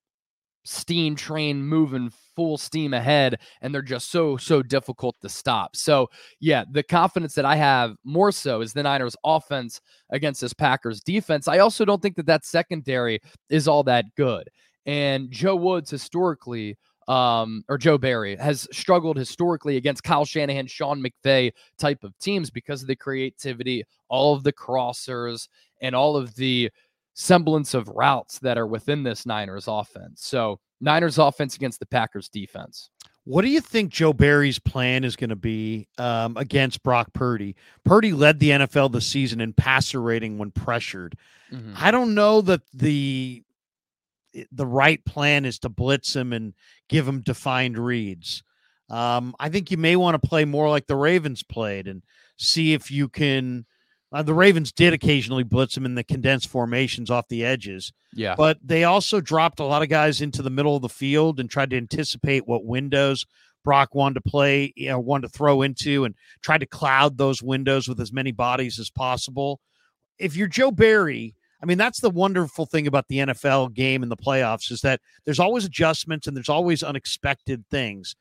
steam 0.65 1.15
train 1.15 1.63
moving 1.63 2.11
full 2.35 2.59
steam 2.59 2.93
ahead 2.93 3.39
and 3.61 3.73
they're 3.73 3.81
just 3.81 4.11
so 4.11 4.37
so 4.37 4.61
difficult 4.61 5.15
to 5.21 5.29
stop. 5.29 5.75
So, 5.75 6.09
yeah, 6.39 6.63
the 6.69 6.83
confidence 6.83 7.33
that 7.33 7.45
I 7.45 7.55
have 7.55 7.95
more 8.03 8.31
so 8.31 8.61
is 8.61 8.73
the 8.73 8.83
Niners 8.83 9.15
offense 9.25 9.81
against 10.11 10.41
this 10.41 10.53
Packers 10.53 11.01
defense. 11.01 11.47
I 11.47 11.57
also 11.57 11.83
don't 11.83 11.99
think 11.99 12.15
that 12.17 12.27
that 12.27 12.45
secondary 12.45 13.19
is 13.49 13.67
all 13.67 13.81
that 13.85 14.05
good. 14.15 14.47
And 14.85 15.31
Joe 15.31 15.55
Woods 15.55 15.89
historically 15.89 16.77
um, 17.07 17.63
or 17.69 17.77
Joe 17.77 17.97
Barry 17.97 18.35
has 18.35 18.67
struggled 18.71 19.17
historically 19.17 19.77
against 19.77 20.03
Kyle 20.03 20.25
Shanahan, 20.25 20.67
Sean 20.67 21.03
McVay 21.03 21.51
type 21.77 22.03
of 22.03 22.17
teams 22.19 22.49
because 22.49 22.81
of 22.81 22.87
the 22.87 22.95
creativity, 22.95 23.83
all 24.09 24.35
of 24.35 24.43
the 24.43 24.53
crossers, 24.53 25.47
and 25.81 25.95
all 25.95 26.17
of 26.17 26.35
the 26.35 26.69
semblance 27.13 27.73
of 27.73 27.87
routes 27.89 28.39
that 28.39 28.57
are 28.57 28.67
within 28.67 29.03
this 29.03 29.25
Niners 29.25 29.67
offense. 29.67 30.25
So, 30.25 30.59
Niners 30.79 31.17
offense 31.17 31.55
against 31.55 31.79
the 31.79 31.87
Packers 31.87 32.29
defense. 32.29 32.89
What 33.23 33.41
do 33.41 33.49
you 33.49 33.59
think 33.59 33.91
Joe 33.91 34.13
Barry's 34.13 34.59
plan 34.59 35.03
is 35.03 35.17
going 35.17 35.31
to 35.31 35.35
be 35.35 35.89
um, 35.97 36.37
against 36.37 36.81
Brock 36.81 37.11
Purdy? 37.11 37.57
Purdy 37.83 38.13
led 38.13 38.39
the 38.39 38.51
NFL 38.51 38.93
this 38.93 39.05
season 39.05 39.41
in 39.41 39.51
passer 39.51 40.01
rating 40.01 40.37
when 40.37 40.51
pressured. 40.51 41.17
Mm-hmm. 41.51 41.73
I 41.75 41.91
don't 41.91 42.15
know 42.15 42.39
that 42.41 42.61
the 42.73 43.43
the 44.51 44.65
right 44.65 45.03
plan 45.05 45.45
is 45.45 45.59
to 45.59 45.69
blitz 45.69 46.15
him 46.15 46.33
and 46.33 46.53
give 46.89 47.07
him 47.07 47.21
defined 47.21 47.77
reads. 47.77 48.43
Um, 48.89 49.35
I 49.39 49.49
think 49.49 49.71
you 49.71 49.77
may 49.77 49.95
want 49.95 50.21
to 50.21 50.27
play 50.27 50.45
more 50.45 50.69
like 50.69 50.87
the 50.87 50.95
Ravens 50.95 51.43
played 51.43 51.87
and 51.87 52.03
see 52.37 52.73
if 52.73 52.89
you 52.91 53.09
can. 53.09 53.65
Uh, 54.13 54.23
the 54.23 54.33
Ravens 54.33 54.71
did 54.71 54.93
occasionally 54.93 55.43
blitz 55.43 55.75
him 55.75 55.85
in 55.85 55.95
the 55.95 56.03
condensed 56.03 56.47
formations 56.47 57.11
off 57.11 57.27
the 57.27 57.43
edges. 57.43 57.91
Yeah. 58.13 58.35
But 58.37 58.57
they 58.63 58.85
also 58.85 59.19
dropped 59.19 59.59
a 59.59 59.65
lot 59.65 59.81
of 59.81 59.89
guys 59.89 60.21
into 60.21 60.41
the 60.41 60.49
middle 60.49 60.77
of 60.77 60.81
the 60.81 60.87
field 60.89 61.41
and 61.41 61.49
tried 61.49 61.71
to 61.71 61.77
anticipate 61.77 62.47
what 62.47 62.63
windows 62.63 63.25
Brock 63.67 63.93
wanted 63.93 64.13
to 64.23 64.29
play, 64.29 64.71
you 64.77 64.87
know, 64.87 64.97
wanted 64.97 65.27
to 65.27 65.37
throw 65.37 65.61
into 65.61 66.05
and 66.05 66.15
tried 66.41 66.59
to 66.59 66.65
cloud 66.65 67.17
those 67.17 67.43
windows 67.43 67.89
with 67.89 67.99
as 67.99 68.13
many 68.13 68.31
bodies 68.31 68.79
as 68.79 68.89
possible. 68.89 69.59
If 70.17 70.37
you're 70.37 70.47
Joe 70.47 70.71
Barry, 70.71 71.35
I 71.61 71.65
mean, 71.65 71.77
that's 71.77 72.01
the 72.01 72.09
wonderful 72.09 72.65
thing 72.65 72.85
about 72.85 73.07
the 73.07 73.17
NFL 73.19 73.73
game 73.73 74.03
and 74.03 74.11
the 74.11 74.17
playoffs 74.17 74.71
is 74.71 74.81
that 74.81 75.01
there's 75.25 75.39
always 75.39 75.65
adjustments 75.65 76.27
and 76.27 76.37
there's 76.37 76.49
always 76.49 76.83
unexpected 76.83 77.65
things. 77.71 78.15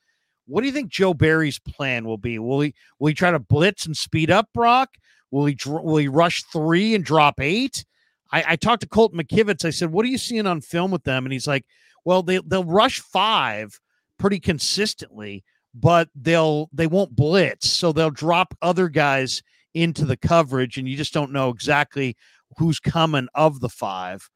What 0.47 0.63
do 0.63 0.69
you 0.69 0.73
think 0.73 0.91
Joe 0.91 1.13
Barry's 1.13 1.59
plan 1.59 2.07
will 2.07 2.19
be? 2.19 2.39
Will 2.39 2.61
he 2.61 2.75
will 2.99 3.09
he 3.09 3.15
try 3.15 3.31
to 3.31 3.39
blitz 3.39 3.85
and 3.85 3.97
speed 3.97 4.31
up 4.31 4.49
Brock? 4.55 4.91
Will 5.31 5.47
he 5.47 5.57
will 5.67 5.97
he 5.97 6.09
rush 6.09 6.45
three 6.45 6.95
and 6.95 7.05
drop 7.05 7.41
eight? 7.41 7.85
I, 8.33 8.45
I 8.49 8.57
talked 8.57 8.83
to 8.83 8.89
Colt 8.89 9.13
McKivitz. 9.13 9.65
I 9.65 9.71
said, 9.71 9.93
"What 9.93 10.05
are 10.05 10.09
you 10.09 10.19
seeing 10.19 10.47
on 10.47 10.61
film 10.61 10.91
with 10.91 11.05
them?" 11.05 11.27
And 11.27 11.33
he's 11.33 11.47
like, 11.47 11.65
"Well, 12.05 12.23
they 12.23 12.39
they'll 12.47 12.65
rush 12.65 13.01
five 13.01 13.79
pretty 14.19 14.41
consistently, 14.41 15.45
but 15.75 16.09
they'll 16.15 16.71
they 16.73 16.87
won't 16.87 17.17
blitz, 17.17 17.71
so 17.71 17.93
they'll 17.93 18.11
drop 18.11 18.55
other 18.63 18.89
guys 18.89 19.43
into 19.75 20.05
the 20.05 20.17
coverage, 20.17 20.79
and 20.79 20.89
you 20.89 20.97
just 20.97 21.13
don't 21.13 21.33
know 21.33 21.51
exactly 21.51 22.17
who's 22.59 22.81
coming 22.81 23.29
of 23.35 23.61
the 23.61 23.69
five. 23.69 24.29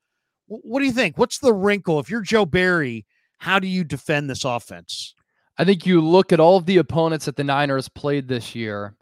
What 0.46 0.80
do 0.80 0.86
you 0.86 0.92
think? 0.92 1.16
What's 1.16 1.38
the 1.38 1.54
wrinkle? 1.54 2.00
If 2.00 2.10
you're 2.10 2.22
Joe 2.22 2.44
Barry, 2.44 3.06
how 3.38 3.58
do 3.58 3.68
you 3.68 3.84
defend 3.84 4.28
this 4.28 4.44
offense? 4.44 5.14
I 5.58 5.64
think 5.64 5.86
you 5.86 6.00
look 6.00 6.32
at 6.32 6.40
all 6.40 6.56
of 6.56 6.66
the 6.66 6.78
opponents 6.78 7.26
that 7.26 7.36
the 7.36 7.44
Niners 7.44 7.88
played 7.88 8.28
this 8.28 8.54
year 8.54 8.94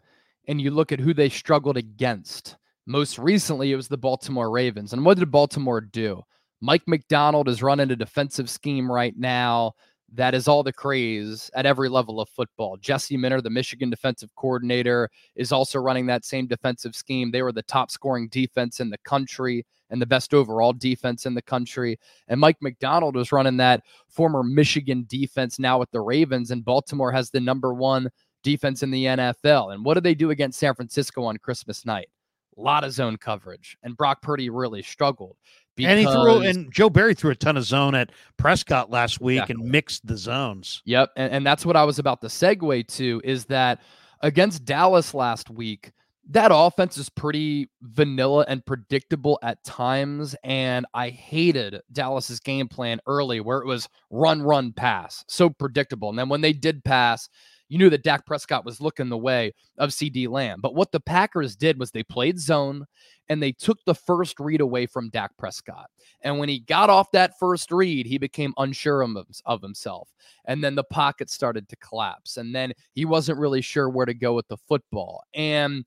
and 0.47 0.61
you 0.61 0.71
look 0.71 0.91
at 0.91 0.99
who 0.99 1.13
they 1.13 1.29
struggled 1.29 1.77
against. 1.77 2.57
Most 2.85 3.17
recently, 3.19 3.71
it 3.71 3.75
was 3.75 3.87
the 3.87 3.97
Baltimore 3.97 4.49
Ravens. 4.49 4.93
And 4.93 5.05
what 5.05 5.17
did 5.17 5.31
Baltimore 5.31 5.81
do? 5.81 6.23
Mike 6.61 6.83
Macdonald 6.87 7.47
is 7.47 7.63
running 7.63 7.91
a 7.91 7.95
defensive 7.95 8.49
scheme 8.49 8.91
right 8.91 9.15
now 9.17 9.73
that 10.13 10.33
is 10.33 10.47
all 10.47 10.63
the 10.63 10.73
craze 10.73 11.51
at 11.53 11.65
every 11.65 11.89
level 11.89 12.19
of 12.19 12.29
football. 12.29 12.77
Jesse 12.77 13.17
Minter, 13.17 13.41
the 13.41 13.49
Michigan 13.49 13.89
defensive 13.89 14.29
coordinator, 14.35 15.09
is 15.35 15.51
also 15.51 15.79
running 15.79 16.05
that 16.07 16.25
same 16.25 16.47
defensive 16.47 16.95
scheme. 16.95 17.31
They 17.31 17.43
were 17.43 17.51
the 17.51 17.63
top 17.63 17.91
scoring 17.91 18.27
defense 18.29 18.79
in 18.79 18.89
the 18.89 18.97
country 18.99 19.65
and 19.89 20.01
the 20.01 20.05
best 20.05 20.33
overall 20.33 20.73
defense 20.73 21.25
in 21.25 21.33
the 21.33 21.41
country. 21.41 21.99
And 22.27 22.39
Mike 22.39 22.57
Macdonald 22.61 23.15
was 23.15 23.31
running 23.31 23.57
that 23.57 23.83
former 24.07 24.43
Michigan 24.43 25.05
defense 25.07 25.59
now 25.59 25.79
with 25.79 25.91
the 25.91 26.01
Ravens, 26.01 26.51
and 26.51 26.65
Baltimore 26.65 27.11
has 27.11 27.29
the 27.29 27.39
number 27.39 27.73
one 27.73 28.09
defense 28.43 28.83
in 28.83 28.91
the 28.91 29.05
NFL. 29.05 29.73
And 29.73 29.83
what 29.83 29.95
do 29.95 30.01
they 30.01 30.15
do 30.15 30.31
against 30.31 30.59
San 30.59 30.75
Francisco 30.75 31.23
on 31.23 31.37
Christmas 31.37 31.85
night? 31.85 32.09
A 32.57 32.61
lot 32.61 32.83
of 32.83 32.91
zone 32.91 33.17
coverage, 33.17 33.77
and 33.83 33.95
Brock 33.95 34.21
Purdy 34.21 34.49
really 34.49 34.81
struggled. 34.81 35.37
Because, 35.79 35.91
and 35.91 35.99
he 35.99 36.05
threw 36.05 36.41
and 36.41 36.71
Joe 36.71 36.89
Barry 36.89 37.13
threw 37.13 37.31
a 37.31 37.35
ton 37.35 37.57
of 37.57 37.63
zone 37.63 37.95
at 37.95 38.11
Prescott 38.37 38.89
last 38.89 39.21
week 39.21 39.37
exactly. 39.37 39.63
and 39.63 39.71
mixed 39.71 40.05
the 40.05 40.17
zones. 40.17 40.81
Yep. 40.85 41.11
And, 41.15 41.33
and 41.33 41.45
that's 41.45 41.65
what 41.65 41.75
I 41.75 41.83
was 41.83 41.99
about 41.99 42.21
to 42.21 42.27
segue 42.27 42.87
to 42.97 43.21
is 43.23 43.45
that 43.45 43.81
against 44.21 44.65
Dallas 44.65 45.13
last 45.13 45.49
week, 45.49 45.91
that 46.31 46.51
offense 46.53 46.97
is 46.97 47.09
pretty 47.09 47.69
vanilla 47.81 48.45
and 48.47 48.63
predictable 48.65 49.39
at 49.41 49.63
times. 49.63 50.35
And 50.43 50.85
I 50.93 51.09
hated 51.09 51.81
Dallas's 51.91 52.39
game 52.39 52.67
plan 52.67 52.99
early 53.07 53.39
where 53.39 53.59
it 53.59 53.65
was 53.65 53.89
run, 54.11 54.41
run, 54.43 54.71
pass. 54.73 55.23
So 55.27 55.49
predictable. 55.49 56.09
And 56.09 56.19
then 56.19 56.29
when 56.29 56.41
they 56.41 56.53
did 56.53 56.83
pass, 56.83 57.29
you 57.69 57.77
knew 57.77 57.89
that 57.91 58.03
Dak 58.03 58.25
Prescott 58.25 58.65
was 58.65 58.81
looking 58.81 59.09
the 59.09 59.17
way 59.17 59.53
of 59.77 59.91
CeeDee 59.91 60.27
Lamb. 60.27 60.59
But 60.61 60.75
what 60.75 60.91
the 60.91 60.99
Packers 60.99 61.55
did 61.55 61.79
was 61.79 61.91
they 61.91 62.03
played 62.03 62.39
zone 62.39 62.85
and 63.29 63.41
they 63.41 63.51
took 63.51 63.77
the 63.85 63.95
first 63.95 64.39
read 64.39 64.59
away 64.59 64.87
from 64.87 65.09
Dak 65.09 65.37
Prescott. 65.37 65.89
And 66.21 66.39
when 66.39 66.49
he 66.49 66.59
got 66.59 66.89
off 66.89 67.11
that 67.11 67.37
first 67.39 67.71
read, 67.71 68.07
he 68.07 68.17
became 68.17 68.53
unsure 68.57 69.05
of 69.45 69.61
himself. 69.61 70.09
And 70.45 70.63
then 70.63 70.75
the 70.75 70.83
pocket 70.83 71.29
started 71.29 71.69
to 71.69 71.75
collapse. 71.77 72.37
And 72.37 72.53
then 72.53 72.73
he 72.93 73.05
wasn't 73.05 73.39
really 73.39 73.61
sure 73.61 73.87
where 73.87 74.07
to 74.07 74.15
go 74.15 74.33
with 74.33 74.47
the 74.47 74.57
football. 74.57 75.23
And 75.33 75.85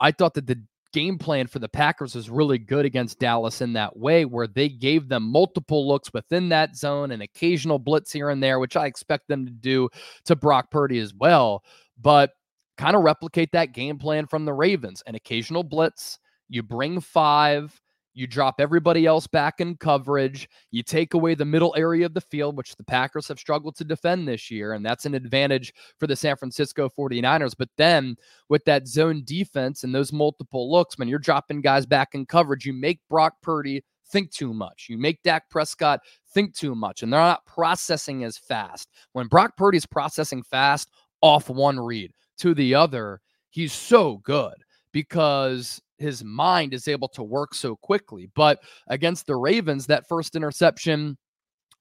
I 0.00 0.10
thought 0.10 0.34
that 0.34 0.46
the 0.46 0.60
game 0.92 1.18
plan 1.18 1.46
for 1.46 1.58
the 1.58 1.68
Packers 1.68 2.14
was 2.14 2.30
really 2.30 2.58
good 2.58 2.84
against 2.84 3.18
Dallas 3.18 3.60
in 3.60 3.72
that 3.74 3.96
way, 3.96 4.24
where 4.24 4.46
they 4.46 4.68
gave 4.68 5.08
them 5.08 5.22
multiple 5.24 5.86
looks 5.86 6.12
within 6.12 6.48
that 6.50 6.76
zone 6.76 7.10
and 7.10 7.22
occasional 7.22 7.78
blitz 7.78 8.12
here 8.12 8.30
and 8.30 8.42
there, 8.42 8.58
which 8.58 8.76
I 8.76 8.86
expect 8.86 9.28
them 9.28 9.46
to 9.46 9.52
do 9.52 9.88
to 10.24 10.36
Brock 10.36 10.70
Purdy 10.70 10.98
as 10.98 11.14
well. 11.14 11.64
But 12.00 12.32
kind 12.78 12.96
of 12.96 13.02
replicate 13.02 13.52
that 13.52 13.74
game 13.74 13.98
plan 13.98 14.26
from 14.26 14.44
the 14.44 14.52
Ravens 14.54 15.02
an 15.06 15.14
occasional 15.14 15.62
blitz. 15.62 16.18
You 16.48 16.62
bring 16.62 17.00
five, 17.00 17.80
You 18.12 18.26
drop 18.26 18.60
everybody 18.60 19.06
else 19.06 19.26
back 19.26 19.60
in 19.60 19.76
coverage. 19.76 20.48
You 20.70 20.82
take 20.82 21.14
away 21.14 21.34
the 21.34 21.44
middle 21.44 21.74
area 21.76 22.06
of 22.06 22.14
the 22.14 22.20
field, 22.20 22.56
which 22.56 22.74
the 22.76 22.84
Packers 22.84 23.28
have 23.28 23.38
struggled 23.38 23.76
to 23.76 23.84
defend 23.84 24.26
this 24.26 24.50
year. 24.50 24.72
And 24.72 24.84
that's 24.84 25.06
an 25.06 25.14
advantage 25.14 25.72
for 25.98 26.06
the 26.06 26.16
San 26.16 26.36
Francisco 26.36 26.88
49ers. 26.88 27.54
But 27.56 27.68
then 27.76 28.16
with 28.48 28.64
that 28.64 28.88
zone 28.88 29.22
defense 29.24 29.84
and 29.84 29.94
those 29.94 30.12
multiple 30.12 30.70
looks, 30.70 30.98
when 30.98 31.08
you're 31.08 31.18
dropping 31.18 31.60
guys 31.60 31.86
back 31.86 32.14
in 32.14 32.26
coverage, 32.26 32.66
you 32.66 32.72
make 32.72 33.00
Brock 33.08 33.34
Purdy 33.42 33.84
think 34.10 34.30
too 34.32 34.52
much. 34.52 34.86
You 34.88 34.98
make 34.98 35.22
Dak 35.22 35.48
Prescott 35.48 36.00
think 36.32 36.54
too 36.54 36.74
much, 36.74 37.02
and 37.02 37.12
they're 37.12 37.20
not 37.20 37.46
processing 37.46 38.24
as 38.24 38.36
fast. 38.36 38.88
When 39.12 39.28
Brock 39.28 39.56
Purdy's 39.56 39.86
processing 39.86 40.42
fast 40.42 40.90
off 41.20 41.48
one 41.48 41.78
read 41.78 42.12
to 42.38 42.54
the 42.54 42.74
other, 42.74 43.20
he's 43.50 43.72
so 43.72 44.18
good 44.18 44.54
because 44.92 45.80
his 46.00 46.24
mind 46.24 46.74
is 46.74 46.88
able 46.88 47.08
to 47.08 47.22
work 47.22 47.54
so 47.54 47.76
quickly. 47.76 48.30
But 48.34 48.60
against 48.88 49.26
the 49.26 49.36
Ravens, 49.36 49.86
that 49.86 50.08
first 50.08 50.34
interception 50.34 51.16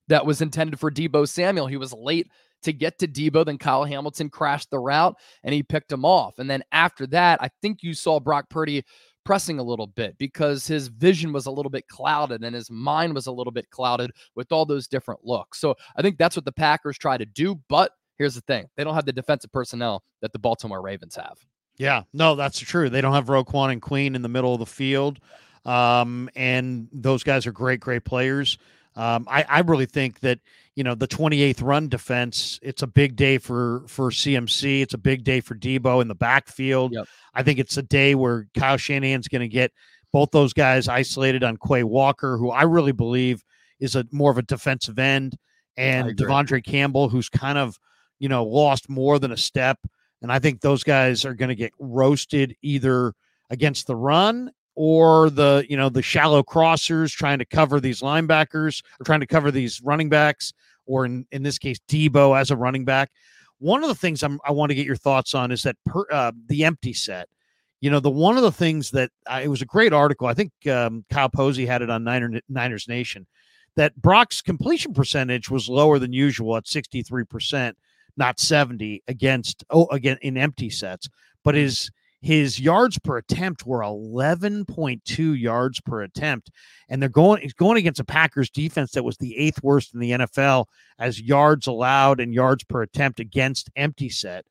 that 0.08 0.26
was 0.26 0.42
intended 0.42 0.80
for 0.80 0.92
Deebo 0.92 1.28
Samuel, 1.28 1.68
he 1.68 1.78
was 1.78 1.94
late 1.94 2.28
to 2.64 2.74
get 2.74 3.00
to 3.00 3.08
Deebo. 3.08 3.46
Then 3.46 3.58
Kyle 3.58 3.86
Hamilton 3.86 4.30
crashed 4.30 4.70
the 4.70 4.80
route 4.80 5.16
and 5.44 5.54
he 5.54 5.64
picked 5.64 5.92
him 5.92 6.06
off. 6.06 6.40
And 6.40 6.50
then 6.50 6.64
after 6.72 7.08
that, 7.08 7.42
I 7.42 7.50
think 7.62 7.82
you 7.82 7.94
saw 7.94 8.20
Brock 8.20 8.50
Purdy 8.50 8.84
pressing 9.26 9.60
a 9.60 9.64
little 9.64 9.88
bit 9.88 10.18
because 10.18 10.66
his 10.66 10.88
vision 10.88 11.32
was 11.32 11.46
a 11.46 11.52
little 11.52 11.70
bit 11.70 11.88
clouded 11.88 12.44
and 12.44 12.56
his 12.56 12.72
mind 12.72 13.14
was 13.14 13.28
a 13.28 13.32
little 13.32 13.52
bit 13.52 13.70
clouded 13.70 14.12
with 14.36 14.52
all 14.52 14.66
those 14.66 14.88
different 14.88 15.22
looks. 15.24 15.60
So 15.60 15.76
I 15.96 16.02
think 16.02 16.18
that's 16.18 16.36
what 16.36 16.46
the 16.46 16.52
Packers 16.52 16.98
try 16.98 17.18
to 17.18 17.26
do. 17.26 17.60
But 17.70 17.92
here's 18.18 18.36
the 18.36 18.42
thing 18.42 18.68
they 18.76 18.84
don't 18.84 18.96
have 18.96 19.06
the 19.06 19.14
defensive 19.14 19.52
personnel 19.52 20.04
that 20.22 20.34
the 20.34 20.40
Baltimore 20.40 20.82
Ravens 20.82 21.16
have. 21.16 21.38
Yeah, 21.80 22.04
no, 22.14 22.36
that's 22.36 22.60
true. 22.60 22.90
They 22.90 23.02
don't 23.02 23.14
have 23.14 23.28
Roquan 23.28 23.72
and 23.72 23.82
Queen 23.82 24.14
in 24.14 24.22
the 24.22 24.30
middle 24.30 24.54
of 24.54 24.60
the 24.60 24.66
field. 24.66 25.20
Um, 25.66 26.30
and 26.36 26.90
those 26.92 27.24
guys 27.24 27.48
are 27.48 27.52
great, 27.52 27.80
great 27.80 28.04
players. 28.04 28.58
Um, 28.96 29.28
I, 29.30 29.46
I 29.48 29.60
really 29.62 29.86
think 29.86 30.20
that 30.20 30.40
you 30.76 30.84
know 30.84 30.94
the 30.94 31.08
28th 31.08 31.64
run 31.64 31.88
defense. 31.88 32.60
It's 32.62 32.82
a 32.82 32.88
big 32.88 33.16
day 33.16 33.38
for 33.38 33.84
for 33.88 34.12
CMC. 34.12 34.82
It's 34.82 34.94
a 34.94 34.98
big 34.98 35.24
day 35.24 35.40
for 35.40 35.56
Deebo 35.56 36.02
in 36.02 36.10
the 36.10 36.16
backfield. 36.16 36.94
Yep. 36.94 37.06
I 37.34 37.44
think 37.44 37.60
it's 37.60 37.78
a 37.78 37.82
day 37.82 38.14
where 38.16 38.48
Kyle 38.58 38.78
Shanahan's 38.78 39.28
going 39.28 39.42
to 39.42 39.48
get 39.48 39.72
both 40.12 40.32
those 40.32 40.54
guys 40.54 40.88
isolated 40.88 41.44
on 41.44 41.58
Quay 41.58 41.84
Walker, 41.84 42.38
who 42.38 42.50
I 42.50 42.64
really 42.64 42.92
believe 42.92 43.44
is 43.80 43.96
a 43.96 44.06
more 44.12 44.32
of 44.32 44.38
a 44.38 44.42
defensive 44.42 45.00
end, 45.00 45.38
and 45.78 46.18
De'Vondre 46.18 46.64
Campbell, 46.64 47.08
who's 47.10 47.30
kind 47.30 47.58
of 47.58 47.80
you 48.18 48.28
know 48.28 48.44
lost 48.44 48.90
more 48.90 49.18
than 49.20 49.32
a 49.32 49.38
step. 49.38 49.80
And 50.22 50.32
I 50.32 50.40
think 50.40 50.62
those 50.62 50.84
guys 50.84 51.26
are 51.26 51.34
going 51.34 51.50
to 51.50 51.56
get 51.56 51.74
roasted 51.80 52.56
either 52.62 53.14
against 53.50 53.88
the 53.88 53.96
run 53.96 54.52
or 54.76 55.30
the 55.30 55.66
you 55.68 55.76
know 55.76 55.90
the 55.90 56.02
shallow 56.02 56.44
crossers 56.44 57.12
trying 57.12 57.40
to 57.40 57.46
cover 57.46 57.80
these 57.80 58.02
linebackers 58.02 58.82
or 59.00 59.04
trying 59.04 59.20
to 59.20 59.28
cover 59.28 59.52
these 59.52 59.82
running 59.82 60.10
backs 60.10 60.54
or 60.86 61.06
in, 61.06 61.26
in 61.32 61.44
this 61.44 61.58
case 61.58 61.78
Deebo 61.88 62.40
as 62.40 62.52
a 62.52 62.56
running 62.56 62.86
back. 62.86 63.12
One 63.60 63.84
of 63.84 63.90
the 63.90 63.96
things 63.96 64.24
I'm, 64.24 64.40
i 64.46 64.52
want 64.52 64.70
to 64.70 64.76
get 64.76 64.86
your 64.86 64.96
thoughts 64.96 65.36
on 65.36 65.52
is 65.52 65.64
that 65.64 65.76
per, 65.86 66.06
uh, 66.12 66.32
the 66.48 66.64
empty 66.64 66.94
set. 66.94 67.28
You 67.82 67.90
know, 67.90 68.00
the 68.00 68.10
one 68.10 68.38
of 68.38 68.44
the 68.44 68.52
things 68.52 68.92
that 68.92 69.12
uh, 69.28 69.42
it 69.44 69.48
was 69.48 69.62
a 69.62 69.66
great 69.66 69.94
article. 69.94 70.28
I 70.28 70.34
think 70.34 70.52
um, 70.68 71.06
Kyle 71.10 71.30
Posey 71.30 71.66
had 71.66 71.82
it 71.82 71.90
on 71.90 72.04
Niner, 72.04 72.42
Niners 72.50 72.88
Nation 72.88 73.26
that 73.76 73.96
Brock's 74.02 74.42
completion 74.42 74.94
percentage 74.94 75.50
was 75.50 75.70
lower 75.70 76.00
than 76.00 76.12
usual 76.12 76.58
at 76.58 76.68
63 76.68 77.24
percent 77.26 77.78
not 78.20 78.40
70 78.40 79.02
against 79.08 79.64
oh 79.72 79.88
again 79.88 80.18
in 80.22 80.38
empty 80.38 80.70
sets, 80.70 81.10
but 81.44 81.56
his 81.56 81.90
his 82.22 82.60
yards 82.60 83.00
per 83.00 83.18
attempt 83.18 83.66
were 83.66 83.80
11.2 83.80 85.40
yards 85.40 85.80
per 85.80 86.02
attempt 86.02 86.52
and 86.90 87.02
they're 87.02 87.10
going 87.10 87.42
he's 87.42 87.54
going 87.54 87.78
against 87.78 88.00
a 88.00 88.06
Packers 88.06 88.50
defense 88.50 88.92
that 88.92 89.04
was 89.04 89.18
the 89.18 89.38
eighth 89.38 89.64
worst 89.64 89.94
in 89.94 90.00
the 90.00 90.12
NFL 90.12 90.66
as 91.00 91.22
yards 91.22 91.66
allowed 91.66 92.20
and 92.20 92.34
yards 92.34 92.64
per 92.66 92.82
attempt 92.82 93.20
against 93.20 93.70
empty 93.76 94.10
set. 94.10 94.46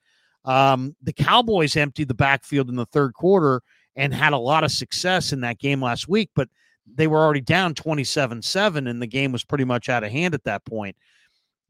Um, 0.45 0.97
the 1.03 1.13
Cowboys 1.13 1.77
emptied 1.77 2.09
the 2.09 2.15
backfield 2.15 2.71
in 2.71 2.77
the 2.77 2.87
third 2.87 3.13
quarter 3.13 3.61
and 3.97 4.15
had 4.15 4.33
a 4.33 4.39
lot 4.39 4.65
of 4.65 4.73
success 4.73 5.33
in 5.33 5.43
that 5.43 5.59
game 5.59 5.83
last 5.83 6.09
week, 6.09 6.31
but 6.35 6.49
they 6.95 7.07
were 7.07 7.19
already 7.19 7.43
down 7.43 7.75
27 7.75 8.41
7 8.41 8.87
and 8.87 9.03
the 9.03 9.07
game 9.07 9.31
was 9.31 9.45
pretty 9.45 9.65
much 9.65 9.91
out 9.91 10.05
of 10.05 10.11
hand 10.11 10.33
at 10.33 10.45
that 10.45 10.65
point. 10.65 10.97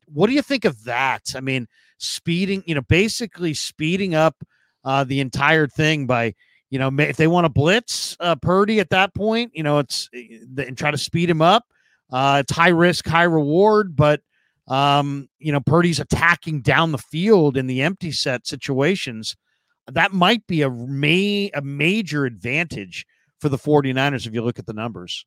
What 0.07 0.29
do 0.29 0.33
you 0.33 0.43
think 0.43 0.65
of 0.65 0.85
that? 0.85 1.33
I 1.35 1.41
mean, 1.41 1.67
speeding, 1.99 2.63
you 2.67 2.75
know, 2.75 2.83
basically 2.83 3.55
speeding 3.55 4.15
up 4.15 4.37
uh, 4.85 5.05
the 5.05 5.21
entire 5.21 5.67
thing 5.67 6.07
by, 6.07 6.35
you 6.71 6.79
know, 6.79 6.91
if 6.99 7.17
they 7.17 7.27
want 7.27 7.45
to 7.45 7.49
blitz 7.51 8.17
uh, 8.21 8.37
Purdy 8.37 8.81
at 8.81 8.91
that 8.91 9.15
point, 9.15 9.53
you 9.55 9.63
know, 9.63 9.79
it's 9.79 10.09
eh, 10.15 10.39
and 10.59 10.77
try 10.77 10.91
to 10.91 10.99
speed 10.99 11.29
him 11.29 11.43
up. 11.43 11.65
Uh, 12.11 12.39
it's 12.41 12.53
high 12.53 12.69
risk, 12.69 13.07
high 13.07 13.25
reward, 13.25 13.95
but 13.95 14.21
um, 14.69 15.29
you 15.39 15.51
know, 15.51 15.61
Purdy's 15.61 16.01
attacking 16.01 16.61
down 16.61 16.93
the 16.93 16.99
field 16.99 17.57
in 17.57 17.67
the 17.67 17.83
empty 17.83 18.13
set 18.13 18.47
situations. 18.47 19.37
That 19.87 20.13
might 20.13 20.47
be 20.47 20.63
a 20.63 20.71
may 20.71 21.51
a 21.55 21.63
major 21.63 22.27
advantage 22.27 23.07
for 23.41 23.49
the 23.49 23.57
49ers 23.57 24.27
if 24.27 24.35
you 24.35 24.43
look 24.43 24.59
at 24.59 24.67
the 24.67 24.75
numbers. 24.75 25.25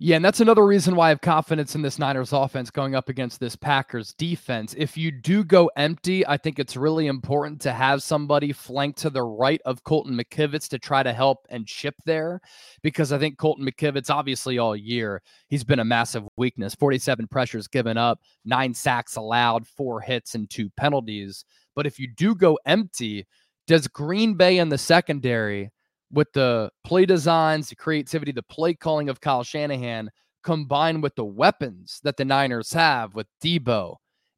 Yeah, 0.00 0.14
and 0.14 0.24
that's 0.24 0.38
another 0.38 0.64
reason 0.64 0.94
why 0.94 1.06
I 1.06 1.08
have 1.08 1.20
confidence 1.20 1.74
in 1.74 1.82
this 1.82 1.98
Niners 1.98 2.32
offense 2.32 2.70
going 2.70 2.94
up 2.94 3.08
against 3.08 3.40
this 3.40 3.56
Packers 3.56 4.12
defense. 4.12 4.72
If 4.78 4.96
you 4.96 5.10
do 5.10 5.42
go 5.42 5.72
empty, 5.76 6.24
I 6.24 6.36
think 6.36 6.60
it's 6.60 6.76
really 6.76 7.08
important 7.08 7.60
to 7.62 7.72
have 7.72 8.00
somebody 8.00 8.52
flanked 8.52 9.00
to 9.00 9.10
the 9.10 9.24
right 9.24 9.60
of 9.64 9.82
Colton 9.82 10.16
McKivitz 10.16 10.68
to 10.68 10.78
try 10.78 11.02
to 11.02 11.12
help 11.12 11.48
and 11.50 11.66
chip 11.66 11.96
there 12.06 12.40
because 12.80 13.10
I 13.10 13.18
think 13.18 13.38
Colton 13.38 13.66
McKivitz, 13.66 14.08
obviously, 14.08 14.56
all 14.58 14.76
year, 14.76 15.20
he's 15.48 15.64
been 15.64 15.80
a 15.80 15.84
massive 15.84 16.22
weakness 16.36 16.76
47 16.76 17.26
pressures 17.26 17.66
given 17.66 17.96
up, 17.96 18.20
nine 18.44 18.74
sacks 18.74 19.16
allowed, 19.16 19.66
four 19.66 20.00
hits, 20.00 20.36
and 20.36 20.48
two 20.48 20.70
penalties. 20.76 21.44
But 21.74 21.86
if 21.86 21.98
you 21.98 22.06
do 22.06 22.36
go 22.36 22.56
empty, 22.66 23.26
does 23.66 23.88
Green 23.88 24.34
Bay 24.34 24.58
in 24.58 24.68
the 24.68 24.78
secondary 24.78 25.72
with 26.12 26.32
the 26.32 26.70
play 26.84 27.06
designs, 27.06 27.68
the 27.68 27.76
creativity, 27.76 28.32
the 28.32 28.42
play 28.42 28.74
calling 28.74 29.08
of 29.08 29.20
Kyle 29.20 29.42
Shanahan, 29.42 30.10
combined 30.42 31.02
with 31.02 31.14
the 31.14 31.24
weapons 31.24 32.00
that 32.04 32.16
the 32.16 32.24
Niners 32.24 32.72
have 32.72 33.14
with 33.14 33.26
Deebo 33.42 33.96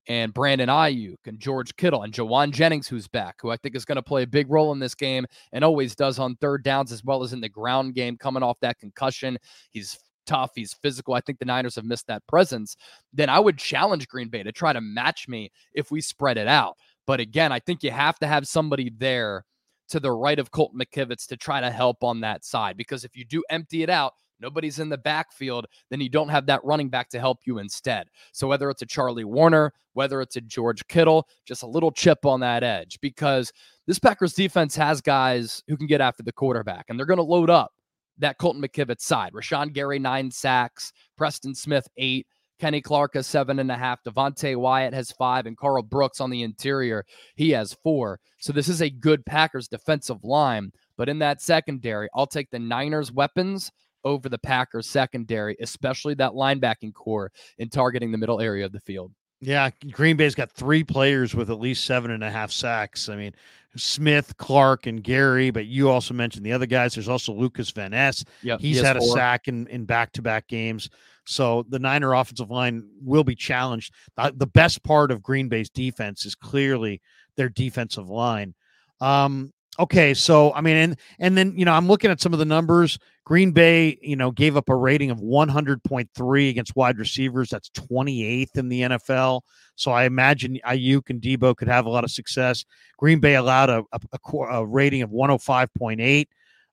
and 0.08 0.34
Brandon 0.34 0.68
Aiyuk 0.68 1.18
and 1.26 1.38
George 1.38 1.76
Kittle 1.76 2.02
and 2.02 2.12
Jauan 2.12 2.50
Jennings, 2.50 2.88
who's 2.88 3.06
back, 3.06 3.36
who 3.40 3.50
I 3.50 3.56
think 3.56 3.76
is 3.76 3.84
going 3.84 3.96
to 3.96 4.02
play 4.02 4.22
a 4.24 4.26
big 4.26 4.50
role 4.50 4.72
in 4.72 4.78
this 4.78 4.94
game 4.94 5.26
and 5.52 5.62
always 5.62 5.94
does 5.94 6.18
on 6.18 6.36
third 6.36 6.64
downs 6.64 6.90
as 6.90 7.04
well 7.04 7.22
as 7.22 7.32
in 7.32 7.40
the 7.40 7.48
ground 7.48 7.94
game, 7.94 8.16
coming 8.16 8.42
off 8.42 8.58
that 8.60 8.78
concussion. 8.78 9.38
He's 9.70 9.98
tough, 10.26 10.52
he's 10.54 10.74
physical. 10.74 11.14
I 11.14 11.20
think 11.20 11.38
the 11.38 11.44
Niners 11.44 11.76
have 11.76 11.84
missed 11.84 12.06
that 12.08 12.26
presence. 12.26 12.76
Then 13.12 13.28
I 13.28 13.38
would 13.38 13.58
challenge 13.58 14.08
Green 14.08 14.28
Bay 14.28 14.42
to 14.42 14.52
try 14.52 14.72
to 14.72 14.80
match 14.80 15.28
me 15.28 15.50
if 15.74 15.90
we 15.90 16.00
spread 16.00 16.38
it 16.38 16.48
out. 16.48 16.76
But 17.06 17.20
again, 17.20 17.52
I 17.52 17.60
think 17.60 17.82
you 17.82 17.90
have 17.90 18.18
to 18.20 18.26
have 18.26 18.48
somebody 18.48 18.90
there 18.96 19.44
to 19.90 20.00
the 20.00 20.12
right 20.12 20.38
of 20.38 20.50
Colton 20.50 20.80
McKivitz 20.80 21.26
to 21.28 21.36
try 21.36 21.60
to 21.60 21.70
help 21.70 22.02
on 22.02 22.20
that 22.20 22.44
side. 22.44 22.76
Because 22.76 23.04
if 23.04 23.16
you 23.16 23.24
do 23.24 23.42
empty 23.50 23.82
it 23.82 23.90
out, 23.90 24.14
nobody's 24.40 24.78
in 24.78 24.88
the 24.88 24.98
backfield, 24.98 25.66
then 25.90 26.00
you 26.00 26.08
don't 26.08 26.28
have 26.28 26.46
that 26.46 26.64
running 26.64 26.88
back 26.88 27.08
to 27.10 27.20
help 27.20 27.38
you 27.44 27.58
instead. 27.58 28.06
So 28.32 28.48
whether 28.48 28.70
it's 28.70 28.82
a 28.82 28.86
Charlie 28.86 29.24
Woerner, 29.24 29.70
whether 29.92 30.20
it's 30.20 30.36
a 30.36 30.40
George 30.40 30.86
Kittle, 30.88 31.26
just 31.44 31.62
a 31.62 31.66
little 31.66 31.90
chip 31.90 32.24
on 32.24 32.40
that 32.40 32.62
edge 32.62 32.98
because 33.00 33.52
this 33.86 33.98
Packers 33.98 34.34
defense 34.34 34.76
has 34.76 35.00
guys 35.00 35.62
who 35.68 35.76
can 35.76 35.86
get 35.86 36.00
after 36.00 36.22
the 36.22 36.32
quarterback 36.32 36.86
and 36.88 36.98
they're 36.98 37.06
going 37.06 37.18
to 37.18 37.22
load 37.22 37.50
up 37.50 37.72
that 38.18 38.38
Colton 38.38 38.62
McKivitz 38.62 39.00
side. 39.00 39.32
Rashan 39.32 39.72
Gary, 39.72 39.98
nine 39.98 40.30
sacks, 40.30 40.92
Preston 41.16 41.54
Smith, 41.54 41.88
eight. 41.96 42.26
Kenny 42.60 42.80
Clark 42.82 43.14
has 43.14 43.26
seven 43.26 43.58
and 43.58 43.70
a 43.70 43.76
half. 43.76 44.04
Devonte 44.04 44.54
Wyatt 44.56 44.92
has 44.92 45.10
five, 45.12 45.46
and 45.46 45.56
Karl 45.56 45.82
Brooks 45.82 46.20
on 46.20 46.30
the 46.30 46.42
interior, 46.42 47.04
he 47.34 47.50
has 47.50 47.76
four. 47.82 48.20
So 48.38 48.52
this 48.52 48.68
is 48.68 48.82
a 48.82 48.90
good 48.90 49.24
Packers 49.24 49.66
defensive 49.66 50.22
line. 50.22 50.70
But 50.96 51.08
in 51.08 51.18
that 51.20 51.40
secondary, 51.40 52.08
I'll 52.14 52.26
take 52.26 52.50
the 52.50 52.58
Niners' 52.58 53.10
weapons 53.10 53.72
over 54.04 54.28
the 54.28 54.38
Packers' 54.38 54.86
secondary, 54.86 55.56
especially 55.60 56.14
that 56.14 56.32
linebacking 56.32 56.92
corps 56.92 57.32
in 57.58 57.70
targeting 57.70 58.12
the 58.12 58.18
middle 58.18 58.40
area 58.40 58.66
of 58.66 58.72
the 58.72 58.80
field. 58.80 59.12
Yeah, 59.40 59.70
Green 59.90 60.18
Bay's 60.18 60.34
got 60.34 60.50
three 60.50 60.84
players 60.84 61.34
with 61.34 61.50
at 61.50 61.58
least 61.58 61.84
seven 61.84 62.10
and 62.10 62.22
a 62.22 62.30
half 62.30 62.52
sacks. 62.52 63.08
I 63.08 63.16
mean, 63.16 63.34
Smith, 63.74 64.36
Clark, 64.36 64.86
and 64.86 65.02
Gary, 65.02 65.50
but 65.50 65.64
you 65.64 65.88
also 65.88 66.12
mentioned 66.12 66.44
the 66.44 66.52
other 66.52 66.66
guys. 66.66 66.94
There's 66.94 67.08
also 67.08 67.32
Lucas 67.32 67.70
Van 67.70 67.92
Ness. 67.92 68.22
Yep, 68.42 68.60
he's 68.60 68.78
he 68.80 68.84
had 68.84 68.98
a 68.98 69.00
sack 69.00 69.48
in, 69.48 69.66
in 69.68 69.86
back-to-back 69.86 70.46
games. 70.46 70.90
So 71.30 71.64
the 71.68 71.78
Niner 71.78 72.12
offensive 72.12 72.50
line 72.50 72.88
will 73.02 73.24
be 73.24 73.34
challenged. 73.34 73.94
Uh, 74.18 74.32
the 74.34 74.46
best 74.46 74.82
part 74.82 75.10
of 75.10 75.22
Green 75.22 75.48
Bay's 75.48 75.70
defense 75.70 76.26
is 76.26 76.34
clearly 76.34 77.00
their 77.36 77.48
defensive 77.48 78.08
line. 78.08 78.54
Um, 79.00 79.52
okay, 79.78 80.12
so 80.12 80.52
I 80.52 80.60
mean, 80.60 80.76
and 80.76 80.96
and 81.18 81.38
then 81.38 81.54
you 81.56 81.64
know, 81.64 81.72
I'm 81.72 81.86
looking 81.86 82.10
at 82.10 82.20
some 82.20 82.32
of 82.32 82.38
the 82.38 82.44
numbers. 82.44 82.98
Green 83.24 83.52
Bay, 83.52 83.96
you 84.02 84.16
know, 84.16 84.32
gave 84.32 84.56
up 84.56 84.68
a 84.68 84.74
rating 84.74 85.12
of 85.12 85.18
100.3 85.18 86.50
against 86.50 86.74
wide 86.74 86.98
receivers. 86.98 87.48
That's 87.48 87.70
28th 87.70 88.56
in 88.56 88.68
the 88.68 88.82
NFL. 88.82 89.42
So 89.76 89.92
I 89.92 90.04
imagine 90.04 90.58
Aiyuk 90.66 91.10
and 91.10 91.22
Deebo 91.22 91.54
could 91.54 91.68
have 91.68 91.86
a 91.86 91.90
lot 91.90 92.02
of 92.02 92.10
success. 92.10 92.64
Green 92.98 93.20
Bay 93.20 93.36
allowed 93.36 93.70
a, 93.70 93.84
a, 93.92 94.38
a 94.50 94.66
rating 94.66 95.02
of 95.02 95.10
105.8 95.10 96.26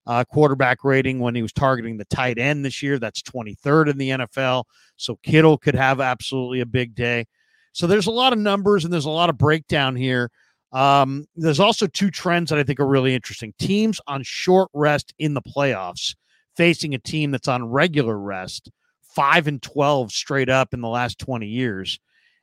uh, 0.08 0.24
quarterback 0.24 0.84
rating 0.84 1.20
when 1.20 1.36
he 1.36 1.42
was 1.42 1.52
targeting 1.52 1.98
the 1.98 2.06
tight 2.06 2.40
end 2.40 2.64
this 2.64 2.82
year. 2.82 2.98
That's 2.98 3.22
23rd 3.22 3.92
in 3.92 3.98
the 3.98 4.10
NFL. 4.12 4.64
So 4.96 5.18
Kittle 5.22 5.58
could 5.58 5.76
have 5.76 6.00
absolutely 6.00 6.62
a 6.62 6.66
big 6.66 6.96
day. 6.96 7.26
So 7.74 7.86
there's 7.86 8.08
a 8.08 8.12
lot 8.12 8.34
of 8.34 8.40
numbers 8.40 8.86
and 8.86 8.92
there's 8.92 9.06
a 9.06 9.10
lot 9.10 9.30
of 9.30 9.38
breakdown 9.38 9.96
here. 9.96 10.32
Um, 10.72 11.28
there's 11.36 11.60
also 11.60 11.88
two 11.88 12.10
trends 12.10 12.50
that 12.50 12.58
I 12.58 12.64
think 12.64 12.80
are 12.80 12.88
really 12.88 13.14
interesting. 13.14 13.54
Teams 13.60 14.00
on 14.08 14.24
short 14.24 14.70
rest 14.74 15.14
in 15.20 15.34
the 15.34 15.42
playoffs 15.42 16.16
facing 16.56 16.96
a 16.96 17.00
team 17.00 17.32
that's 17.32 17.48
on 17.48 17.70
regular 17.70 18.18
rest, 18.18 18.72
five 19.02 19.48
and 19.48 19.62
12 19.62 20.12
straight 20.12 20.50
up 20.50 20.74
in 20.74 20.82
the 20.82 20.88
last 20.88 21.20
20 21.20 21.46
years. 21.48 22.00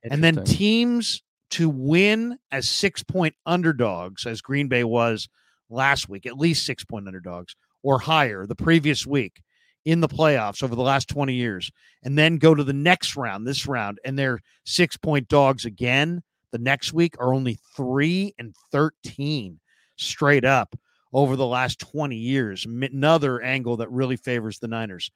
And 0.08 0.22
then 0.22 0.44
teams 0.44 1.22
to 1.50 1.70
win 1.70 2.38
as 2.52 2.68
six 2.68 3.02
point 3.02 3.34
underdogs, 3.46 4.26
as 4.26 4.42
Green 4.42 4.68
Bay 4.68 4.84
was 4.84 5.28
last 5.74 6.08
week, 6.08 6.26
at 6.26 6.38
least 6.38 6.64
six 6.64 6.84
point 6.84 7.06
underdogs 7.06 7.56
or 7.82 7.98
higher 7.98 8.46
the 8.46 8.54
previous 8.54 9.06
week 9.06 9.42
in 9.84 10.00
the 10.00 10.08
playoffs 10.08 10.62
over 10.62 10.74
the 10.74 10.82
last 10.82 11.08
20 11.08 11.34
years, 11.34 11.70
and 12.02 12.16
then 12.16 12.38
go 12.38 12.54
to 12.54 12.64
the 12.64 12.72
next 12.72 13.16
round, 13.16 13.46
this 13.46 13.66
round, 13.66 13.98
and 14.04 14.18
they're 14.18 14.40
six 14.64 14.96
point 14.96 15.28
dogs 15.28 15.64
again 15.64 16.22
the 16.54 16.58
next 16.58 16.92
week 16.92 17.16
are 17.18 17.34
only 17.34 17.58
three 17.76 18.32
and 18.38 18.54
13 18.70 19.58
straight 19.96 20.44
up 20.44 20.78
over 21.12 21.34
the 21.34 21.44
last 21.44 21.80
20 21.80 22.14
years. 22.14 22.64
Another 22.64 23.42
angle 23.42 23.78
that 23.78 23.90
really 23.90 24.16
favors 24.16 24.60
the 24.60 24.68
Niners. 24.68 25.10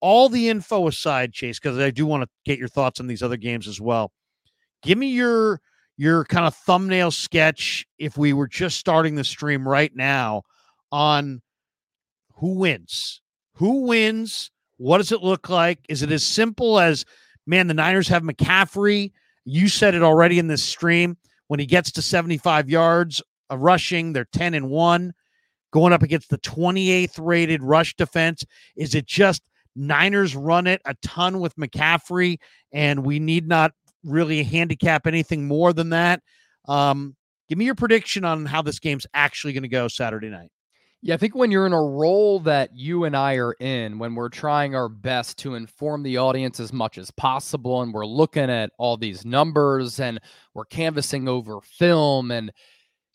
All 0.00 0.28
the 0.28 0.48
info 0.48 0.88
aside, 0.88 1.32
Chase, 1.32 1.60
because 1.60 1.78
I 1.78 1.90
do 1.90 2.06
want 2.06 2.24
to 2.24 2.28
get 2.44 2.58
your 2.58 2.66
thoughts 2.66 2.98
on 2.98 3.06
these 3.06 3.22
other 3.22 3.36
games 3.36 3.68
as 3.68 3.80
well. 3.80 4.10
Give 4.82 4.98
me 4.98 5.10
your 5.10 5.60
your 6.00 6.24
kind 6.24 6.46
of 6.46 6.54
thumbnail 6.54 7.10
sketch 7.10 7.86
if 7.98 8.16
we 8.16 8.32
were 8.32 8.48
just 8.48 8.78
starting 8.78 9.16
the 9.16 9.24
stream 9.24 9.68
right 9.68 9.94
now 9.94 10.42
on 10.90 11.42
who 12.36 12.54
wins. 12.54 13.20
Who 13.56 13.82
wins? 13.82 14.50
What 14.78 14.96
does 14.98 15.12
it 15.12 15.22
look 15.22 15.50
like? 15.50 15.78
Is 15.90 16.02
it 16.02 16.10
as 16.10 16.24
simple 16.24 16.80
as 16.80 17.04
man, 17.46 17.66
the 17.66 17.74
Niners 17.74 18.08
have 18.08 18.22
McCaffrey 18.22 19.12
you 19.44 19.68
said 19.68 19.94
it 19.94 20.02
already 20.02 20.38
in 20.38 20.46
this 20.46 20.62
stream. 20.62 21.16
When 21.48 21.60
he 21.60 21.66
gets 21.66 21.90
to 21.92 22.02
75 22.02 22.70
yards 22.70 23.22
of 23.50 23.60
rushing, 23.60 24.12
they're 24.12 24.26
10 24.32 24.54
and 24.54 24.70
1 24.70 25.12
going 25.72 25.92
up 25.92 26.02
against 26.02 26.30
the 26.30 26.38
28th 26.38 27.18
rated 27.18 27.62
rush 27.62 27.94
defense. 27.96 28.44
Is 28.76 28.94
it 28.94 29.06
just 29.06 29.42
Niners 29.76 30.34
run 30.34 30.66
it 30.66 30.80
a 30.84 30.94
ton 31.02 31.40
with 31.40 31.56
McCaffrey 31.56 32.38
and 32.72 33.04
we 33.04 33.18
need 33.18 33.46
not 33.46 33.72
really 34.04 34.42
handicap 34.42 35.06
anything 35.06 35.46
more 35.46 35.72
than 35.72 35.90
that? 35.90 36.22
Um, 36.66 37.16
give 37.48 37.58
me 37.58 37.64
your 37.64 37.74
prediction 37.74 38.24
on 38.24 38.46
how 38.46 38.62
this 38.62 38.78
game's 38.78 39.06
actually 39.14 39.52
going 39.52 39.62
to 39.62 39.68
go 39.68 39.88
Saturday 39.88 40.28
night. 40.28 40.50
Yeah, 41.02 41.14
I 41.14 41.16
think 41.16 41.34
when 41.34 41.50
you're 41.50 41.66
in 41.66 41.72
a 41.72 41.82
role 41.82 42.40
that 42.40 42.76
you 42.76 43.04
and 43.04 43.16
I 43.16 43.36
are 43.36 43.54
in, 43.54 43.98
when 43.98 44.14
we're 44.14 44.28
trying 44.28 44.74
our 44.74 44.90
best 44.90 45.38
to 45.38 45.54
inform 45.54 46.02
the 46.02 46.18
audience 46.18 46.60
as 46.60 46.74
much 46.74 46.98
as 46.98 47.10
possible, 47.10 47.80
and 47.80 47.94
we're 47.94 48.04
looking 48.04 48.50
at 48.50 48.70
all 48.76 48.98
these 48.98 49.24
numbers 49.24 49.98
and 49.98 50.20
we're 50.52 50.66
canvassing 50.66 51.26
over 51.26 51.60
film, 51.62 52.30
and 52.30 52.52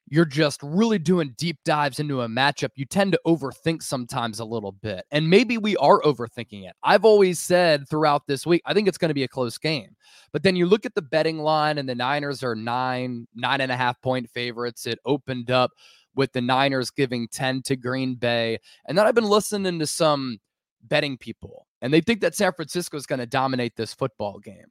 you're 0.07 0.25
just 0.25 0.61
really 0.61 0.99
doing 0.99 1.33
deep 1.37 1.57
dives 1.65 1.99
into 1.99 2.21
a 2.21 2.27
matchup, 2.27 2.69
you 2.75 2.85
tend 2.85 3.11
to 3.11 3.19
overthink 3.25 3.81
sometimes 3.81 4.39
a 4.39 4.45
little 4.45 4.71
bit. 4.71 5.03
And 5.11 5.29
maybe 5.29 5.57
we 5.57 5.75
are 5.77 6.01
overthinking 6.01 6.67
it. 6.67 6.73
I've 6.83 7.05
always 7.05 7.39
said 7.39 7.89
throughout 7.89 8.27
this 8.27 8.45
week, 8.45 8.61
I 8.65 8.73
think 8.73 8.87
it's 8.87 8.99
going 8.99 9.09
to 9.09 9.15
be 9.15 9.23
a 9.23 9.27
close 9.27 9.57
game. 9.57 9.95
But 10.31 10.43
then 10.43 10.55
you 10.55 10.67
look 10.67 10.85
at 10.85 10.93
the 10.93 11.01
betting 11.01 11.39
line, 11.39 11.79
and 11.79 11.89
the 11.89 11.95
Niners 11.95 12.43
are 12.43 12.55
nine, 12.55 13.27
nine 13.33 13.61
and 13.61 13.71
a 13.71 13.77
half 13.77 13.99
point 14.01 14.29
favorites. 14.29 14.85
It 14.85 14.99
opened 15.05 15.49
up 15.49 15.71
with 16.13 16.31
the 16.33 16.41
Niners 16.41 16.91
giving 16.91 17.27
10 17.27 17.63
to 17.63 17.75
Green 17.75 18.15
Bay. 18.15 18.59
And 18.87 18.97
then 18.97 19.07
I've 19.07 19.15
been 19.15 19.25
listening 19.25 19.79
to 19.79 19.87
some 19.87 20.39
betting 20.83 21.17
people, 21.17 21.65
and 21.81 21.91
they 21.91 22.01
think 22.01 22.21
that 22.21 22.35
San 22.35 22.53
Francisco 22.53 22.95
is 22.95 23.07
going 23.07 23.19
to 23.19 23.25
dominate 23.25 23.75
this 23.75 23.93
football 23.93 24.39
game. 24.39 24.67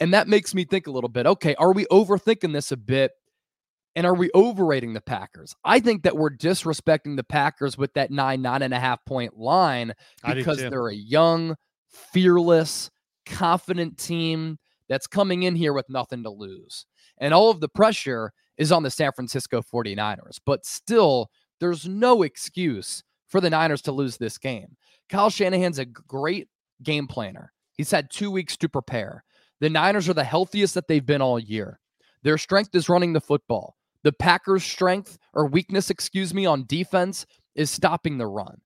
And 0.00 0.12
that 0.12 0.28
makes 0.28 0.54
me 0.54 0.64
think 0.64 0.86
a 0.86 0.90
little 0.90 1.08
bit 1.08 1.26
okay, 1.26 1.54
are 1.54 1.72
we 1.72 1.86
overthinking 1.86 2.52
this 2.52 2.72
a 2.72 2.76
bit? 2.76 3.12
And 3.96 4.06
are 4.06 4.14
we 4.14 4.30
overrating 4.34 4.92
the 4.92 5.00
Packers? 5.00 5.56
I 5.64 5.80
think 5.80 6.02
that 6.02 6.16
we're 6.16 6.30
disrespecting 6.30 7.16
the 7.16 7.24
Packers 7.24 7.78
with 7.78 7.94
that 7.94 8.10
nine, 8.10 8.42
nine 8.42 8.60
and 8.60 8.74
a 8.74 8.78
half 8.78 9.02
point 9.06 9.38
line 9.38 9.94
because 10.34 10.58
they're 10.58 10.88
a 10.88 10.94
young, 10.94 11.56
fearless, 11.88 12.90
confident 13.24 13.96
team 13.96 14.58
that's 14.88 15.06
coming 15.06 15.44
in 15.44 15.56
here 15.56 15.72
with 15.72 15.88
nothing 15.88 16.22
to 16.24 16.30
lose. 16.30 16.84
And 17.18 17.32
all 17.32 17.50
of 17.50 17.60
the 17.60 17.70
pressure 17.70 18.32
is 18.58 18.70
on 18.70 18.82
the 18.82 18.90
San 18.90 19.12
Francisco 19.12 19.62
49ers. 19.62 20.38
But 20.44 20.66
still, 20.66 21.30
there's 21.58 21.88
no 21.88 22.22
excuse 22.22 23.02
for 23.28 23.40
the 23.40 23.50
Niners 23.50 23.82
to 23.82 23.92
lose 23.92 24.18
this 24.18 24.36
game. 24.36 24.76
Kyle 25.08 25.30
Shanahan's 25.30 25.78
a 25.78 25.86
great 25.86 26.48
game 26.82 27.06
planner. 27.06 27.52
He's 27.72 27.90
had 27.90 28.10
two 28.10 28.30
weeks 28.30 28.56
to 28.58 28.68
prepare. 28.68 29.24
The 29.60 29.70
Niners 29.70 30.08
are 30.08 30.14
the 30.14 30.24
healthiest 30.24 30.74
that 30.74 30.86
they've 30.86 31.04
been 31.04 31.22
all 31.22 31.38
year. 31.38 31.80
Their 32.22 32.38
strength 32.38 32.74
is 32.74 32.88
running 32.88 33.12
the 33.12 33.20
football. 33.20 33.75
The 34.06 34.12
Packers' 34.12 34.62
strength 34.62 35.18
or 35.34 35.46
weakness, 35.48 35.90
excuse 35.90 36.32
me, 36.32 36.46
on 36.46 36.64
defense 36.68 37.26
is 37.56 37.72
stopping 37.72 38.18
the 38.18 38.28
run. 38.28 38.58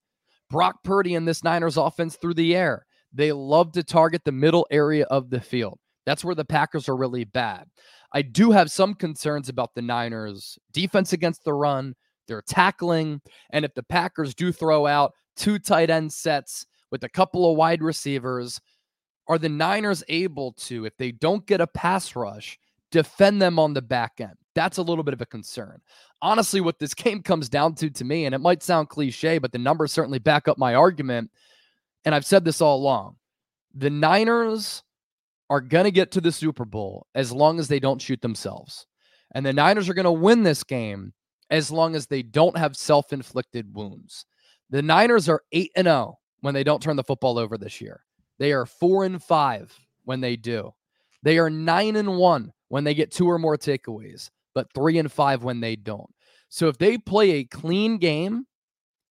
Brock 0.50 0.84
Purdy 0.84 1.14
and 1.14 1.26
this 1.26 1.42
Niners 1.42 1.78
offense 1.78 2.16
through 2.16 2.34
the 2.34 2.54
air. 2.54 2.84
They 3.10 3.32
love 3.32 3.72
to 3.72 3.82
target 3.82 4.20
the 4.26 4.32
middle 4.32 4.66
area 4.70 5.06
of 5.06 5.30
the 5.30 5.40
field. 5.40 5.78
That's 6.04 6.22
where 6.22 6.34
the 6.34 6.44
Packers 6.44 6.90
are 6.90 6.96
really 6.96 7.24
bad. 7.24 7.64
I 8.12 8.20
do 8.20 8.50
have 8.50 8.70
some 8.70 8.92
concerns 8.92 9.48
about 9.48 9.70
the 9.74 9.80
Niners' 9.80 10.58
defense 10.74 11.14
against 11.14 11.42
the 11.44 11.54
run, 11.54 11.94
their 12.28 12.42
tackling, 12.42 13.22
and 13.48 13.64
if 13.64 13.72
the 13.72 13.82
Packers 13.82 14.34
do 14.34 14.52
throw 14.52 14.86
out 14.86 15.14
two 15.36 15.58
tight 15.58 15.88
end 15.88 16.12
sets 16.12 16.66
with 16.90 17.02
a 17.02 17.08
couple 17.08 17.50
of 17.50 17.56
wide 17.56 17.82
receivers, 17.82 18.60
are 19.26 19.38
the 19.38 19.48
Niners 19.48 20.04
able 20.10 20.52
to, 20.58 20.84
if 20.84 20.94
they 20.98 21.12
don't 21.12 21.46
get 21.46 21.62
a 21.62 21.66
pass 21.66 22.14
rush, 22.14 22.58
defend 22.90 23.40
them 23.40 23.58
on 23.58 23.72
the 23.72 23.80
back 23.80 24.20
end? 24.20 24.34
That's 24.54 24.78
a 24.78 24.82
little 24.82 25.04
bit 25.04 25.14
of 25.14 25.20
a 25.20 25.26
concern. 25.26 25.80
Honestly, 26.22 26.60
what 26.60 26.78
this 26.78 26.94
game 26.94 27.22
comes 27.22 27.48
down 27.48 27.74
to 27.76 27.90
to 27.90 28.04
me, 28.04 28.26
and 28.26 28.34
it 28.34 28.40
might 28.40 28.62
sound 28.62 28.88
cliche, 28.88 29.38
but 29.38 29.52
the 29.52 29.58
numbers 29.58 29.92
certainly 29.92 30.18
back 30.18 30.48
up 30.48 30.58
my 30.58 30.74
argument. 30.74 31.30
And 32.04 32.14
I've 32.14 32.26
said 32.26 32.44
this 32.44 32.60
all 32.60 32.76
along 32.76 33.16
the 33.74 33.90
Niners 33.90 34.82
are 35.48 35.60
going 35.60 35.84
to 35.84 35.90
get 35.90 36.12
to 36.12 36.20
the 36.20 36.32
Super 36.32 36.64
Bowl 36.64 37.06
as 37.14 37.32
long 37.32 37.58
as 37.58 37.68
they 37.68 37.80
don't 37.80 38.00
shoot 38.00 38.20
themselves. 38.20 38.86
And 39.34 39.44
the 39.44 39.52
Niners 39.52 39.88
are 39.88 39.94
going 39.94 40.04
to 40.04 40.12
win 40.12 40.42
this 40.42 40.64
game 40.64 41.12
as 41.50 41.70
long 41.70 41.94
as 41.94 42.06
they 42.06 42.22
don't 42.22 42.56
have 42.56 42.76
self 42.76 43.12
inflicted 43.12 43.74
wounds. 43.74 44.26
The 44.70 44.82
Niners 44.82 45.28
are 45.28 45.42
8 45.52 45.72
and 45.76 45.86
0 45.86 46.18
when 46.40 46.54
they 46.54 46.64
don't 46.64 46.82
turn 46.82 46.96
the 46.96 47.04
football 47.04 47.38
over 47.38 47.58
this 47.58 47.80
year. 47.80 48.04
They 48.38 48.52
are 48.52 48.66
4 48.66 49.04
and 49.04 49.22
5 49.22 49.78
when 50.04 50.20
they 50.20 50.36
do. 50.36 50.72
They 51.22 51.38
are 51.38 51.50
9 51.50 51.96
and 51.96 52.16
1 52.16 52.52
when 52.68 52.84
they 52.84 52.94
get 52.94 53.10
two 53.10 53.28
or 53.28 53.38
more 53.38 53.58
takeaways, 53.58 54.30
but 54.54 54.72
3 54.74 54.98
and 54.98 55.12
5 55.12 55.44
when 55.44 55.60
they 55.60 55.76
don't. 55.76 56.10
So 56.48 56.68
if 56.68 56.78
they 56.78 56.98
play 56.98 57.30
a 57.32 57.44
clean 57.44 57.98
game 57.98 58.46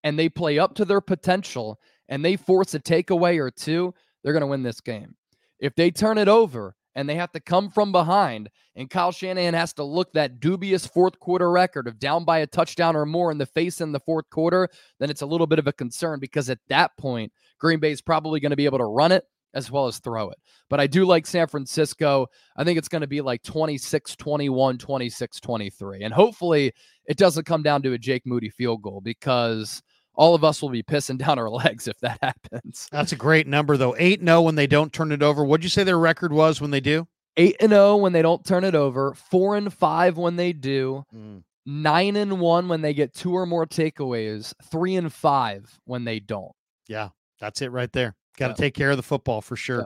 and 0.03 0.17
they 0.17 0.29
play 0.29 0.59
up 0.59 0.75
to 0.75 0.85
their 0.85 1.01
potential 1.01 1.79
and 2.07 2.23
they 2.23 2.35
force 2.35 2.73
a 2.73 2.79
takeaway 2.79 3.39
or 3.39 3.51
two, 3.51 3.93
they're 4.23 4.33
going 4.33 4.41
to 4.41 4.47
win 4.47 4.63
this 4.63 4.81
game. 4.81 5.15
If 5.59 5.75
they 5.75 5.91
turn 5.91 6.17
it 6.17 6.27
over 6.27 6.75
and 6.95 7.07
they 7.07 7.15
have 7.15 7.31
to 7.31 7.39
come 7.39 7.69
from 7.69 7.91
behind, 7.91 8.49
and 8.75 8.89
Kyle 8.89 9.11
Shanahan 9.11 9.53
has 9.53 9.73
to 9.73 9.83
look 9.83 10.11
that 10.13 10.39
dubious 10.39 10.85
fourth 10.85 11.19
quarter 11.19 11.51
record 11.51 11.87
of 11.87 11.99
down 11.99 12.25
by 12.25 12.39
a 12.39 12.47
touchdown 12.47 12.95
or 12.95 13.05
more 13.05 13.31
in 13.31 13.37
the 13.37 13.45
face 13.45 13.81
in 13.81 13.91
the 13.91 13.99
fourth 13.99 14.29
quarter, 14.29 14.69
then 14.99 15.09
it's 15.09 15.21
a 15.21 15.25
little 15.25 15.47
bit 15.47 15.59
of 15.59 15.67
a 15.67 15.73
concern 15.73 16.19
because 16.19 16.49
at 16.49 16.59
that 16.67 16.91
point, 16.97 17.31
Green 17.59 17.79
Bay 17.79 17.91
is 17.91 18.01
probably 18.01 18.39
going 18.39 18.51
to 18.51 18.55
be 18.55 18.65
able 18.65 18.77
to 18.79 18.85
run 18.85 19.11
it 19.11 19.25
as 19.53 19.71
well 19.71 19.87
as 19.87 19.99
throw 19.99 20.29
it. 20.29 20.37
But 20.69 20.79
I 20.79 20.87
do 20.87 21.05
like 21.05 21.25
San 21.25 21.47
Francisco. 21.47 22.27
I 22.55 22.63
think 22.63 22.77
it's 22.77 22.89
going 22.89 23.01
to 23.01 23.07
be 23.07 23.21
like 23.21 23.43
26 23.43 24.15
21, 24.15 24.77
26 24.77 25.39
23. 25.39 26.03
And 26.03 26.13
hopefully 26.13 26.73
it 27.05 27.17
doesn't 27.17 27.45
come 27.45 27.63
down 27.63 27.81
to 27.83 27.93
a 27.93 27.97
Jake 27.97 28.25
Moody 28.25 28.49
field 28.49 28.81
goal 28.81 29.01
because 29.01 29.81
all 30.13 30.35
of 30.35 30.43
us 30.43 30.61
will 30.61 30.69
be 30.69 30.83
pissing 30.83 31.17
down 31.25 31.39
our 31.39 31.49
legs 31.49 31.87
if 31.87 31.99
that 32.01 32.19
happens. 32.21 32.87
That's 32.91 33.11
a 33.11 33.17
great 33.17 33.47
number, 33.47 33.77
though. 33.77 33.95
8 33.97 34.21
0 34.21 34.41
when 34.41 34.55
they 34.55 34.67
don't 34.67 34.93
turn 34.93 35.11
it 35.11 35.23
over. 35.23 35.43
What'd 35.43 35.63
you 35.63 35.69
say 35.69 35.83
their 35.83 35.99
record 35.99 36.33
was 36.33 36.61
when 36.61 36.71
they 36.71 36.81
do? 36.81 37.07
8 37.37 37.55
and 37.61 37.71
0 37.71 37.97
when 37.97 38.11
they 38.11 38.21
don't 38.21 38.45
turn 38.45 38.63
it 38.63 38.75
over, 38.75 39.13
4 39.13 39.55
and 39.55 39.73
5 39.73 40.17
when 40.17 40.35
they 40.35 40.53
do. 40.53 41.05
Mm. 41.15 41.43
9 41.65 42.15
and 42.15 42.39
1 42.39 42.67
when 42.67 42.81
they 42.81 42.93
get 42.93 43.13
two 43.13 43.33
or 43.33 43.45
more 43.45 43.65
takeaways, 43.65 44.53
3 44.71 44.95
and 44.95 45.13
5 45.13 45.79
when 45.85 46.03
they 46.03 46.19
don't. 46.19 46.51
Yeah, 46.87 47.09
that's 47.39 47.61
it 47.61 47.71
right 47.71 47.91
there. 47.91 48.15
Got 48.39 48.47
to 48.47 48.51
yeah. 48.51 48.65
take 48.65 48.73
care 48.73 48.91
of 48.91 48.97
the 48.97 49.03
football 49.03 49.41
for 49.41 49.55
sure. 49.55 49.79
Yeah. 49.79 49.85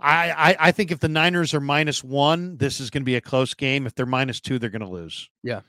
I, 0.00 0.30
I, 0.30 0.56
I 0.68 0.72
think 0.72 0.90
if 0.90 1.00
the 1.00 1.08
Niners 1.08 1.54
are 1.54 1.60
minus 1.60 2.04
one, 2.04 2.56
this 2.58 2.78
is 2.78 2.90
going 2.90 3.02
to 3.02 3.06
be 3.06 3.16
a 3.16 3.20
close 3.20 3.54
game. 3.54 3.86
If 3.86 3.94
they're 3.94 4.06
minus 4.06 4.40
two, 4.40 4.58
they're 4.58 4.70
going 4.70 4.82
to 4.82 4.88
lose. 4.88 5.30
Yeah. 5.42 5.60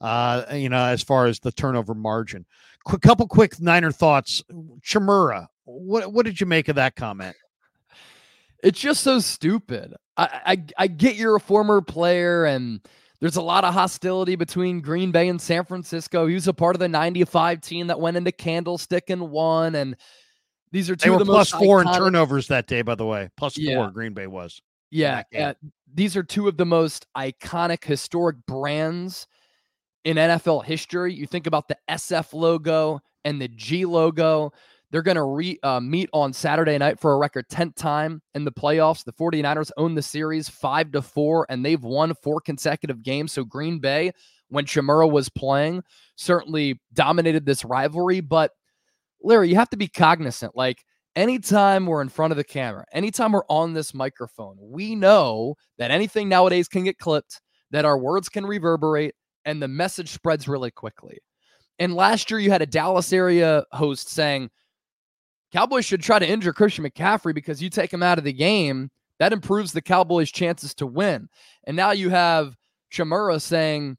Uh, 0.00 0.44
you 0.52 0.68
know, 0.68 0.84
as 0.84 1.02
far 1.02 1.26
as 1.26 1.38
the 1.38 1.52
turnover 1.52 1.94
margin. 1.94 2.44
A 2.92 2.98
couple 2.98 3.26
quick 3.28 3.60
Niner 3.60 3.92
thoughts. 3.92 4.42
Chmura, 4.82 5.46
what 5.64 6.12
what 6.12 6.26
did 6.26 6.40
you 6.40 6.46
make 6.46 6.68
of 6.68 6.76
that 6.76 6.96
comment? 6.96 7.36
It's 8.62 8.80
just 8.80 9.02
so 9.02 9.20
stupid. 9.20 9.94
I, 10.16 10.40
I 10.44 10.64
I 10.76 10.86
get 10.88 11.16
you're 11.16 11.36
a 11.36 11.40
former 11.40 11.80
player 11.80 12.44
and 12.44 12.80
There's 13.20 13.36
a 13.36 13.42
lot 13.42 13.64
of 13.64 13.72
hostility 13.72 14.36
between 14.36 14.82
Green 14.82 15.10
Bay 15.10 15.28
and 15.28 15.40
San 15.40 15.64
Francisco. 15.64 16.26
He 16.26 16.34
was 16.34 16.46
a 16.46 16.52
part 16.52 16.76
of 16.76 16.80
the 16.80 16.88
95 16.88 17.62
team 17.62 17.86
that 17.86 17.98
went 17.98 18.18
into 18.18 18.32
Candlestick 18.32 19.08
and 19.08 19.30
won. 19.30 19.74
And 19.74 19.96
these 20.74 20.90
are 20.90 20.96
two 20.96 21.10
they 21.10 21.14
of 21.14 21.20
the 21.20 21.24
plus 21.24 21.50
four 21.50 21.82
iconic- 21.84 21.94
in 21.94 21.98
turnovers 22.00 22.48
that 22.48 22.66
day, 22.66 22.82
by 22.82 22.96
the 22.96 23.06
way. 23.06 23.30
Plus 23.36 23.56
Yeah. 23.56 23.76
four, 23.76 23.90
Green 23.92 24.12
Bay 24.12 24.26
was. 24.26 24.60
Yeah, 24.90 25.22
uh, 25.38 25.54
these 25.94 26.16
are 26.16 26.22
two 26.24 26.48
of 26.48 26.56
the 26.56 26.66
most 26.66 27.06
iconic 27.16 27.84
historic 27.84 28.36
brands 28.46 29.26
in 30.04 30.16
NFL 30.18 30.60
history. 30.64 31.14
You 31.14 31.26
think 31.26 31.46
about 31.46 31.68
the 31.68 31.76
SF 31.88 32.32
logo 32.34 33.00
and 33.24 33.40
the 33.40 33.48
G 33.48 33.84
logo. 33.86 34.52
They're 34.90 35.02
going 35.02 35.16
to 35.16 35.22
re, 35.24 35.58
uh, 35.62 35.80
meet 35.80 36.08
on 36.12 36.32
Saturday 36.32 36.76
night 36.78 37.00
for 37.00 37.12
a 37.14 37.16
record 37.18 37.48
10th 37.48 37.74
time 37.76 38.20
in 38.34 38.44
the 38.44 38.52
playoffs. 38.52 39.04
The 39.04 39.12
49ers 39.12 39.70
own 39.76 39.94
the 39.94 40.02
series 40.02 40.48
5 40.48 40.92
to 40.92 41.02
4 41.02 41.46
and 41.48 41.64
they've 41.64 41.82
won 41.82 42.14
four 42.22 42.40
consecutive 42.40 43.02
games. 43.02 43.32
So 43.32 43.44
Green 43.44 43.78
Bay 43.78 44.12
when 44.50 44.64
Chmura 44.66 45.10
was 45.10 45.28
playing 45.28 45.82
certainly 46.16 46.80
dominated 46.92 47.44
this 47.46 47.64
rivalry, 47.64 48.20
but 48.20 48.52
Larry, 49.24 49.48
you 49.48 49.54
have 49.56 49.70
to 49.70 49.76
be 49.78 49.88
cognizant 49.88 50.54
like 50.54 50.84
anytime 51.16 51.86
we're 51.86 52.02
in 52.02 52.10
front 52.10 52.30
of 52.30 52.36
the 52.36 52.44
camera, 52.44 52.84
anytime 52.92 53.32
we're 53.32 53.46
on 53.48 53.72
this 53.72 53.94
microphone, 53.94 54.56
we 54.60 54.94
know 54.94 55.54
that 55.78 55.90
anything 55.90 56.28
nowadays 56.28 56.68
can 56.68 56.84
get 56.84 56.98
clipped, 56.98 57.40
that 57.70 57.86
our 57.86 57.98
words 57.98 58.28
can 58.28 58.44
reverberate, 58.44 59.14
and 59.46 59.62
the 59.62 59.68
message 59.68 60.10
spreads 60.10 60.46
really 60.46 60.70
quickly. 60.70 61.18
And 61.78 61.94
last 61.94 62.30
year, 62.30 62.38
you 62.38 62.50
had 62.50 62.60
a 62.60 62.66
Dallas 62.66 63.12
area 63.14 63.64
host 63.72 64.10
saying, 64.10 64.50
Cowboys 65.52 65.86
should 65.86 66.02
try 66.02 66.18
to 66.18 66.28
injure 66.28 66.52
Christian 66.52 66.84
McCaffrey 66.84 67.34
because 67.34 67.62
you 67.62 67.70
take 67.70 67.92
him 67.92 68.02
out 68.02 68.18
of 68.18 68.24
the 68.24 68.32
game. 68.32 68.90
That 69.20 69.32
improves 69.32 69.72
the 69.72 69.82
Cowboys' 69.82 70.32
chances 70.32 70.74
to 70.74 70.86
win. 70.86 71.28
And 71.66 71.76
now 71.76 71.92
you 71.92 72.10
have 72.10 72.56
Chmura 72.92 73.40
saying, 73.40 73.96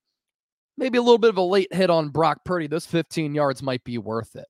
maybe 0.77 0.97
a 0.97 1.01
little 1.01 1.17
bit 1.17 1.29
of 1.29 1.37
a 1.37 1.41
late 1.41 1.73
hit 1.73 1.89
on 1.89 2.09
Brock 2.09 2.39
Purdy. 2.45 2.67
Those 2.67 2.85
15 2.85 3.33
yards 3.33 3.63
might 3.63 3.83
be 3.83 3.97
worth 3.97 4.35
it 4.35 4.45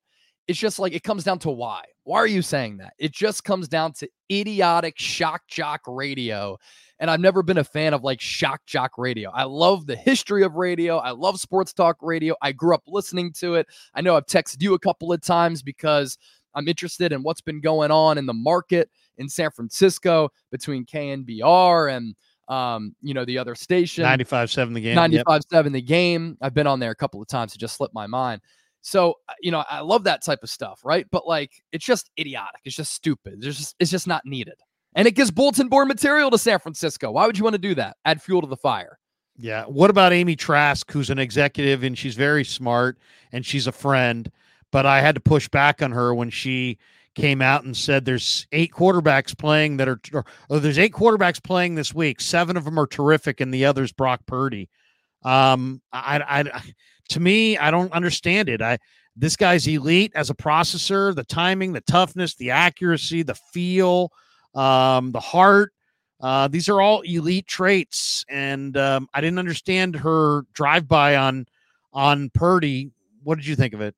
it's 0.47 0.59
just 0.59 0.79
like 0.79 0.93
it 0.93 1.03
comes 1.03 1.23
down 1.23 1.39
to 1.39 1.49
why. 1.49 1.83
Why 2.03 2.19
are 2.19 2.27
you 2.27 2.41
saying 2.41 2.77
that? 2.77 2.93
It 2.99 3.11
just 3.11 3.43
comes 3.43 3.67
down 3.67 3.93
to 3.93 4.09
idiotic 4.31 4.99
shock 4.99 5.41
jock 5.47 5.81
radio. 5.87 6.57
And 6.99 7.09
I've 7.09 7.19
never 7.19 7.43
been 7.43 7.57
a 7.57 7.63
fan 7.63 7.93
of 7.93 8.03
like 8.03 8.21
shock 8.21 8.61
jock 8.65 8.97
radio. 8.97 9.31
I 9.31 9.43
love 9.43 9.85
the 9.85 9.95
history 9.95 10.43
of 10.43 10.53
radio. 10.53 10.97
I 10.97 11.11
love 11.11 11.39
sports 11.39 11.73
talk 11.73 11.97
radio. 12.01 12.35
I 12.41 12.51
grew 12.51 12.75
up 12.75 12.83
listening 12.87 13.33
to 13.33 13.55
it. 13.55 13.67
I 13.95 14.01
know 14.01 14.15
I've 14.15 14.27
texted 14.27 14.61
you 14.61 14.75
a 14.75 14.79
couple 14.79 15.11
of 15.11 15.21
times 15.21 15.61
because 15.61 16.17
I'm 16.53 16.67
interested 16.67 17.11
in 17.11 17.23
what's 17.23 17.41
been 17.41 17.59
going 17.59 17.91
on 17.91 18.17
in 18.17 18.25
the 18.25 18.33
market 18.33 18.89
in 19.17 19.27
San 19.27 19.51
Francisco 19.51 20.29
between 20.51 20.85
KNBR 20.85 21.95
and 21.95 22.15
um, 22.47 22.95
you 23.01 23.13
know, 23.13 23.25
the 23.25 23.39
other 23.39 23.55
station. 23.55 24.03
95-7 24.03 24.75
the 24.75 24.81
game. 24.81 25.11
Yep. 25.11 25.25
95-7 25.25 25.73
the 25.73 25.81
game. 25.81 26.37
I've 26.41 26.53
been 26.53 26.67
on 26.67 26.79
there 26.79 26.91
a 26.91 26.95
couple 26.95 27.21
of 27.21 27.27
times. 27.27 27.55
It 27.55 27.57
just 27.57 27.75
slipped 27.75 27.95
my 27.95 28.07
mind. 28.07 28.41
So, 28.86 29.15
uh, 29.27 29.33
you 29.41 29.49
know, 29.49 29.63
I 29.67 29.79
love 29.79 30.03
that 30.03 30.23
type 30.23 30.43
of 30.43 30.49
stuff, 30.49 30.81
right? 30.86 31.07
But 31.09 31.25
like 31.25 31.51
it's 31.71 31.83
just 31.83 32.11
idiotic. 32.19 32.61
It's 32.65 32.75
just 32.75 32.93
stupid. 32.93 33.43
It's 33.43 33.57
just 33.57 33.75
it's 33.79 33.89
just 33.89 34.05
not 34.05 34.27
needed. 34.27 34.53
And 34.93 35.07
it 35.07 35.15
gives 35.15 35.31
bulletin 35.31 35.69
board 35.69 35.88
material 35.88 36.29
to 36.29 36.38
San 36.38 36.59
Francisco. 36.59 37.09
Why 37.09 37.25
would 37.25 37.36
you 37.36 37.43
want 37.43 37.55
to 37.55 37.59
do 37.59 37.73
that? 37.75 37.97
Add 38.05 38.21
fuel 38.21 38.41
to 38.41 38.47
the 38.47 38.55
fire. 38.55 38.99
Yeah. 39.38 39.63
What 39.63 39.89
about 39.89 40.13
Amy 40.13 40.36
Trask, 40.36 40.89
who's 40.91 41.09
an 41.09 41.17
executive 41.17 41.83
and 41.83 41.97
she's 41.97 42.13
very 42.13 42.45
smart 42.45 42.99
and 43.31 43.43
she's 43.43 43.65
a 43.65 43.71
friend, 43.71 44.31
but 44.71 44.86
I 44.86 45.01
had 45.01 45.15
to 45.15 45.21
push 45.21 45.49
back 45.49 45.81
on 45.81 45.91
her 45.91 46.13
when 46.13 46.29
she 46.29 46.77
came 47.15 47.41
out 47.41 47.63
and 47.63 47.75
said 47.75 48.05
there's 48.05 48.45
eight 48.51 48.71
quarterbacks 48.71 49.36
playing 49.36 49.77
that 49.77 49.88
are 49.88 49.99
or, 50.13 50.25
oh, 50.51 50.59
there's 50.59 50.77
eight 50.77 50.93
quarterbacks 50.93 51.41
playing 51.41 51.73
this 51.73 51.91
week. 51.91 52.21
Seven 52.21 52.55
of 52.55 52.65
them 52.65 52.77
are 52.77 52.86
terrific 52.86 53.41
and 53.41 53.51
the 53.51 53.65
others 53.65 53.91
Brock 53.91 54.21
Purdy. 54.27 54.69
Um 55.26 55.82
I 55.91 56.21
I, 56.41 56.61
to 57.09 57.19
me, 57.19 57.57
I 57.57 57.71
don't 57.71 57.91
understand 57.91 58.47
it. 58.47 58.61
I 58.61 58.78
this 59.15 59.36
guy's 59.36 59.67
elite 59.67 60.11
as 60.15 60.30
a 60.30 60.36
processor, 60.36 61.15
the 61.15 61.23
timing, 61.23 61.73
the 61.73 61.82
toughness, 61.82 62.36
the 62.36 62.51
accuracy, 62.51 63.23
the 63.23 63.36
feel, 63.36 64.11
um, 64.53 65.11
the 65.11 65.19
heart. 65.19 65.71
Uh, 66.21 66.47
these 66.47 66.69
are 66.69 66.82
all 66.82 67.01
elite 67.01 67.47
traits, 67.47 68.26
and 68.30 68.78
um, 68.78 69.07
I 69.13 69.21
didn't 69.21 69.39
understand 69.39 69.95
her 69.97 70.43
drive 70.53 70.88
by 70.88 71.15
on 71.15 71.45
on 71.93 72.30
Purdy. 72.34 72.91
What 73.23 73.36
did 73.36 73.47
you 73.47 73.55
think 73.55 73.73
of 73.73 73.82
it? 73.82 73.95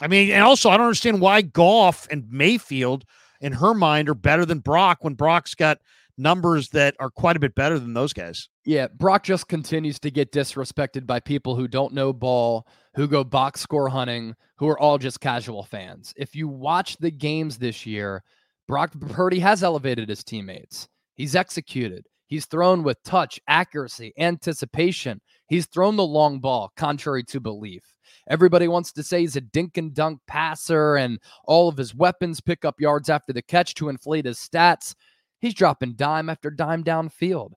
I 0.00 0.08
mean, 0.08 0.30
and 0.30 0.42
also 0.42 0.68
I 0.70 0.76
don't 0.76 0.86
understand 0.86 1.20
why 1.20 1.42
Goff 1.42 2.08
and 2.10 2.30
Mayfield, 2.30 3.04
in 3.40 3.52
her 3.52 3.74
mind, 3.74 4.08
are 4.08 4.14
better 4.14 4.44
than 4.44 4.58
Brock 4.58 4.98
when 5.02 5.14
Brock's 5.14 5.54
got 5.54 5.78
numbers 6.18 6.68
that 6.70 6.94
are 7.00 7.10
quite 7.10 7.36
a 7.36 7.40
bit 7.40 7.54
better 7.54 7.78
than 7.78 7.94
those 7.94 8.12
guys. 8.12 8.48
Yeah, 8.64 8.88
Brock 8.88 9.24
just 9.24 9.48
continues 9.48 9.98
to 10.00 10.10
get 10.10 10.32
disrespected 10.32 11.06
by 11.06 11.20
people 11.20 11.56
who 11.56 11.68
don't 11.68 11.94
know 11.94 12.12
ball, 12.12 12.66
who 12.94 13.08
go 13.08 13.24
box 13.24 13.60
score 13.60 13.88
hunting, 13.88 14.34
who 14.56 14.68
are 14.68 14.78
all 14.78 14.98
just 14.98 15.20
casual 15.20 15.64
fans. 15.64 16.12
If 16.16 16.34
you 16.34 16.48
watch 16.48 16.96
the 16.98 17.10
games 17.10 17.58
this 17.58 17.86
year, 17.86 18.22
Brock 18.68 18.92
Purdy 19.10 19.38
has 19.40 19.62
elevated 19.62 20.08
his 20.08 20.22
teammates. 20.22 20.88
He's 21.14 21.34
executed. 21.34 22.06
He's 22.26 22.46
thrown 22.46 22.82
with 22.82 23.02
touch, 23.02 23.38
accuracy, 23.46 24.14
anticipation. 24.16 25.20
He's 25.48 25.66
thrown 25.66 25.96
the 25.96 26.06
long 26.06 26.40
ball, 26.40 26.72
contrary 26.76 27.24
to 27.24 27.40
belief. 27.40 27.82
Everybody 28.30 28.68
wants 28.68 28.92
to 28.92 29.02
say 29.02 29.20
he's 29.20 29.36
a 29.36 29.42
dink 29.42 29.76
and 29.76 29.92
dunk 29.92 30.20
passer 30.26 30.96
and 30.96 31.18
all 31.44 31.68
of 31.68 31.76
his 31.76 31.94
weapons 31.94 32.40
pick 32.40 32.64
up 32.64 32.80
yards 32.80 33.10
after 33.10 33.34
the 33.34 33.42
catch 33.42 33.74
to 33.74 33.90
inflate 33.90 34.24
his 34.24 34.38
stats. 34.38 34.94
He's 35.42 35.54
dropping 35.54 35.94
dime 35.94 36.30
after 36.30 36.50
dime 36.50 36.84
downfield. 36.84 37.52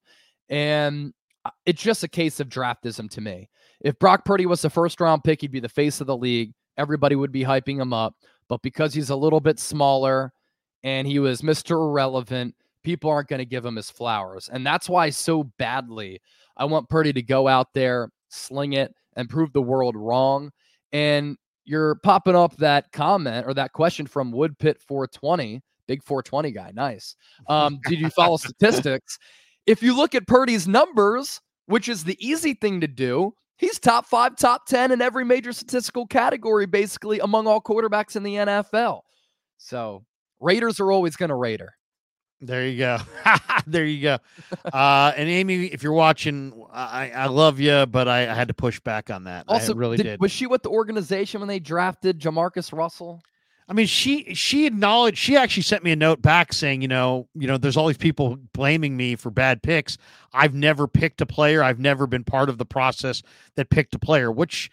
And 0.50 1.14
uh, 1.46 1.52
it's 1.66 1.82
just 1.82 2.04
a 2.04 2.10
case 2.10 2.40
of 2.40 2.50
draftism 2.50 3.10
to 3.12 3.22
me. 3.22 3.50
If 3.80 4.00
Brock 4.00 4.26
Purdy 4.26 4.48
was 4.48 4.64
the 4.64 4.70
first 4.70 5.00
round 5.00 5.24
pick, 5.24 5.42
he'd 5.42 5.52
be 5.52 5.60
the 5.60 5.70
face 5.70 6.02
of 6.02 6.08
the 6.08 6.18
league. 6.18 6.52
Everybody 6.78 7.16
would 7.16 7.32
be 7.32 7.44
hyping 7.44 7.80
him 7.80 7.94
up. 7.94 8.16
But 8.50 8.64
because 8.64 8.94
he's 8.94 9.12
a 9.12 9.16
little 9.16 9.40
bit 9.40 9.60
smaller 9.60 10.34
and 10.84 11.08
he 11.08 11.20
was 11.20 11.42
Mr. 11.42 11.72
Irrelevant, 11.72 12.56
people 12.84 13.12
aren't 13.12 13.30
going 13.30 13.40
to 13.40 13.46
give 13.46 13.64
him 13.64 13.76
his 13.76 13.92
flowers. 13.92 14.50
And 14.52 14.66
that's 14.66 14.90
why 14.90 15.12
so 15.12 15.44
badly 15.60 16.20
I 16.58 16.66
want 16.66 16.90
Purdy 16.90 17.14
to 17.14 17.22
go 17.22 17.48
out 17.48 17.68
there, 17.74 18.10
sling 18.30 18.74
it, 18.74 18.94
and 19.16 19.30
prove 19.30 19.54
the 19.54 19.62
world 19.62 19.96
wrong. 19.96 20.52
And 20.92 21.38
you're 21.66 21.96
popping 21.96 22.36
up 22.36 22.56
that 22.58 22.92
comment 22.92 23.46
or 23.48 23.54
that 23.56 23.74
question 23.74 24.06
from 24.08 24.32
Woodpit 24.32 24.80
420, 24.82 25.62
big 25.88 26.04
420 26.04 26.52
guy. 26.52 26.72
Nice. 26.74 27.16
Um, 27.48 27.80
did 27.88 28.00
you 28.00 28.10
follow 28.10 28.38
statistics? 28.38 29.20
If 29.66 29.84
you 29.84 29.96
look 29.96 30.16
at 30.16 30.26
Purdy's 30.28 30.68
numbers, 30.68 31.42
which 31.68 31.90
is 31.90 32.04
the 32.04 32.18
easy 32.26 32.54
thing 32.54 32.82
to 32.82 32.88
do, 32.88 33.34
he's 33.58 33.80
top 33.80 34.06
five, 34.06 34.36
top 34.36 34.66
10 34.68 34.92
in 34.92 35.02
every 35.02 35.26
major 35.26 35.54
statistical 35.54 36.08
category, 36.08 36.66
basically 36.66 37.20
among 37.20 37.48
all 37.48 37.62
quarterbacks 37.62 38.16
in 38.16 38.24
the 38.24 38.36
NFL. 38.36 39.02
So 39.58 40.06
Raiders 40.40 40.80
are 40.80 40.92
always 40.92 41.16
going 41.16 41.30
to 41.30 41.36
Raider. 41.36 41.74
There 42.42 42.68
you 42.68 42.78
go. 42.78 43.00
there 43.68 43.86
you 43.86 44.02
go. 44.02 44.18
Uh, 44.72 45.14
and 45.16 45.30
Amy, 45.30 45.66
if 45.66 45.82
you're 45.82 45.94
watching, 45.94 46.66
I, 46.72 47.10
I 47.12 47.26
love 47.28 47.60
you, 47.60 47.86
but 47.86 48.08
I, 48.08 48.30
I 48.30 48.34
had 48.34 48.50
to 48.50 48.54
push 48.54 48.80
back 48.82 49.10
on 49.10 49.24
that. 49.24 49.46
Also, 49.48 49.74
I 49.74 49.78
really 49.78 49.98
did, 49.98 50.04
did. 50.04 50.22
Was 50.22 50.32
she 50.32 50.46
with 50.46 50.62
the 50.62 50.70
organization 50.70 51.40
when 51.40 51.48
they 51.48 51.60
drafted 51.60 52.20
JaMarcus 52.20 52.74
Russell? 52.74 53.22
I 53.68 53.74
mean, 53.74 53.88
she 53.88 54.36
she 54.36 54.68
acknowledged. 54.68 55.18
She 55.18 55.36
actually 55.36 55.63
sent 55.63 55.84
me 55.84 55.91
a 55.91 55.95
note 55.95 56.22
back 56.22 56.53
saying, 56.53 56.82
you 56.84 56.88
know, 56.88 57.28
you 57.34 57.47
know, 57.47 57.57
there's 57.57 57.76
all 57.76 57.88
these 57.88 57.97
people 57.97 58.38
blaming 58.53 58.95
me 58.95 59.16
for 59.16 59.32
bad 59.32 59.63
picks. 59.63 59.97
I've 60.34 60.53
never 60.53 60.88
picked 60.88 61.20
a 61.22 61.26
player. 61.26 61.63
I've 61.63 61.80
never 61.80 62.05
been 62.05 62.24
part 62.24 62.49
of 62.49 62.59
the 62.59 62.66
process 62.66 63.24
that 63.55 63.72
picked 63.72 63.95
a 63.95 63.99
player. 63.99 64.32
Which 64.32 64.70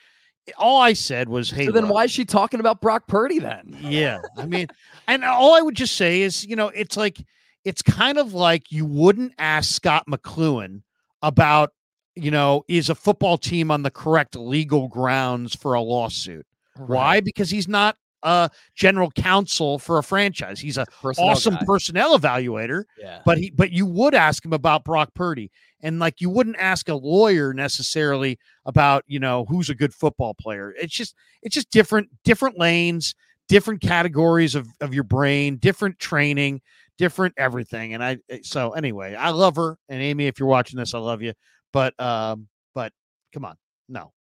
all 0.59 0.81
I 0.81 0.93
said 0.93 1.29
was, 1.31 1.51
hey, 1.51 1.67
So 1.67 1.73
then 1.73 1.85
look, 1.85 1.95
why 1.95 2.05
is 2.05 2.11
she 2.11 2.25
talking 2.27 2.61
about 2.61 2.83
Brock 2.83 3.07
Purdy 3.07 3.39
then? 3.39 3.77
yeah, 3.81 4.21
I 4.37 4.45
mean, 4.45 4.67
and 5.09 5.25
all 5.25 5.55
I 5.55 5.63
would 5.63 5.77
just 5.77 5.97
say 5.97 6.21
is, 6.21 6.45
you 6.45 6.57
know, 6.57 6.69
it's 6.69 6.97
like 6.97 7.17
it's 7.65 7.81
kind 7.81 8.19
of 8.19 8.35
like 8.35 8.71
you 8.71 8.85
wouldn't 8.85 9.33
ask 9.39 9.73
Scot 9.73 10.05
McCloughan 10.07 10.83
about, 11.23 11.73
you 12.15 12.31
know, 12.31 12.65
is 12.69 12.91
a 12.91 12.95
football 12.95 13.39
team 13.39 13.71
on 13.71 13.85
the 13.85 13.91
correct 13.91 14.37
legal 14.37 14.89
grounds 14.89 15.55
for 15.57 15.73
a 15.73 15.81
lawsuit? 15.81 16.45
Why? 16.77 17.21
Because 17.21 17.49
he's 17.51 17.69
not 17.69 17.97
a 18.23 18.51
general 18.75 19.11
counsel 19.11 19.79
for 19.79 19.99
a 19.99 20.03
franchise. 20.03 20.61
He's 20.61 20.79
a 20.79 20.87
Personnel 21.01 21.31
awesome 21.31 21.55
guy. 21.55 21.65
personnel 21.67 22.19
evaluator, 22.19 22.85
Yeah. 22.99 23.21
but 23.25 23.39
he 23.39 23.51
but 23.51 23.73
you 23.73 23.87
would 23.87 24.15
ask 24.15 24.45
him 24.45 24.53
about 24.53 24.85
Brock 24.85 25.15
Purdy. 25.15 25.51
And 25.85 25.99
like 25.99 26.21
you 26.21 26.31
wouldn't 26.31 26.57
ask 26.59 26.89
a 26.89 26.95
lawyer 26.95 27.53
necessarily 27.53 28.39
about, 28.67 29.03
you 29.09 29.19
know, 29.19 29.45
who's 29.47 29.69
a 29.69 29.75
good 29.75 29.93
football 29.93 30.35
player. 30.35 30.73
It's 30.81 30.95
just 30.95 31.15
it's 31.43 31.55
just 31.55 31.71
different 31.71 32.09
different 32.25 32.59
lanes, 32.59 33.15
different 33.49 33.81
categories 33.81 34.55
of 34.55 34.69
of 34.81 34.95
your 34.95 35.03
brain, 35.05 35.57
different 35.57 35.99
training, 35.99 36.61
different 36.99 37.35
everything. 37.37 37.95
And 37.95 38.05
I 38.05 38.19
so 38.43 38.71
anyway, 38.73 39.15
I 39.17 39.31
love 39.31 39.57
her. 39.57 39.77
And 39.89 40.01
Amy, 40.01 40.27
if 40.29 40.39
you're 40.39 40.49
watching 40.49 40.79
this, 40.79 40.95
I 40.95 40.99
love 40.99 41.21
you. 41.23 41.33
But 41.73 41.99
um 42.01 42.47
but 42.75 42.93
come 43.35 43.45
on. 43.45 43.57
No. 43.89 44.13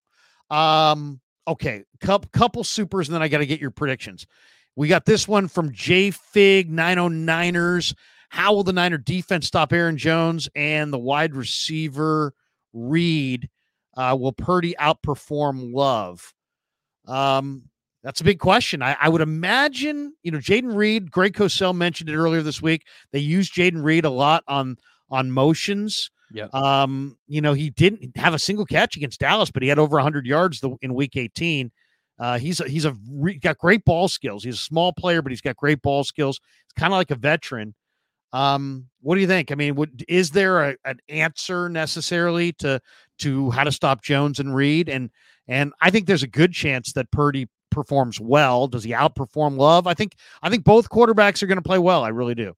Um 0.51 1.21
okay, 1.47 1.85
couple 2.01 2.29
couple 2.33 2.65
supers 2.65 3.09
and 3.09 3.15
then 3.15 3.23
I 3.23 3.29
got 3.29 3.39
to 3.39 3.47
get 3.47 3.61
your 3.61 3.71
predictions. 3.71 4.27
We 4.77 4.89
got 4.89 5.05
this 5.05 5.29
one 5.29 5.49
from 5.49 5.73
J 5.73 6.11
Fig 6.11 6.71
909ers. 6.71 7.95
How 8.31 8.55
will 8.55 8.65
the 8.65 8.73
Niner 8.73 8.99
defense 8.99 9.47
stop 9.47 9.73
Aaron 9.73 9.99
Jones 9.99 10.49
and 10.55 10.93
the 10.93 10.99
wide 10.99 11.35
receiver 11.35 12.33
Reed? 12.73 13.51
Uh, 13.95 14.17
will 14.19 14.33
Purdy 14.33 14.75
outperform 14.81 15.75
Love? 15.75 16.33
Um, 17.07 17.65
that's 18.03 18.21
a 18.21 18.25
big 18.25 18.39
question. 18.39 18.83
I, 18.83 18.97
I 18.99 19.09
would 19.11 19.21
imagine, 19.21 20.15
you 20.23 20.31
know, 20.33 20.39
Jayden 20.39 20.75
Reed, 20.75 21.11
Greg 21.11 21.35
Cosell 21.35 21.75
mentioned 21.75 22.09
it 22.09 22.17
earlier 22.17 22.43
this 22.43 22.63
week. 22.63 22.87
They 23.13 23.19
use 23.19 23.51
Jayden 23.51 23.85
Reed 23.85 24.05
a 24.05 24.11
lot 24.11 24.45
on 24.49 24.77
on 25.11 25.31
motions. 25.31 26.11
Yeah. 26.33 26.47
Um, 26.53 27.17
you 27.27 27.41
know, 27.41 27.53
he 27.53 27.71
didn't 27.71 28.17
have 28.17 28.35
a 28.35 28.39
single 28.39 28.65
catch 28.65 28.97
against 28.97 29.21
Dallas, 29.21 29.51
but 29.51 29.63
he 29.63 29.69
had 29.69 29.79
over 29.79 29.97
100 29.97 30.27
yards 30.27 30.61
the, 30.61 30.77
in 30.81 30.95
Week 30.95 31.17
18. 31.17 31.71
Uh, 32.19 32.39
he's 32.39 32.61
a, 32.61 32.69
he's 32.69 32.85
a 32.85 32.97
re, 33.11 33.39
got 33.39 33.59
great 33.59 33.85
ball 33.85 34.09
skills. 34.09 34.45
He's 34.45 34.55
a 34.55 34.59
small 34.59 34.93
player, 34.93 35.23
but 35.23 35.33
he's 35.33 35.41
got 35.41 35.57
great 35.57 35.83
ball 35.83 36.05
skills. 36.05 36.41
He's 36.67 36.81
kind 36.81 36.93
of 36.93 36.97
like 36.97 37.11
a 37.11 37.17
veteran. 37.17 37.75
Um, 38.33 38.89
what 39.01 39.17
do 39.17 39.21
you 39.21 39.27
think? 39.27 39.53
I 39.53 39.55
mean, 39.57 39.77
is 40.09 40.31
there 40.31 40.71
a, 40.71 40.77
an 40.85 40.99
answer 41.09 41.69
necessarily 41.69 42.53
to 42.55 42.81
to 43.19 43.51
how 43.51 43.65
to 43.65 43.73
stop 43.73 44.03
Jones 44.03 44.41
and 44.41 44.55
Reed? 44.55 44.89
And 44.89 45.11
and 45.49 45.73
I 45.83 45.91
think 45.91 46.07
there's 46.07 46.23
a 46.23 46.29
good 46.29 46.53
chance 46.53 46.93
that 46.95 47.11
Purdy 47.11 47.49
performs 47.71 48.21
well. 48.21 48.69
Does 48.69 48.85
he 48.85 48.93
outperform 48.93 49.59
Love? 49.59 49.87
I 49.87 49.95
think 49.95 50.15
I 50.43 50.49
think 50.49 50.65
both 50.65 50.89
quarterbacks 50.89 51.43
are 51.43 51.47
going 51.47 51.59
to 51.59 51.63
play 51.63 51.79
well. 51.79 52.05
I 52.05 52.09
really 52.09 52.35
do. 52.35 52.55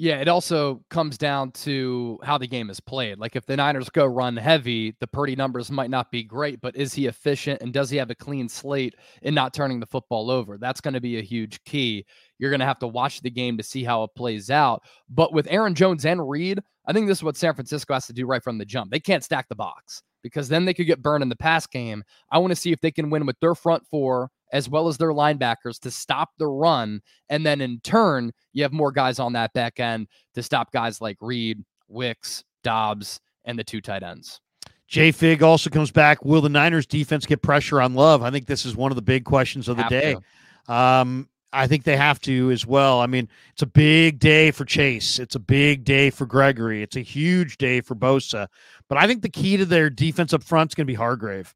Yeah, 0.00 0.20
it 0.20 0.28
also 0.28 0.80
comes 0.90 1.18
down 1.18 1.50
to 1.52 2.20
how 2.22 2.38
the 2.38 2.46
game 2.46 2.70
is 2.70 2.78
played. 2.78 3.18
Like 3.18 3.34
if 3.34 3.46
the 3.46 3.56
Niners 3.56 3.90
go 3.90 4.06
run 4.06 4.36
heavy, 4.36 4.94
the 5.00 5.08
Purdy 5.08 5.34
numbers 5.34 5.72
might 5.72 5.90
not 5.90 6.12
be 6.12 6.22
great, 6.22 6.60
but 6.60 6.76
is 6.76 6.94
he 6.94 7.06
efficient 7.06 7.60
and 7.62 7.72
does 7.72 7.90
he 7.90 7.96
have 7.96 8.08
a 8.08 8.14
clean 8.14 8.48
slate 8.48 8.94
in 9.22 9.34
not 9.34 9.52
turning 9.52 9.80
the 9.80 9.86
football 9.86 10.30
over? 10.30 10.56
That's 10.56 10.80
going 10.80 10.94
to 10.94 11.00
be 11.00 11.18
a 11.18 11.22
huge 11.22 11.62
key. 11.64 12.06
You're 12.38 12.50
going 12.52 12.60
to 12.60 12.66
have 12.66 12.78
to 12.78 12.86
watch 12.86 13.22
the 13.22 13.30
game 13.30 13.56
to 13.56 13.64
see 13.64 13.82
how 13.82 14.04
it 14.04 14.10
plays 14.16 14.50
out. 14.52 14.84
But 15.10 15.32
with 15.32 15.48
Aaron 15.50 15.74
Jones 15.74 16.06
and 16.06 16.30
Reed, 16.30 16.60
I 16.86 16.92
think 16.92 17.08
this 17.08 17.18
is 17.18 17.24
what 17.24 17.36
San 17.36 17.54
Francisco 17.54 17.94
has 17.94 18.06
to 18.06 18.12
do 18.12 18.24
right 18.24 18.42
from 18.42 18.56
the 18.56 18.64
jump. 18.64 18.92
They 18.92 19.00
can't 19.00 19.24
stack 19.24 19.48
the 19.48 19.56
box 19.56 20.04
because 20.22 20.48
then 20.48 20.64
they 20.64 20.74
could 20.74 20.86
get 20.86 21.02
burned 21.02 21.22
in 21.22 21.28
the 21.28 21.34
pass 21.34 21.66
game. 21.66 22.04
I 22.30 22.38
want 22.38 22.52
to 22.52 22.56
see 22.56 22.70
if 22.70 22.80
they 22.80 22.92
can 22.92 23.10
win 23.10 23.26
with 23.26 23.40
their 23.40 23.56
front 23.56 23.84
four 23.90 24.30
as 24.52 24.68
well 24.68 24.88
as 24.88 24.96
their 24.96 25.12
linebackers 25.12 25.78
to 25.80 25.90
stop 25.90 26.30
the 26.38 26.46
run. 26.46 27.00
And 27.28 27.44
then 27.44 27.60
in 27.60 27.80
turn, 27.80 28.32
you 28.52 28.62
have 28.62 28.72
more 28.72 28.92
guys 28.92 29.18
on 29.18 29.32
that 29.34 29.52
back 29.52 29.80
end 29.80 30.08
to 30.34 30.42
stop 30.42 30.72
guys 30.72 31.00
like 31.00 31.16
Reed, 31.20 31.64
Wicks, 31.88 32.44
Doubs, 32.62 33.20
and 33.44 33.58
the 33.58 33.64
two 33.64 33.80
tight 33.80 34.02
ends. 34.02 34.40
Jay 34.86 35.12
Fig 35.12 35.42
also 35.42 35.68
comes 35.68 35.90
back. 35.90 36.24
Will 36.24 36.40
the 36.40 36.48
Niners 36.48 36.86
defense 36.86 37.26
get 37.26 37.42
pressure 37.42 37.80
on 37.80 37.94
Love? 37.94 38.22
I 38.22 38.30
think 38.30 38.46
this 38.46 38.64
is 38.64 38.74
one 38.74 38.90
of 38.90 38.96
the 38.96 39.02
big 39.02 39.24
questions 39.24 39.68
of 39.68 39.76
the 39.76 39.82
have 39.82 39.90
day. 39.90 40.16
Um, 40.66 41.28
I 41.52 41.66
think 41.66 41.84
they 41.84 41.96
have 41.96 42.20
to 42.22 42.50
as 42.50 42.66
well. 42.66 43.00
I 43.00 43.06
mean, 43.06 43.28
it's 43.52 43.62
a 43.62 43.66
big 43.66 44.18
day 44.18 44.50
for 44.50 44.64
Chase. 44.64 45.18
It's 45.18 45.34
a 45.34 45.40
big 45.40 45.84
day 45.84 46.10
for 46.10 46.26
Gregory. 46.26 46.82
It's 46.82 46.96
a 46.96 47.00
huge 47.00 47.56
day 47.56 47.80
for 47.80 47.94
Bosa. 47.94 48.48
But 48.88 48.98
I 48.98 49.06
think 49.06 49.22
the 49.22 49.28
key 49.28 49.56
to 49.56 49.64
their 49.64 49.88
defense 49.88 50.32
up 50.32 50.42
front 50.42 50.70
is 50.70 50.74
going 50.74 50.86
to 50.86 50.90
be 50.90 50.94
Hargrave. 50.94 51.54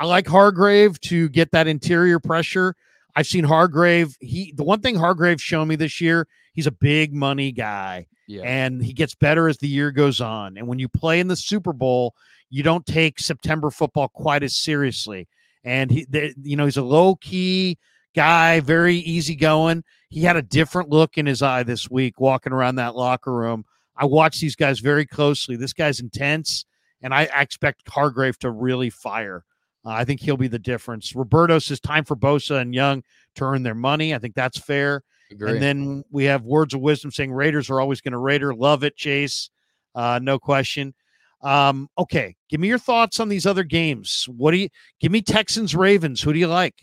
I 0.00 0.06
like 0.06 0.26
Hargrave 0.26 0.98
to 1.02 1.28
get 1.28 1.52
that 1.52 1.68
interior 1.68 2.18
pressure. 2.18 2.74
I've 3.14 3.26
seen 3.26 3.44
Hargrave. 3.44 4.16
He 4.20 4.52
the 4.56 4.64
one 4.64 4.80
thing 4.80 4.96
Hargrave 4.96 5.42
showed 5.42 5.66
me 5.66 5.76
this 5.76 6.00
year, 6.00 6.26
he's 6.54 6.66
a 6.66 6.72
big 6.72 7.12
money 7.12 7.52
guy. 7.52 8.06
Yeah. 8.26 8.42
And 8.44 8.82
he 8.82 8.94
gets 8.94 9.14
better 9.14 9.46
as 9.46 9.58
the 9.58 9.68
year 9.68 9.90
goes 9.90 10.20
on. 10.20 10.56
And 10.56 10.66
when 10.66 10.78
you 10.78 10.88
play 10.88 11.20
in 11.20 11.28
the 11.28 11.36
Super 11.36 11.74
Bowl, 11.74 12.14
you 12.48 12.62
don't 12.62 12.86
take 12.86 13.20
September 13.20 13.70
football 13.70 14.08
quite 14.08 14.42
as 14.42 14.56
seriously. 14.56 15.28
And 15.64 15.90
he, 15.90 16.06
the, 16.08 16.32
you 16.42 16.56
know, 16.56 16.64
he's 16.64 16.78
a 16.78 16.82
low 16.82 17.16
key 17.16 17.76
guy, 18.14 18.60
very 18.60 18.96
easygoing. 18.96 19.84
He 20.08 20.22
had 20.22 20.36
a 20.36 20.42
different 20.42 20.88
look 20.88 21.18
in 21.18 21.26
his 21.26 21.42
eye 21.42 21.62
this 21.64 21.90
week 21.90 22.20
walking 22.20 22.52
around 22.52 22.76
that 22.76 22.96
locker 22.96 23.32
room. 23.32 23.64
I 23.96 24.06
watch 24.06 24.40
these 24.40 24.56
guys 24.56 24.78
very 24.78 25.04
closely. 25.04 25.56
This 25.56 25.74
guy's 25.74 26.00
intense, 26.00 26.64
and 27.02 27.12
I, 27.12 27.28
I 27.34 27.42
expect 27.42 27.86
Hargrave 27.88 28.38
to 28.38 28.50
really 28.50 28.88
fire. 28.88 29.44
Uh, 29.84 29.90
I 29.90 30.04
think 30.04 30.20
he'll 30.20 30.36
be 30.36 30.48
the 30.48 30.58
difference. 30.58 31.14
Roberto 31.14 31.58
says 31.58 31.80
time 31.80 32.04
for 32.04 32.16
Bosa 32.16 32.60
and 32.60 32.74
Young 32.74 33.02
to 33.36 33.44
earn 33.44 33.62
their 33.62 33.74
money. 33.74 34.14
I 34.14 34.18
think 34.18 34.34
that's 34.34 34.58
fair. 34.58 35.02
Agree. 35.30 35.52
And 35.52 35.62
then 35.62 36.04
we 36.10 36.24
have 36.24 36.44
words 36.44 36.74
of 36.74 36.80
wisdom 36.80 37.10
saying 37.10 37.32
Raiders 37.32 37.70
are 37.70 37.80
always 37.80 38.00
going 38.00 38.12
to 38.12 38.18
Raider. 38.18 38.54
Love 38.54 38.84
it, 38.84 38.96
Chase. 38.96 39.50
Uh, 39.94 40.18
no 40.22 40.38
question. 40.38 40.94
Um, 41.42 41.88
okay, 41.96 42.36
give 42.48 42.60
me 42.60 42.68
your 42.68 42.78
thoughts 42.78 43.18
on 43.20 43.28
these 43.28 43.46
other 43.46 43.64
games. 43.64 44.26
What 44.28 44.50
do 44.50 44.58
you 44.58 44.68
give 45.00 45.10
me? 45.10 45.22
Texans 45.22 45.74
Ravens. 45.74 46.20
Who 46.20 46.32
do 46.32 46.38
you 46.38 46.48
like? 46.48 46.74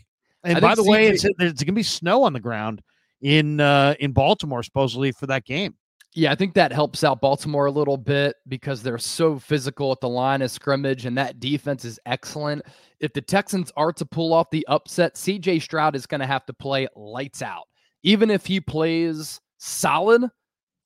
And 0.43 0.61
by 0.61 0.75
the 0.75 0.83
way, 0.83 1.07
it's, 1.07 1.25
it's 1.25 1.37
going 1.39 1.55
to 1.55 1.71
be 1.73 1.83
snow 1.83 2.23
on 2.23 2.33
the 2.33 2.39
ground 2.39 2.81
in 3.21 3.59
uh, 3.59 3.95
in 3.99 4.13
Baltimore 4.13 4.63
supposedly 4.63 5.11
for 5.11 5.27
that 5.27 5.45
game. 5.45 5.75
Yeah, 6.17 6.31
I 6.31 6.35
think 6.35 6.55
that 6.55 6.71
helps 6.71 7.03
out 7.03 7.21
Baltimore 7.21 7.67
a 7.67 7.71
little 7.71 7.95
bit 7.95 8.37
because 8.47 8.81
they're 8.81 8.97
so 8.97 9.37
physical 9.37 9.91
at 9.91 10.01
the 10.01 10.09
line 10.09 10.41
of 10.41 10.49
scrimmage, 10.49 11.05
and 11.05 11.15
that 11.15 11.39
defense 11.39 11.85
is 11.85 11.99
excellent. 12.07 12.63
If 12.99 13.13
the 13.13 13.21
Texans 13.21 13.71
are 13.77 13.93
to 13.93 14.03
pull 14.03 14.33
off 14.33 14.49
the 14.49 14.65
upset, 14.67 15.13
CJ 15.13 15.61
Stroud 15.61 15.95
is 15.95 16.07
going 16.07 16.21
to 16.21 16.25
have 16.25 16.43
to 16.47 16.53
play 16.53 16.87
lights 16.95 17.43
out. 17.43 17.65
Even 18.01 18.31
if 18.31 18.47
he 18.47 18.59
plays 18.59 19.39
solid, 19.59 20.23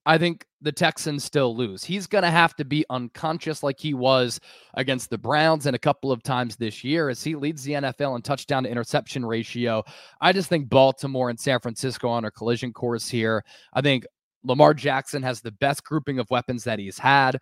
I 0.06 0.18
think 0.18 0.46
the 0.60 0.74
Texans 0.74 1.24
still 1.24 1.56
lose. 1.56 1.82
He's 1.82 2.08
going 2.08 2.26
to 2.26 2.30
have 2.30 2.54
to 2.58 2.66
be 2.66 2.84
unconscious 2.90 3.64
like 3.64 3.80
he 3.80 3.94
was 3.94 4.38
against 4.74 5.12
the 5.12 5.18
Browns 5.18 5.66
and 5.66 5.78
a 5.78 5.80
couple 5.80 6.12
of 6.12 6.24
times 6.24 6.58
this 6.58 6.84
year 6.84 7.08
as 7.08 7.24
he 7.24 7.36
leads 7.36 7.64
the 7.64 7.72
NFL 7.72 8.18
in 8.18 8.22
touchdown 8.22 8.64
to 8.64 8.70
interception 8.70 9.26
ratio. 9.26 9.82
I 10.20 10.34
just 10.34 10.50
think 10.50 10.68
Baltimore 10.68 11.30
and 11.30 11.40
San 11.40 11.62
Francisco 11.62 12.10
on 12.10 12.26
a 12.26 12.32
collision 12.32 12.74
course 12.74 13.08
here. 13.08 13.46
I 13.74 13.80
think 13.80 14.06
Lamar 14.44 14.74
Jackson 14.74 15.24
has 15.24 15.42
the 15.42 15.52
best 15.52 15.84
grouping 15.84 16.20
of 16.20 16.30
weapons 16.30 16.64
that 16.64 16.80
he's 16.80 16.98
had. 16.98 17.38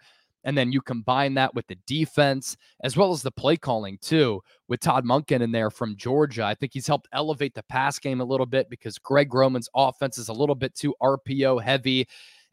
And 0.45 0.57
then 0.57 0.71
you 0.71 0.81
combine 0.81 1.33
that 1.33 1.53
with 1.53 1.67
the 1.67 1.77
defense 1.85 2.55
as 2.83 2.95
well 2.95 3.11
as 3.11 3.21
the 3.21 3.31
play 3.31 3.57
calling, 3.57 3.97
too, 4.01 4.41
with 4.69 4.79
Todd 4.79 5.03
Monken 5.03 5.41
in 5.41 5.51
there 5.51 5.69
from 5.69 5.97
Georgia. 5.97 6.45
I 6.45 6.55
think 6.55 6.73
he's 6.73 6.87
helped 6.87 7.09
elevate 7.11 7.53
the 7.53 7.63
pass 7.63 7.99
game 7.99 8.21
a 8.21 8.25
little 8.25 8.45
bit 8.45 8.69
because 8.69 8.97
Greg 8.97 9.33
Roman's 9.33 9.69
offense 9.75 10.17
is 10.17 10.29
a 10.29 10.33
little 10.33 10.55
bit 10.55 10.75
too 10.75 10.95
RPO 11.01 11.61
heavy 11.61 12.07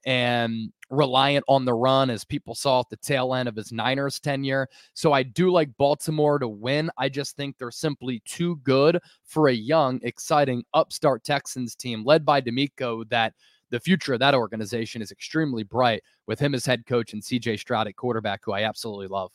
and 0.04 0.72
reliant 0.88 1.44
on 1.48 1.64
the 1.64 1.74
run, 1.74 2.10
as 2.10 2.24
people 2.24 2.54
saw 2.54 2.80
at 2.80 2.88
the 2.90 2.96
tail 2.96 3.34
end 3.34 3.48
of 3.48 3.56
his 3.56 3.72
Niners 3.72 4.20
tenure. 4.20 4.68
So 4.94 5.12
I 5.12 5.24
do 5.24 5.50
like 5.50 5.76
Baltimore 5.78 6.38
to 6.38 6.48
win. 6.48 6.90
I 6.96 7.08
just 7.08 7.36
think 7.36 7.56
they're 7.58 7.72
simply 7.72 8.22
too 8.24 8.56
good 8.62 9.00
for 9.24 9.48
a 9.48 9.52
young, 9.52 10.00
exciting 10.02 10.64
upstart 10.74 11.24
Texans 11.24 11.74
team 11.74 12.04
led 12.04 12.24
by 12.24 12.40
DeMeco 12.40 13.08
that 13.10 13.34
the 13.70 13.80
future 13.80 14.12
of 14.14 14.20
that 14.20 14.34
organization 14.34 15.02
is 15.02 15.10
extremely 15.10 15.62
bright 15.62 16.02
with 16.26 16.38
him 16.38 16.54
as 16.54 16.66
head 16.66 16.86
coach 16.86 17.12
and 17.12 17.22
CJ 17.22 17.58
Stroud 17.58 17.88
at 17.88 17.96
quarterback, 17.96 18.40
who 18.44 18.52
I 18.52 18.62
absolutely 18.62 19.08
love. 19.08 19.32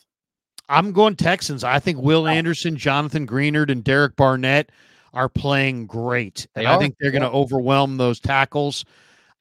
I'm 0.69 0.93
going 0.93 1.15
Texans. 1.15 1.63
I 1.63 1.79
think 1.79 1.99
Will 1.99 2.27
Anderson, 2.27 2.77
Jonathan 2.77 3.27
Greenard, 3.27 3.69
and 3.69 3.83
Derek 3.83 4.15
Barnett 4.15 4.71
are 5.13 5.27
playing 5.27 5.87
great. 5.87 6.47
And 6.55 6.67
I 6.67 6.77
think 6.79 6.95
they're 6.99 7.11
going 7.11 7.23
to 7.23 7.29
overwhelm 7.29 7.97
those 7.97 8.19
tackles. 8.19 8.85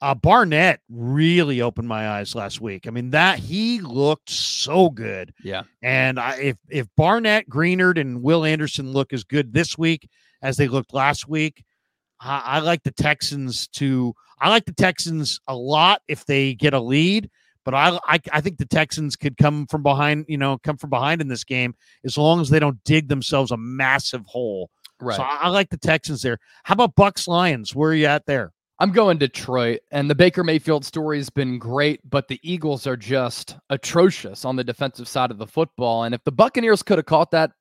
Uh, 0.02 0.14
Barnett 0.14 0.80
really 0.88 1.60
opened 1.60 1.86
my 1.86 2.08
eyes 2.08 2.34
last 2.34 2.60
week. 2.60 2.86
I 2.86 2.90
mean 2.90 3.10
that 3.10 3.38
he 3.38 3.80
looked 3.80 4.30
so 4.30 4.88
good. 4.88 5.34
Yeah. 5.44 5.64
And 5.82 6.18
I, 6.18 6.36
if 6.36 6.56
if 6.70 6.88
Barnett, 6.96 7.48
Greenard, 7.50 8.00
and 8.00 8.22
Will 8.22 8.44
Anderson 8.46 8.92
look 8.92 9.12
as 9.12 9.24
good 9.24 9.52
this 9.52 9.76
week 9.76 10.08
as 10.40 10.56
they 10.56 10.68
looked 10.68 10.94
last 10.94 11.28
week, 11.28 11.62
I, 12.18 12.40
I 12.44 12.58
like 12.60 12.82
the 12.82 12.92
Texans 12.92 13.68
to. 13.68 14.14
I 14.40 14.48
like 14.48 14.64
the 14.64 14.72
Texans 14.72 15.40
a 15.46 15.54
lot 15.54 16.02
if 16.08 16.24
they 16.26 16.54
get 16.54 16.74
a 16.74 16.80
lead. 16.80 17.30
But 17.64 17.74
I, 17.74 17.98
I, 18.06 18.18
I 18.32 18.40
think 18.40 18.56
the 18.56 18.66
Texans 18.66 19.16
could 19.16 19.36
come 19.36 19.66
from 19.66 19.82
behind, 19.82 20.24
you 20.28 20.38
know, 20.38 20.58
come 20.64 20.78
from 20.78 20.88
behind 20.88 21.20
in 21.20 21.28
this 21.28 21.44
game 21.44 21.74
as 22.04 22.16
long 22.16 22.40
as 22.40 22.48
they 22.48 22.58
don't 22.58 22.82
dig 22.84 23.08
themselves 23.08 23.50
a 23.50 23.56
massive 23.56 24.24
hole. 24.26 24.70
Right. 24.98 25.16
So 25.16 25.22
I, 25.22 25.40
I 25.42 25.48
like 25.48 25.68
the 25.68 25.76
Texans 25.76 26.22
there. 26.22 26.38
How 26.64 26.72
about 26.72 26.94
Bucks 26.94 27.28
Lions? 27.28 27.74
Where 27.74 27.90
are 27.90 27.94
you 27.94 28.06
at 28.06 28.24
there? 28.26 28.52
I'm 28.78 28.92
going 28.92 29.18
Detroit, 29.18 29.80
and 29.90 30.08
the 30.08 30.14
Baker 30.14 30.42
Mayfield 30.42 30.86
story 30.86 31.18
has 31.18 31.28
been 31.28 31.58
great, 31.58 32.00
but 32.08 32.28
the 32.28 32.40
Eagles 32.42 32.86
are 32.86 32.96
just 32.96 33.58
atrocious 33.68 34.46
on 34.46 34.56
the 34.56 34.64
defensive 34.64 35.06
side 35.06 35.30
of 35.30 35.36
the 35.36 35.46
football. 35.46 36.04
And 36.04 36.14
if 36.14 36.24
the 36.24 36.32
Buccaneers 36.32 36.82
could 36.82 36.96
have 36.96 37.04
caught 37.04 37.30
that, 37.32 37.52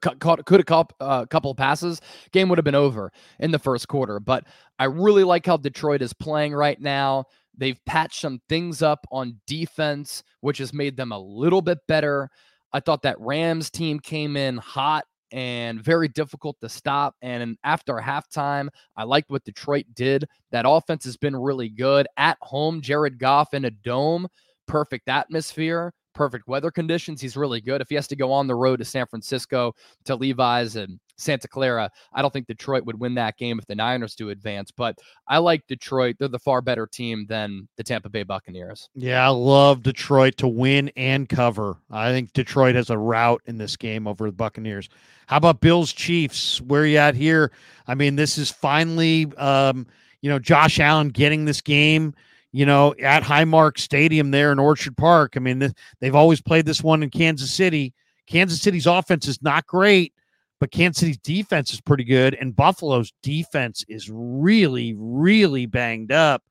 caught, 0.00 0.44
could 0.44 0.60
have 0.60 0.66
caught 0.66 0.92
uh, 1.00 1.20
a 1.24 1.26
couple 1.26 1.54
passes, 1.54 2.00
game 2.32 2.48
would 2.48 2.58
have 2.58 2.64
been 2.64 2.74
over 2.74 3.12
in 3.38 3.50
the 3.50 3.58
first 3.58 3.88
quarter. 3.88 4.20
But 4.20 4.44
I 4.78 4.84
really 4.84 5.24
like 5.24 5.46
how 5.46 5.56
Detroit 5.56 6.02
is 6.02 6.12
playing 6.12 6.54
right 6.54 6.80
now. 6.80 7.24
They've 7.56 7.78
patched 7.86 8.20
some 8.20 8.40
things 8.48 8.82
up 8.82 9.06
on 9.12 9.40
defense, 9.46 10.22
which 10.40 10.58
has 10.58 10.72
made 10.72 10.96
them 10.96 11.12
a 11.12 11.18
little 11.18 11.62
bit 11.62 11.78
better. 11.86 12.28
I 12.72 12.80
thought 12.80 13.02
that 13.02 13.20
Rams 13.20 13.70
team 13.70 14.00
came 14.00 14.36
in 14.36 14.56
hot 14.56 15.04
and 15.30 15.82
very 15.82 16.08
difficult 16.08 16.56
to 16.60 16.68
stop. 16.68 17.14
And 17.22 17.56
after 17.64 17.94
halftime, 17.94 18.68
I 18.96 19.04
liked 19.04 19.30
what 19.30 19.44
Detroit 19.44 19.86
did. 19.94 20.24
That 20.52 20.64
offense 20.66 21.04
has 21.04 21.16
been 21.16 21.36
really 21.36 21.68
good. 21.68 22.06
At 22.16 22.38
home, 22.40 22.80
Jared 22.80 23.18
Goff 23.18 23.54
in 23.54 23.64
a 23.64 23.70
dome, 23.70 24.28
perfect 24.66 25.08
atmosphere, 25.08 25.92
perfect 26.14 26.46
weather 26.48 26.70
conditions. 26.70 27.20
He's 27.20 27.36
really 27.36 27.60
good. 27.60 27.80
If 27.80 27.88
he 27.88 27.94
has 27.94 28.06
to 28.08 28.16
go 28.16 28.32
on 28.32 28.46
the 28.46 28.54
road 28.54 28.78
to 28.78 28.84
San 28.84 29.06
Francisco, 29.06 29.74
to 30.04 30.16
Levi's, 30.16 30.76
and 30.76 30.98
Santa 31.16 31.48
Clara. 31.48 31.90
I 32.12 32.22
don't 32.22 32.32
think 32.32 32.46
Detroit 32.46 32.84
would 32.84 32.98
win 32.98 33.14
that 33.14 33.36
game 33.36 33.58
if 33.58 33.66
the 33.66 33.74
Niners 33.74 34.14
do 34.14 34.30
advance, 34.30 34.70
but 34.70 34.98
I 35.28 35.38
like 35.38 35.66
Detroit. 35.66 36.16
They're 36.18 36.28
the 36.28 36.38
far 36.38 36.60
better 36.60 36.86
team 36.86 37.26
than 37.28 37.68
the 37.76 37.84
Tampa 37.84 38.08
Bay 38.08 38.22
Buccaneers. 38.22 38.88
Yeah, 38.94 39.24
I 39.24 39.30
love 39.30 39.82
Detroit 39.82 40.36
to 40.38 40.48
win 40.48 40.90
and 40.96 41.28
cover. 41.28 41.76
I 41.90 42.10
think 42.10 42.32
Detroit 42.32 42.74
has 42.74 42.90
a 42.90 42.98
route 42.98 43.42
in 43.46 43.58
this 43.58 43.76
game 43.76 44.06
over 44.06 44.26
the 44.26 44.32
Buccaneers. 44.32 44.88
How 45.26 45.38
about 45.38 45.60
Bills 45.60 45.92
Chiefs? 45.92 46.60
Where 46.60 46.82
are 46.82 46.86
you 46.86 46.98
at 46.98 47.14
here? 47.14 47.52
I 47.86 47.94
mean, 47.94 48.16
this 48.16 48.36
is 48.36 48.50
finally, 48.50 49.32
um, 49.36 49.86
you 50.20 50.30
know, 50.30 50.38
Josh 50.38 50.80
Allen 50.80 51.08
getting 51.08 51.44
this 51.44 51.60
game 51.60 52.14
you 52.54 52.64
know, 52.64 52.94
at 53.02 53.24
Highmark 53.24 53.78
Stadium 53.78 54.30
there 54.30 54.52
in 54.52 54.60
Orchard 54.60 54.96
Park. 54.96 55.32
I 55.34 55.40
mean, 55.40 55.74
they've 56.00 56.14
always 56.14 56.40
played 56.40 56.64
this 56.64 56.84
one 56.84 57.02
in 57.02 57.10
Kansas 57.10 57.52
City. 57.52 57.92
Kansas 58.28 58.62
City's 58.62 58.86
offense 58.86 59.26
is 59.26 59.42
not 59.42 59.66
great, 59.66 60.14
but 60.60 60.70
Kansas 60.70 61.00
City's 61.00 61.18
defense 61.18 61.72
is 61.72 61.80
pretty 61.80 62.04
good, 62.04 62.34
and 62.40 62.54
Buffalo's 62.54 63.12
defense 63.24 63.84
is 63.88 64.08
really, 64.08 64.94
really 64.96 65.66
banged 65.66 66.12
up. 66.12 66.44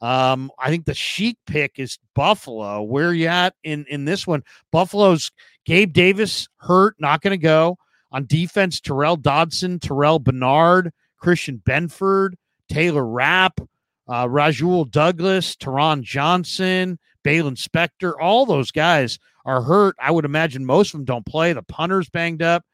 Um, 0.00 0.50
I 0.58 0.70
think 0.70 0.86
the 0.86 0.94
chic 0.94 1.36
pick 1.46 1.72
is 1.76 1.98
Buffalo. 2.14 2.80
Where 2.80 3.12
you 3.12 3.26
at 3.26 3.54
in 3.64 3.84
in 3.90 4.06
this 4.06 4.26
one? 4.26 4.44
Buffalo's 4.72 5.30
Gabe 5.66 5.92
Davis 5.92 6.48
hurt, 6.56 6.96
not 6.98 7.20
going 7.20 7.32
to 7.32 7.36
go 7.36 7.76
on 8.12 8.24
defense. 8.24 8.80
Tyrel 8.80 9.20
Dodson, 9.20 9.78
Terrell 9.78 10.20
Bernard, 10.20 10.90
Christian 11.18 11.60
Benford, 11.66 12.30
Taylor 12.70 13.04
Rapp 13.04 13.60
uh, 14.08 14.28
Rasul 14.28 14.84
Douglas, 14.84 15.56
Taron 15.56 16.02
Johnson, 16.02 16.98
Baylon 17.24 17.56
Spector, 17.56 18.14
all 18.20 18.46
those 18.46 18.70
guys 18.70 19.18
are 19.44 19.62
hurt. 19.62 19.96
I 19.98 20.10
would 20.10 20.24
imagine 20.24 20.64
most 20.64 20.94
of 20.94 20.98
them 20.98 21.04
don't 21.04 21.26
play. 21.26 21.52
The 21.52 21.62
punter's 21.62 22.08
banged 22.08 22.42
up. 22.42 22.64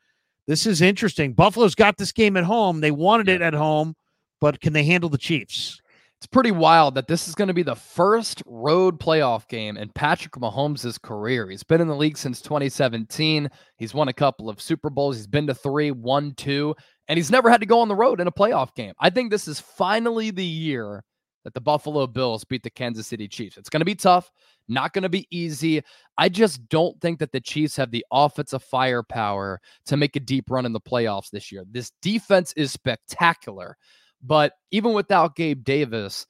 This 0.47 0.66
is 0.66 0.83
interesting. 0.83 1.33
Buffalo's 1.33 1.74
got 1.74 1.97
this 1.97 2.12
game 2.12 2.37
at 2.37 2.45
home. 2.45 2.81
They 2.81 2.91
wanted 2.91 3.28
it 3.28 3.43
at 3.43 3.55
home, 3.55 3.95
but 4.41 4.61
can 4.61 4.72
they 4.72 4.85
handle 4.85 5.09
the 5.09 5.18
Chiefs? 5.18 5.81
It's 6.18 6.26
pretty 6.26 6.51
wild 6.51 6.97
that 6.97 7.07
this 7.07 7.28
is 7.28 7.35
going 7.35 7.49
to 7.49 7.55
be 7.55 7.62
the 7.62 7.74
first 7.74 8.43
road 8.45 9.01
playoff 9.01 9.49
game 9.49 9.78
in 9.78 9.89
Patrick 9.89 10.35
Mahomes' 10.35 11.01
career. 11.01 11.49
He's 11.49 11.62
been 11.62 11.81
in 11.81 11.89
the 11.89 11.97
league 11.97 12.18
since 12.18 12.43
2017. 12.43 13.49
He's 13.78 13.95
won 13.95 14.09
a 14.09 14.12
couple 14.12 14.51
of 14.51 14.61
Super 14.61 14.91
Bowls. 14.91 15.16
He's 15.16 15.26
been 15.26 15.47
to 15.47 15.55
three, 15.55 15.93
one, 15.93 16.35
two, 16.35 16.74
and 17.09 17.16
he's 17.16 17.31
never 17.31 17.49
had 17.49 17.61
to 17.61 17.66
go 17.66 17.81
on 17.81 17.89
the 17.89 17.95
road 17.95 18.20
in 18.20 18.26
a 18.26 18.33
playoff 18.33 18.74
game. 18.74 18.93
I 19.01 19.09
think 19.09 19.31
this 19.31 19.49
is 19.49 19.61
finally 19.61 20.31
the 20.31 20.45
year 20.45 21.05
that 21.45 21.55
the 21.55 21.61
Buffalo 21.61 22.07
Bills 22.07 22.45
beat 22.45 22.62
the 22.62 22.70
Kansas 22.70 23.07
City 23.07 23.28
Chiefs. 23.28 23.57
It's 23.57 23.68
going 23.70 23.80
to 23.80 23.86
be 23.86 23.95
tough, 23.95 24.30
not 24.68 24.93
going 24.93 25.03
to 25.03 25.09
be 25.09 25.26
easy. 25.30 25.82
I 26.18 26.28
just 26.28 26.68
don't 26.68 27.01
think 27.01 27.18
that 27.18 27.32
the 27.32 27.41
Chiefs 27.41 27.76
have 27.76 27.91
the 27.91 28.05
offensive 28.12 28.62
firepower 28.62 29.61
to 29.86 29.97
make 29.97 30.16
a 30.16 30.20
deep 30.20 30.51
run 30.51 30.66
in 30.66 30.72
the 30.72 30.80
playoffs 30.80 31.30
this 31.30 31.51
year. 31.51 31.64
This 31.70 31.93
defense 32.03 32.53
is 32.57 32.72
spectacular, 32.72 33.76
but 34.22 34.53
even 34.70 34.93
without 34.93 35.36
Gabe 35.36 35.64
Davis, 35.64 36.26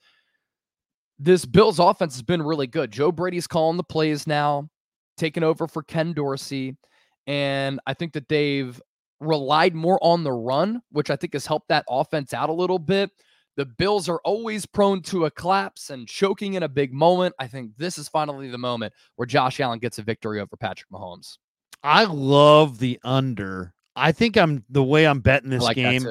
this 1.18 1.44
Bills 1.44 1.78
offense 1.78 2.14
has 2.14 2.22
been 2.22 2.42
really 2.42 2.66
good. 2.66 2.90
Joe 2.90 3.12
Brady's 3.12 3.46
calling 3.46 3.76
the 3.76 3.84
plays 3.84 4.26
now, 4.26 4.70
taking 5.16 5.42
over 5.42 5.66
for 5.66 5.82
Ken 5.82 6.12
Dorsey, 6.12 6.76
and 7.26 7.78
I 7.86 7.94
think 7.94 8.14
that 8.14 8.28
they've 8.28 8.80
relied 9.20 9.74
more 9.74 9.98
on 10.02 10.24
the 10.24 10.32
run, 10.32 10.80
which 10.92 11.10
I 11.10 11.16
think 11.16 11.34
has 11.34 11.46
helped 11.46 11.68
that 11.68 11.84
offense 11.90 12.32
out 12.32 12.48
a 12.48 12.54
little 12.54 12.78
bit. 12.78 13.10
The 13.60 13.66
Bills 13.66 14.08
are 14.08 14.22
always 14.24 14.64
prone 14.64 15.02
to 15.02 15.26
a 15.26 15.30
collapse 15.30 15.90
and 15.90 16.08
choking 16.08 16.54
in 16.54 16.62
a 16.62 16.68
big 16.68 16.94
moment. 16.94 17.34
I 17.38 17.46
think 17.46 17.76
this 17.76 17.98
is 17.98 18.08
finally 18.08 18.48
the 18.48 18.56
moment 18.56 18.94
where 19.16 19.26
Josh 19.26 19.60
Allen 19.60 19.78
gets 19.78 19.98
a 19.98 20.02
victory 20.02 20.40
over 20.40 20.56
Patrick 20.56 20.88
Mahomes. 20.90 21.36
I 21.82 22.04
love 22.04 22.78
the 22.78 22.98
under. 23.04 23.74
I 23.94 24.12
think 24.12 24.38
I'm 24.38 24.64
the 24.70 24.82
way 24.82 25.06
I'm 25.06 25.20
betting 25.20 25.50
this 25.50 25.62
like 25.62 25.76
game. 25.76 26.06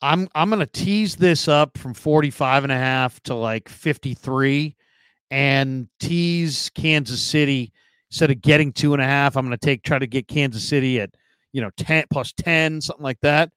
I'm 0.00 0.30
I'm 0.34 0.48
going 0.48 0.60
to 0.60 0.66
tease 0.66 1.14
this 1.16 1.46
up 1.46 1.76
from 1.76 1.92
45 1.92 2.62
and 2.62 2.72
a 2.72 2.78
half 2.78 3.22
to 3.24 3.34
like 3.34 3.68
53 3.68 4.74
and 5.30 5.88
tease 6.00 6.70
Kansas 6.70 7.20
City 7.20 7.70
instead 8.10 8.30
of 8.30 8.40
getting 8.40 8.72
two 8.72 8.94
and 8.94 9.02
a 9.02 9.06
half. 9.06 9.36
I'm 9.36 9.44
going 9.44 9.58
to 9.58 9.62
take 9.62 9.82
try 9.82 9.98
to 9.98 10.06
get 10.06 10.26
Kansas 10.26 10.66
City 10.66 11.02
at 11.02 11.10
you 11.52 11.60
know 11.60 11.68
10 11.76 12.04
plus 12.10 12.32
10 12.32 12.80
something 12.80 13.04
like 13.04 13.20
that. 13.20 13.50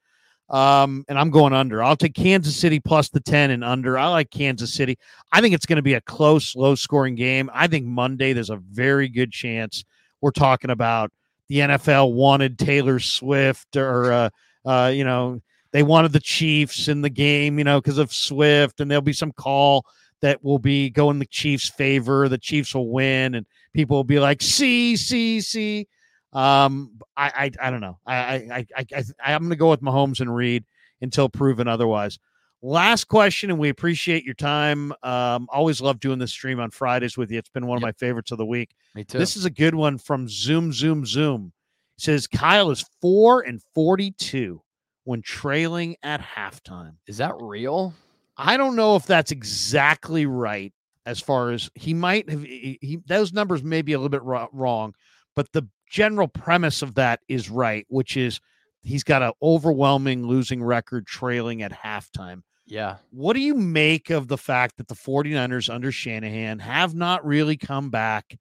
Um, 0.52 1.06
and 1.08 1.18
I'm 1.18 1.30
going 1.30 1.54
under. 1.54 1.82
I'll 1.82 1.96
take 1.96 2.14
Kansas 2.14 2.58
City 2.58 2.80
plus 2.80 3.08
the 3.10 3.22
10 3.22 3.52
and 3.52 3.64
under. 3.64 3.98
I 3.98 4.08
like 4.08 4.30
Kansas 4.30 4.74
City. 4.74 4.98
I 5.32 5.40
think 5.40 5.56
it's 5.56 5.66
going 5.66 5.78
to 5.78 5.82
be 5.82 5.94
a 5.94 6.02
close, 6.02 6.56
low 6.58 6.76
scoring 6.76 7.16
game. 7.16 7.50
I 7.54 7.68
think 7.68 7.86
Monday 7.86 8.34
there's 8.34 8.50
a 8.50 8.58
very 8.58 9.08
good 9.08 9.32
chance 9.32 9.86
we're 10.20 10.32
talking 10.32 10.70
about 10.70 11.10
the 11.48 11.60
NFL 11.60 12.14
wanted 12.14 12.60
Taylor 12.60 13.00
Swift 13.00 13.78
or, 13.78 14.12
uh, 14.12 14.30
uh, 14.66 14.92
you 14.94 15.06
know, 15.06 15.42
they 15.72 15.84
wanted 15.84 16.12
the 16.12 16.20
Chiefs 16.20 16.88
in 16.90 17.02
the 17.02 17.10
game, 17.10 17.58
you 17.58 17.64
know, 17.64 17.80
because 17.80 17.98
of 17.98 18.14
Swift, 18.14 18.82
and 18.82 18.92
there'll 18.92 19.02
be 19.02 19.14
some 19.14 19.32
call 19.32 19.86
that 20.22 20.44
will 20.44 20.60
be 20.60 20.90
going 20.90 21.18
the 21.18 21.26
Chiefs' 21.26 21.70
favor. 21.70 22.28
The 22.28 22.38
Chiefs 22.38 22.76
will 22.76 22.90
win, 22.90 23.36
and 23.36 23.46
people 23.74 23.98
will 23.98 24.04
be 24.04 24.20
like, 24.20 24.42
see, 24.42 24.96
see, 24.98 25.42
see. 25.42 25.88
Um, 26.34 27.00
I, 27.18 27.52
I, 27.62 27.68
I 27.68 27.72
don't 27.72 27.82
know. 27.82 28.00
I, 28.06 28.16
I, 28.16 28.66
I, 28.78 28.86
I, 28.96 29.34
I'm 29.34 29.42
going 29.42 29.50
to 29.50 29.56
go 29.56 29.70
with 29.70 29.82
Mahomes 29.82 30.22
and 30.22 30.34
Reid 30.34 30.64
until 31.02 31.28
proven 31.30 31.68
otherwise. 31.68 32.20
Last 32.62 33.06
question, 33.06 33.50
and 33.50 33.58
we 33.58 33.70
appreciate 33.70 34.24
your 34.24 34.36
time. 34.36 34.94
Um, 35.02 35.50
always 35.52 35.82
love 35.82 36.00
doing 36.00 36.20
this 36.20 36.32
stream 36.32 36.60
on 36.60 36.70
Fridays 36.70 37.18
with 37.18 37.32
you. 37.32 37.40
It's 37.40 37.50
been 37.50 37.66
one 37.66 37.76
of 37.76 37.82
my 37.82 37.92
favorites 37.94 38.32
of 38.32 38.38
the 38.38 38.46
week. 38.46 38.76
Me 38.94 39.04
too. 39.04 39.18
This 39.18 39.36
is 39.36 39.46
a 39.46 39.50
good 39.50 39.74
one 39.74 39.98
from 39.98 40.30
Zoom, 40.30 40.72
Zoom, 40.72 41.04
Zoom. 41.06 41.54
It 41.98 42.04
says 42.04 42.28
Kyle 42.28 42.70
is 42.70 42.86
four 43.02 43.42
and 43.42 43.62
forty-two 43.74 44.62
when 45.06 45.24
trailing 45.24 45.96
at 46.04 46.22
halftime. 46.22 46.94
Is 47.08 47.18
that 47.18 47.34
real? 47.42 47.96
I 48.38 48.58
don't 48.58 48.76
know 48.76 48.96
if 48.96 49.08
that's 49.08 49.32
exactly 49.32 50.28
right. 50.28 50.72
As 51.08 51.20
far 51.20 51.50
as 51.50 51.68
he 51.74 51.96
might 51.96 52.30
have, 52.30 52.44
he, 52.44 52.78
he 52.80 53.00
those 53.08 53.34
numbers 53.34 53.64
may 53.64 53.82
be 53.82 53.94
a 53.94 53.98
little 53.98 54.10
bit 54.10 54.22
wrong, 54.24 54.94
but 55.36 55.52
the 55.52 55.68
general 55.92 56.28
premise 56.28 56.82
of 56.82 56.96
that 56.96 57.20
is 57.28 57.50
right, 57.50 57.86
which 57.90 58.16
is 58.16 58.40
he's 58.82 59.04
got 59.04 59.22
an 59.22 59.34
overwhelming 59.44 60.26
losing 60.26 60.64
record 60.64 61.06
trailing 61.06 61.62
at 61.62 61.72
halftime. 61.72 62.44
Yeah. 62.66 62.98
What 63.12 63.34
do 63.34 63.42
you 63.42 63.54
make 63.54 64.10
of 64.10 64.30
the 64.30 64.38
fact 64.38 64.78
that 64.78 64.88
the 64.88 64.96
49ers 64.96 65.72
under 65.72 65.92
Shanahan 65.92 66.60
have 66.60 66.96
not 66.96 67.26
really 67.26 67.58
come 67.58 67.90
back 67.90 68.40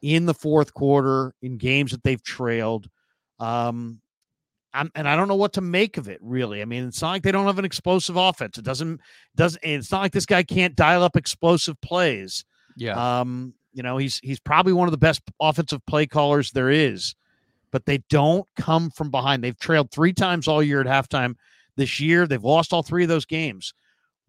in 0.00 0.24
the 0.24 0.32
fourth 0.32 0.72
quarter 0.72 1.34
in 1.42 1.58
games 1.58 1.90
that 1.90 2.02
they've 2.02 2.22
trailed? 2.22 2.88
Um, 3.38 4.00
I'm, 4.72 4.90
and 4.94 5.06
I 5.06 5.16
don't 5.16 5.28
know 5.28 5.36
what 5.36 5.52
to 5.54 5.60
make 5.60 5.98
of 5.98 6.08
it 6.08 6.18
really. 6.22 6.62
I 6.62 6.64
mean, 6.64 6.86
it's 6.86 7.02
not 7.02 7.10
like 7.10 7.22
they 7.22 7.32
don't 7.32 7.46
have 7.46 7.58
an 7.58 7.66
explosive 7.66 8.16
offense. 8.16 8.56
It 8.56 8.64
doesn't 8.64 9.00
doesn't. 9.34 9.62
It's 9.62 9.92
not 9.92 10.00
like 10.00 10.12
this 10.12 10.26
guy 10.26 10.42
can't 10.42 10.74
dial 10.74 11.02
up 11.02 11.16
explosive 11.16 11.78
plays. 11.82 12.44
Yeah. 12.76 13.20
Um, 13.20 13.54
you 13.76 13.82
know, 13.82 13.98
he's 13.98 14.18
he's 14.20 14.40
probably 14.40 14.72
one 14.72 14.88
of 14.88 14.92
the 14.92 14.98
best 14.98 15.20
offensive 15.38 15.84
play 15.84 16.06
callers 16.06 16.50
there 16.50 16.70
is, 16.70 17.14
but 17.72 17.84
they 17.84 17.98
don't 18.08 18.48
come 18.56 18.88
from 18.88 19.10
behind. 19.10 19.44
They've 19.44 19.58
trailed 19.58 19.90
three 19.90 20.14
times 20.14 20.48
all 20.48 20.62
year 20.62 20.80
at 20.80 20.86
halftime 20.86 21.34
this 21.76 22.00
year. 22.00 22.26
They've 22.26 22.42
lost 22.42 22.72
all 22.72 22.82
three 22.82 23.02
of 23.02 23.10
those 23.10 23.26
games. 23.26 23.74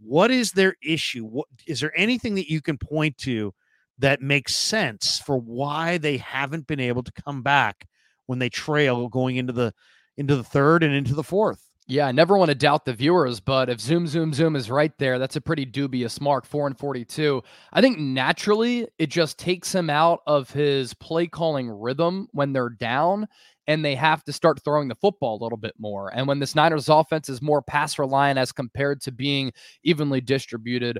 What 0.02 0.32
is 0.32 0.52
their 0.52 0.76
issue? 0.84 1.24
What 1.24 1.48
is 1.66 1.80
there 1.80 1.98
anything 1.98 2.36
that 2.36 2.52
you 2.52 2.62
can 2.62 2.78
point 2.78 3.18
to 3.20 3.54
that 4.00 4.22
makes 4.22 4.54
sense 4.54 5.20
for 5.26 5.38
why 5.38 5.98
they 5.98 6.18
haven't 6.18 6.68
been 6.68 6.82
able 6.82 7.04
to 7.04 7.12
come 7.14 7.41
back 7.41 7.88
when 8.26 8.39
they 8.39 8.50
trail 8.50 9.08
going 9.08 9.38
into 9.38 9.54
the 9.54 9.74
into 10.18 10.36
the 10.36 10.43
third 10.43 10.84
and 10.84 10.93
into 10.93 11.16
the 11.16 11.24
fourth? 11.24 11.66
Yeah, 11.90 12.08
I 12.08 12.12
never 12.12 12.38
want 12.38 12.50
to 12.50 12.56
doubt 12.56 12.84
the 12.84 12.94
viewers, 12.94 13.40
but 13.40 13.70
if 13.70 13.80
Zoom, 13.80 14.08
Zoom, 14.08 14.34
Zoom 14.34 14.58
is 14.58 14.70
right 14.70 14.92
there, 14.98 15.18
that's 15.18 15.38
a 15.38 15.42
pretty 15.42 15.64
dubious 15.64 16.20
mark, 16.20 16.46
4 16.46 16.68
and 16.68 16.78
42. 16.78 17.42
I 17.72 17.80
think 17.80 17.98
naturally 17.98 18.90
it 19.00 19.08
just 19.10 19.40
takes 19.40 19.74
him 19.74 19.90
out 19.90 20.20
of 20.28 20.52
his 20.52 20.94
play 20.96 21.28
calling 21.28 21.70
rhythm 21.70 22.28
when 22.34 22.52
they're 22.52 22.70
down 22.70 23.26
and 23.68 23.86
they 23.86 23.96
have 23.96 24.22
to 24.26 24.34
start 24.34 24.62
throwing 24.66 24.90
the 24.90 24.96
football 24.96 25.38
a 25.42 25.44
little 25.44 25.58
bit 25.58 25.76
more. 25.80 26.14
And 26.14 26.28
when 26.28 26.40
this 26.40 26.56
Niners 26.56 26.90
offense 26.90 27.30
is 27.30 27.42
more 27.42 27.62
pass 27.62 27.98
reliant 27.98 28.38
as 28.38 28.52
compared 28.52 29.00
to 29.02 29.12
being 29.14 29.54
evenly 29.84 30.20
distributed 30.20 31.00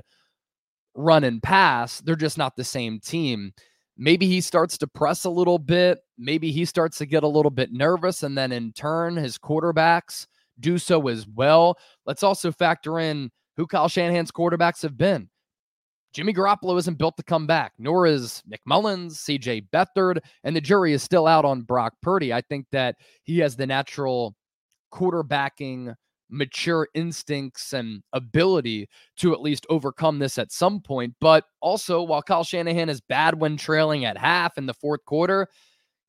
run 0.94 1.24
and 1.24 1.42
pass, 1.42 2.00
they're 2.00 2.16
just 2.16 2.38
not 2.38 2.56
the 2.56 2.64
same 2.64 2.98
team. 3.00 3.52
Maybe 3.98 4.26
he 4.26 4.40
starts 4.40 4.78
to 4.78 4.86
press 4.86 5.24
a 5.24 5.30
little 5.30 5.58
bit. 5.58 5.98
Maybe 6.16 6.50
he 6.50 6.64
starts 6.64 6.98
to 6.98 7.06
get 7.06 7.24
a 7.24 7.28
little 7.28 7.50
bit 7.50 7.72
nervous. 7.72 8.22
And 8.22 8.38
then 8.38 8.52
in 8.52 8.72
turn, 8.72 9.16
his 9.16 9.38
quarterbacks 9.38 10.26
do 10.60 10.78
so 10.78 11.08
as 11.08 11.26
well. 11.26 11.78
Let's 12.06 12.22
also 12.22 12.52
factor 12.52 12.98
in 12.98 13.30
who 13.56 13.66
Kyle 13.66 13.88
Shanahan's 13.88 14.30
quarterbacks 14.30 14.82
have 14.82 14.96
been. 14.96 15.28
Jimmy 16.14 16.32
Garoppolo 16.32 16.78
isn't 16.78 16.98
built 16.98 17.16
to 17.18 17.22
come 17.22 17.46
back, 17.46 17.72
nor 17.78 18.06
is 18.06 18.42
Nick 18.46 18.60
Mullens, 18.66 19.18
CJ 19.18 19.68
Beathard, 19.70 20.18
and 20.42 20.56
the 20.56 20.60
jury 20.60 20.92
is 20.92 21.02
still 21.02 21.26
out 21.26 21.44
on 21.44 21.62
Brock 21.62 21.94
Purdy. 22.02 22.32
I 22.32 22.40
think 22.40 22.66
that 22.72 22.96
he 23.24 23.38
has 23.40 23.56
the 23.56 23.66
natural 23.66 24.34
quarterbacking, 24.92 25.94
mature 26.30 26.88
instincts 26.94 27.72
and 27.72 28.02
ability 28.12 28.88
to 29.16 29.32
at 29.32 29.40
least 29.40 29.66
overcome 29.68 30.18
this 30.18 30.38
at 30.38 30.52
some 30.52 30.80
point. 30.80 31.14
But 31.20 31.44
also, 31.60 32.02
while 32.02 32.22
Kyle 32.22 32.44
Shanahan 32.44 32.88
is 32.88 33.00
bad 33.00 33.40
when 33.40 33.56
trailing 33.56 34.04
at 34.04 34.16
half 34.16 34.56
in 34.56 34.66
the 34.66 34.74
fourth 34.74 35.04
quarter, 35.04 35.46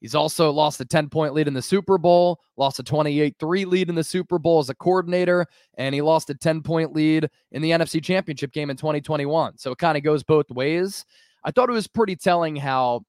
He's 0.01 0.15
also 0.15 0.51
lost 0.51 0.79
a 0.79 0.85
10 0.85 1.09
point 1.09 1.33
lead 1.33 1.47
in 1.47 1.53
the 1.53 1.61
Super 1.61 1.97
Bowl, 1.97 2.39
lost 2.57 2.79
a 2.79 2.83
28 2.83 3.35
3 3.39 3.65
lead 3.65 3.89
in 3.89 3.95
the 3.95 4.03
Super 4.03 4.39
Bowl 4.39 4.59
as 4.59 4.69
a 4.69 4.75
coordinator, 4.75 5.45
and 5.77 5.93
he 5.93 6.01
lost 6.01 6.29
a 6.29 6.35
10 6.35 6.61
point 6.61 6.93
lead 6.93 7.29
in 7.51 7.61
the 7.61 7.71
NFC 7.71 8.03
Championship 8.03 8.51
game 8.51 8.69
in 8.69 8.77
2021. 8.77 9.57
So 9.57 9.71
it 9.71 9.77
kind 9.77 9.97
of 9.97 10.03
goes 10.03 10.23
both 10.23 10.49
ways. 10.51 11.05
I 11.43 11.51
thought 11.51 11.69
it 11.69 11.73
was 11.73 11.87
pretty 11.87 12.15
telling 12.15 12.55
how. 12.55 13.01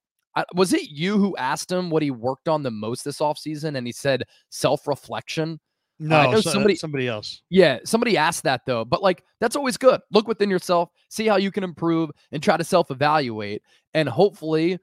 Was 0.55 0.73
it 0.73 0.89
you 0.89 1.19
who 1.19 1.37
asked 1.37 1.73
him 1.73 1.91
what 1.91 2.05
he 2.05 2.13
worked 2.13 2.49
on 2.49 2.63
the 2.63 2.71
most 2.71 3.05
this 3.05 3.19
offseason? 3.19 3.77
And 3.77 3.85
he 3.85 3.93
said 3.93 4.23
self 4.49 4.87
reflection. 4.87 5.59
No, 6.03 6.17
uh, 6.17 6.21
I 6.21 6.31
know 6.31 6.41
somebody 6.41 6.77
somebody 6.77 7.09
else. 7.09 7.43
Yeah, 7.51 7.79
somebody 7.85 8.17
asked 8.17 8.45
that 8.45 8.63
though. 8.65 8.85
But 8.85 9.03
like 9.03 9.23
that's 9.41 9.55
always 9.55 9.77
good. 9.77 10.01
Look 10.11 10.29
within 10.29 10.49
yourself, 10.49 10.89
see 11.11 11.27
how 11.27 11.37
you 11.37 11.51
can 11.51 11.63
improve 11.63 12.11
and 12.33 12.43
try 12.43 12.57
to 12.57 12.65
self-evaluate. 12.65 13.63
And 13.93 14.09
hopefully, 14.09 14.79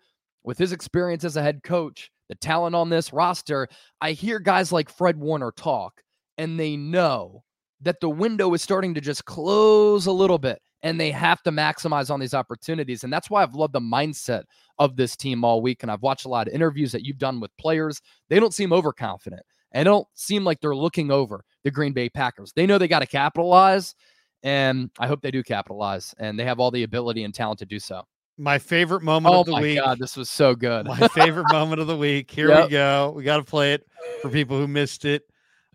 with 0.48 0.58
his 0.58 0.72
experience 0.72 1.26
as 1.26 1.36
a 1.36 1.44
head 1.44 1.62
coach, 1.62 2.10
the 2.30 2.36
talent 2.36 2.74
on 2.74 2.90
this 2.90 3.12
roster, 3.12 3.68
I 4.00 4.14
hear 4.14 4.40
guys 4.40 4.72
like 4.72 4.90
Fred 4.90 5.18
Warner 5.18 5.52
talk 5.52 6.02
and 6.38 6.58
they 6.58 6.78
know 6.78 7.44
that 7.82 8.00
the 8.00 8.10
window 8.10 8.54
is 8.54 8.62
starting 8.62 8.94
to 8.94 9.02
just 9.02 9.26
close 9.26 10.06
a 10.06 10.12
little 10.12 10.38
bit 10.38 10.62
and 10.84 10.98
they 10.98 11.12
have 11.12 11.44
to 11.44 11.52
maximize 11.52 12.10
on 12.10 12.22
these 12.22 12.34
opportunities. 12.34 13.04
And 13.04 13.12
that's 13.12 13.30
why 13.30 13.44
I've 13.44 13.56
loved 13.56 13.74
the 13.74 13.82
mindset 13.82 14.44
of 14.80 14.96
this 14.96 15.18
team 15.18 15.44
all 15.44 15.62
week. 15.62 15.84
And 15.84 15.92
I've 15.92 16.02
watched 16.02 16.24
a 16.24 16.30
lot 16.30 16.48
of 16.48 16.54
interviews 16.54 16.94
that 16.94 17.04
you've 17.04 17.18
done 17.18 17.42
with 17.42 17.52
players. 17.58 18.02
They 18.30 18.40
don't 18.40 18.54
seem 18.54 18.72
overconfident 18.72 19.44
and 19.74 19.86
don't 19.86 20.08
seem 20.14 20.46
like 20.46 20.62
they're 20.62 20.74
looking 20.74 21.12
over 21.12 21.44
the 21.66 21.72
Green 21.72 21.92
Bay 21.92 22.08
Packers. 22.08 22.54
They 22.56 22.66
know 22.66 22.78
they 22.78 22.88
got 22.88 23.00
to 23.00 23.06
capitalize, 23.06 23.96
and 24.44 24.92
I 24.98 25.08
hope 25.08 25.22
they 25.22 25.32
do 25.32 25.44
capitalize, 25.44 26.16
and 26.20 26.40
they 26.40 26.46
have 26.46 26.62
all 26.62 26.72
the 26.72 26.84
ability 26.84 27.26
and 27.26 27.34
talent 27.34 27.60
to 27.60 27.66
do 27.66 27.80
so. 27.80 28.04
My 28.38 28.60
favorite 28.60 29.02
moment 29.02 29.36
oh 29.36 29.40
of 29.42 29.46
the 29.48 29.54
week. 29.54 29.58
Oh 29.58 29.62
my 29.62 29.68
week. 29.68 29.80
God, 29.80 30.00
this 30.00 30.16
was 30.16 30.30
so 30.30 30.54
good. 30.54 30.86
my 30.86 31.08
favorite 31.10 31.52
moment 31.52 31.82
of 31.82 31.88
the 31.88 31.98
week. 31.98 32.30
Here 32.30 32.50
yep. 32.50 32.66
we 32.66 32.72
go. 32.72 33.14
We 33.16 33.24
got 33.24 33.38
to 33.38 33.44
play 33.44 33.74
it 33.74 33.88
for 34.22 34.30
people 34.30 34.58
who 34.58 34.68
missed 34.68 35.06
it. 35.06 35.28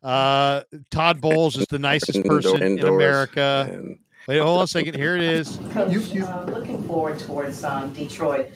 Uh, 0.03 0.63
Todd 0.91 1.21
Bowles 1.21 1.57
is 1.57 1.67
the 1.67 1.79
nicest 1.79 2.25
person 2.25 2.63
in 2.63 2.79
America. 2.81 3.69
And... 3.71 3.99
Wait, 4.29 4.39
hold 4.39 4.59
on 4.59 4.65
a 4.65 4.69
second. 4.69 4.95
Here 4.95 5.17
it 5.17 5.23
is. 5.23 5.57
Coach, 5.73 6.17
uh, 6.17 6.45
looking 6.45 6.83
forward 6.85 7.19
towards 7.19 7.65
um, 7.65 7.93
Detroit. 7.93 8.51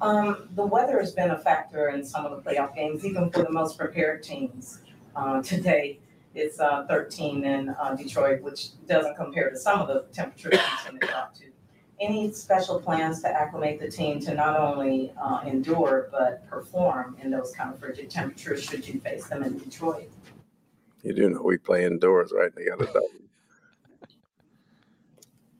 Um, 0.00 0.48
the 0.54 0.64
weather 0.64 1.00
has 1.00 1.12
been 1.12 1.30
a 1.30 1.38
factor 1.38 1.88
in 1.88 2.04
some 2.04 2.24
of 2.24 2.30
the 2.32 2.48
playoff 2.48 2.74
games, 2.74 3.04
even 3.04 3.30
for 3.30 3.42
the 3.42 3.50
most 3.50 3.76
prepared 3.76 4.22
teams. 4.22 4.80
Uh, 5.16 5.42
today 5.42 5.98
it's 6.34 6.60
uh, 6.60 6.86
13 6.88 7.44
in 7.44 7.70
uh, 7.70 7.94
Detroit, 7.96 8.42
which 8.42 8.86
doesn't 8.86 9.16
compare 9.16 9.50
to 9.50 9.56
some 9.56 9.80
of 9.80 9.88
the 9.88 10.04
temperatures 10.12 10.52
we 10.52 10.90
tend 10.90 11.00
to 11.00 11.06
drop 11.08 11.34
to. 11.34 11.44
Any 12.00 12.32
special 12.32 12.80
plans 12.80 13.20
to 13.22 13.28
acclimate 13.28 13.80
the 13.80 13.90
team 13.90 14.20
to 14.20 14.34
not 14.34 14.58
only 14.58 15.12
uh, 15.20 15.40
endure 15.44 16.08
but 16.12 16.48
perform 16.48 17.16
in 17.20 17.30
those 17.30 17.52
kind 17.52 17.72
of 17.72 17.80
frigid 17.80 18.08
temperatures 18.08 18.62
should 18.62 18.86
you 18.86 19.00
face 19.00 19.26
them 19.26 19.42
in 19.42 19.58
Detroit? 19.58 20.10
You 21.02 21.12
do 21.12 21.30
know 21.30 21.42
we 21.42 21.58
play 21.58 21.84
indoors, 21.84 22.32
right? 22.34 22.54
They 22.54 22.66
got 22.66 22.82
a 22.82 22.86
double. 22.86 23.08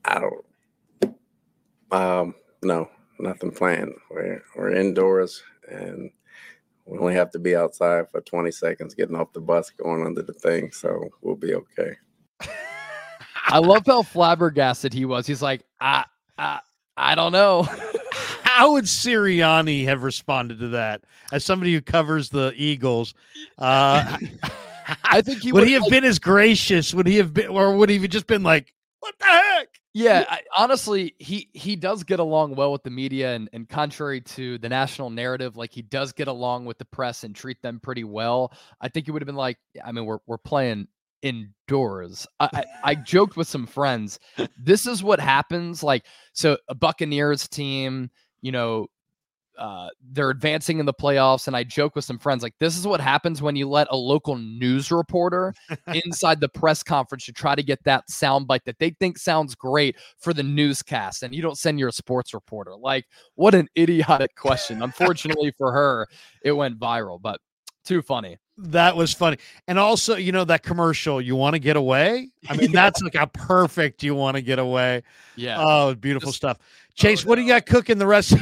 I 0.05 0.19
don't. 0.19 0.45
Um, 1.91 2.35
no, 2.63 2.89
nothing 3.19 3.51
planned. 3.51 3.93
We're 4.09 4.41
we're 4.55 4.73
indoors, 4.73 5.41
and 5.69 6.11
we 6.85 6.97
only 6.97 7.13
have 7.13 7.31
to 7.31 7.39
be 7.39 7.55
outside 7.55 8.09
for 8.09 8.21
20 8.21 8.51
seconds, 8.51 8.95
getting 8.95 9.15
off 9.15 9.31
the 9.33 9.39
bus, 9.39 9.69
going 9.69 10.05
under 10.05 10.23
the 10.23 10.33
thing. 10.33 10.71
So 10.71 11.09
we'll 11.21 11.35
be 11.35 11.53
okay. 11.53 11.95
I 13.47 13.59
love 13.59 13.83
how 13.85 14.01
flabbergasted 14.01 14.93
he 14.93 15.05
was. 15.05 15.27
He's 15.27 15.41
like, 15.41 15.63
I, 15.79 16.05
I, 16.39 16.59
I 16.97 17.15
don't 17.15 17.31
know. 17.31 17.63
How 18.43 18.73
would 18.73 18.85
Sirianni 18.85 19.85
have 19.85 20.03
responded 20.03 20.59
to 20.59 20.69
that? 20.69 21.03
As 21.31 21.45
somebody 21.45 21.73
who 21.73 21.81
covers 21.81 22.29
the 22.29 22.53
Eagles, 22.55 23.13
uh, 23.57 24.17
I 25.03 25.21
think 25.21 25.41
he 25.41 25.51
would, 25.51 25.59
would 25.61 25.67
he 25.67 25.73
have 25.73 25.83
like, 25.83 25.91
been 25.91 26.03
as 26.03 26.17
gracious? 26.17 26.93
Would 26.93 27.07
he 27.07 27.17
have 27.17 27.33
been, 27.33 27.47
or 27.47 27.75
would 27.75 27.89
he 27.89 27.99
have 27.99 28.09
just 28.09 28.25
been 28.25 28.41
like, 28.41 28.73
"What 29.01 29.15
the 29.19 29.25
heck"? 29.25 29.67
Yeah, 29.93 30.25
I, 30.27 30.41
honestly, 30.55 31.13
he 31.19 31.49
he 31.53 31.75
does 31.75 32.03
get 32.03 32.19
along 32.19 32.55
well 32.55 32.71
with 32.71 32.83
the 32.83 32.89
media, 32.89 33.35
and 33.35 33.49
and 33.53 33.69
contrary 33.69 34.21
to 34.21 34.57
the 34.57 34.69
national 34.69 35.11
narrative, 35.11 35.55
like 35.55 35.71
he 35.71 35.83
does 35.83 36.11
get 36.11 36.27
along 36.27 36.65
with 36.65 36.79
the 36.79 36.85
press 36.85 37.23
and 37.23 37.35
treat 37.35 37.61
them 37.61 37.79
pretty 37.79 38.03
well. 38.03 38.51
I 38.81 38.87
think 38.89 39.05
he 39.05 39.11
would 39.11 39.21
have 39.21 39.27
been 39.27 39.35
like, 39.35 39.57
I 39.83 39.91
mean, 39.91 40.05
we're 40.05 40.19
we're 40.25 40.37
playing 40.37 40.87
indoors. 41.21 42.27
I, 42.39 42.49
I, 42.53 42.63
I 42.83 42.95
joked 43.05 43.37
with 43.37 43.47
some 43.47 43.65
friends. 43.65 44.19
This 44.57 44.85
is 44.85 45.03
what 45.03 45.19
happens. 45.19 45.83
Like, 45.83 46.05
so 46.33 46.57
a 46.67 46.75
Buccaneers 46.75 47.47
team, 47.47 48.09
you 48.41 48.51
know, 48.51 48.87
uh, 49.59 49.89
they're 50.11 50.29
advancing 50.29 50.79
in 50.79 50.85
the 50.85 50.93
playoffs. 50.93 51.47
And 51.47 51.55
I 51.55 51.65
joke 51.65 51.93
with 51.93 52.05
some 52.05 52.17
friends 52.17 52.41
like, 52.41 52.55
this 52.59 52.77
is 52.77 52.87
what 52.87 53.01
happens 53.01 53.41
when 53.41 53.57
you 53.57 53.67
let 53.67 53.87
a 53.91 53.97
local 53.97 54.37
news 54.37 54.89
reporter 54.89 55.53
inside 55.93 56.39
the 56.39 56.47
press 56.47 56.81
conference 56.81 57.25
to 57.25 57.33
try 57.33 57.55
to 57.55 57.61
get 57.61 57.83
that 57.83 58.05
soundbite 58.09 58.63
that 58.63 58.79
they 58.79 58.91
think 58.91 59.17
sounds 59.17 59.55
great 59.55 59.97
for 60.17 60.33
the 60.33 60.43
newscast. 60.43 61.23
And 61.23 61.35
you 61.35 61.41
don't 61.41 61.57
send 61.57 61.77
your 61.77 61.91
sports 61.91 62.33
reporter. 62.33 62.75
Like, 62.77 63.05
what 63.35 63.53
an 63.53 63.67
idiotic 63.77 64.33
question. 64.35 64.81
Unfortunately 64.81 65.51
for 65.57 65.73
her, 65.73 66.07
it 66.41 66.53
went 66.53 66.79
viral, 66.79 67.21
but 67.21 67.41
too 67.83 68.01
funny. 68.01 68.37
That 68.61 68.97
was 68.97 69.13
funny. 69.13 69.37
And 69.69 69.79
also, 69.79 70.17
you 70.17 70.33
know, 70.33 70.43
that 70.45 70.63
commercial, 70.63 71.21
you 71.21 71.35
want 71.35 71.53
to 71.53 71.59
get 71.59 71.77
away? 71.77 72.29
I 72.49 72.57
mean, 72.57 72.71
yeah. 72.73 72.81
that's 72.81 73.01
like 73.01 73.15
a 73.15 73.27
perfect 73.27 74.03
you 74.03 74.15
want 74.15 74.35
to 74.35 74.41
get 74.41 74.59
away. 74.59 75.03
Yeah. 75.37 75.57
Oh, 75.59 75.95
beautiful 75.95 76.29
Just, 76.29 76.37
stuff. 76.37 76.57
Chase, 76.93 77.25
oh, 77.25 77.29
what 77.29 77.35
do 77.35 77.41
you 77.43 77.47
got 77.47 77.65
cooking 77.65 77.97
the 77.97 78.07
rest? 78.07 78.33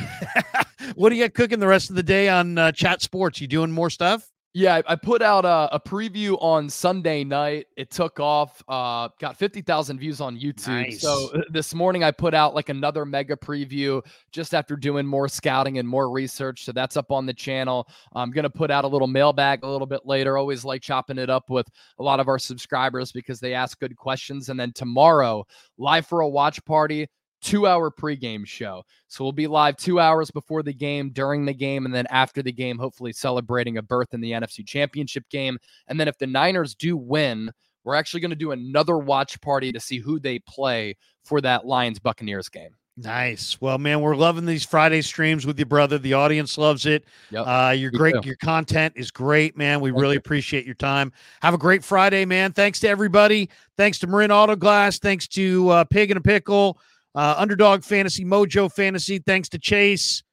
what 0.95 1.09
do 1.09 1.15
you 1.15 1.23
got 1.23 1.35
cooking 1.35 1.59
the 1.59 1.67
rest 1.67 1.91
of 1.91 1.95
the 1.95 2.03
day 2.03 2.29
on 2.29 2.57
uh, 2.57 2.71
Chat 2.71 3.03
Sports? 3.03 3.39
You 3.39 3.47
doing 3.47 3.71
more 3.71 3.91
stuff? 3.91 4.27
Yeah, 4.57 4.81
I 4.87 4.95
put 4.95 5.21
out 5.21 5.45
a, 5.45 5.75
a, 5.75 5.79
preview 5.79 6.35
on 6.41 6.67
Sunday 6.67 7.23
night. 7.23 7.67
It 7.75 7.91
took 7.91 8.19
off, 8.19 8.63
uh, 8.67 9.09
got 9.19 9.37
50,000 9.37 9.99
views 9.99 10.19
on 10.19 10.35
YouTube. 10.35 10.69
Nice. 10.69 11.01
So 11.01 11.43
this 11.51 11.75
morning 11.75 12.03
I 12.03 12.09
put 12.09 12.33
out 12.33 12.55
like 12.55 12.69
another 12.69 13.05
mega 13.05 13.35
preview 13.35 14.03
just 14.31 14.55
after 14.55 14.75
doing 14.75 15.05
more 15.05 15.27
scouting 15.27 15.77
and 15.77 15.87
more 15.87 16.09
research. 16.09 16.65
So 16.65 16.71
that's 16.71 16.97
up 16.97 17.11
on 17.11 17.27
the 17.27 17.35
channel. 17.35 17.87
I'm 18.13 18.31
going 18.31 18.45
to 18.45 18.49
put 18.49 18.71
out 18.71 18.83
a 18.83 18.87
little 18.87 19.07
mailbag 19.07 19.63
a 19.63 19.69
little 19.69 19.85
bit 19.85 20.07
later. 20.07 20.39
Always 20.39 20.65
like 20.65 20.81
chopping 20.81 21.19
it 21.19 21.29
up 21.29 21.51
with 21.51 21.69
a 21.99 22.03
lot 22.03 22.19
of 22.19 22.27
our 22.27 22.39
subscribers 22.39 23.11
because 23.11 23.39
they 23.39 23.53
ask 23.53 23.79
good 23.79 23.95
questions. 23.95 24.49
And 24.49 24.59
then 24.59 24.73
tomorrow, 24.73 25.45
live 25.77 26.07
for 26.07 26.21
a 26.21 26.27
watch 26.27 26.65
party 26.65 27.07
two 27.41 27.67
hour 27.67 27.91
pregame 27.91 28.45
show. 28.45 28.83
So 29.07 29.23
we'll 29.23 29.31
be 29.31 29.47
live 29.47 29.77
two 29.77 29.99
hours 29.99 30.31
before 30.31 30.63
the 30.63 30.73
game, 30.73 31.11
during 31.11 31.45
the 31.45 31.53
game, 31.53 31.85
and 31.85 31.93
then 31.93 32.05
after 32.09 32.41
the 32.41 32.51
game, 32.51 32.77
hopefully 32.77 33.13
celebrating 33.13 33.77
a 33.77 33.81
berth 33.81 34.13
in 34.13 34.21
the 34.21 34.31
NFC 34.31 34.65
Championship 34.65 35.27
game. 35.29 35.57
And 35.87 35.99
then 35.99 36.07
if 36.07 36.17
the 36.17 36.27
Niners 36.27 36.75
do 36.75 36.97
win, 36.97 37.51
we're 37.83 37.95
actually 37.95 38.19
going 38.19 38.31
to 38.31 38.35
do 38.35 38.51
another 38.51 38.97
watch 38.97 39.39
party 39.41 39.71
to 39.71 39.79
see 39.79 39.99
who 39.99 40.19
they 40.19 40.39
play 40.39 40.95
for 41.23 41.39
that 41.41 41.65
Lions 41.65 41.99
Buccaneers 41.99 42.49
game. 42.49 42.71
Nice. 42.99 43.61
Well, 43.61 43.77
man, 43.77 44.01
we're 44.01 44.15
loving 44.15 44.45
these 44.45 44.65
Friday 44.65 45.03
streams 45.03 45.45
with 45.45 45.59
you, 45.59 45.65
brother. 45.65 45.99
The 45.99 46.13
audience 46.13 46.57
loves 46.57 46.87
it. 46.87 47.05
Yep. 47.29 47.45
Uh, 47.45 47.73
you're 47.77 47.91
great. 47.91 48.25
Your 48.25 48.35
content 48.37 48.93
is 48.97 49.11
great, 49.11 49.55
man. 49.55 49.81
We 49.81 49.91
Thank 49.91 50.01
really 50.01 50.15
you. 50.15 50.19
appreciate 50.19 50.65
your 50.65 50.73
time. 50.73 51.13
Have 51.43 51.53
a 51.53 51.59
great 51.59 51.83
Friday, 51.83 52.25
man. 52.25 52.53
Thanks 52.53 52.79
to 52.79 52.89
everybody. 52.89 53.51
Thanks 53.77 53.99
to 53.99 54.07
Marin 54.07 54.31
Auto 54.31 54.55
Glass. 54.55 54.97
Thanks 54.97 55.27
to 55.29 55.69
uh, 55.69 55.83
Pig 55.83 56.09
and 56.09 56.17
a 56.17 56.21
Pickle. 56.21 56.79
Uh, 57.15 57.35
Underdog 57.37 57.83
Fantasy, 57.83 58.25
Mojo 58.25 58.71
Fantasy. 58.71 59.19
Thanks 59.19 59.49
to 59.49 59.59
Chase. 59.59 60.23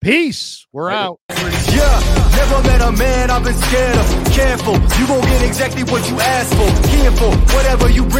Peace. 0.00 0.66
We're 0.72 0.90
out. 0.90 1.18
Yeah, 1.30 2.30
never 2.36 2.62
met 2.68 2.82
a 2.82 2.92
man 2.92 3.30
I've 3.30 3.42
been 3.42 3.54
scared 3.54 3.96
of. 3.96 4.32
Careful, 4.32 4.74
you 4.74 5.06
won't 5.08 5.24
get 5.24 5.42
exactly 5.42 5.82
what 5.84 6.08
you 6.10 6.20
asked 6.20 6.52
for. 6.54 6.88
Careful, 6.90 7.30
whatever 7.56 7.88
you 7.88 8.02
bring. 8.02 8.12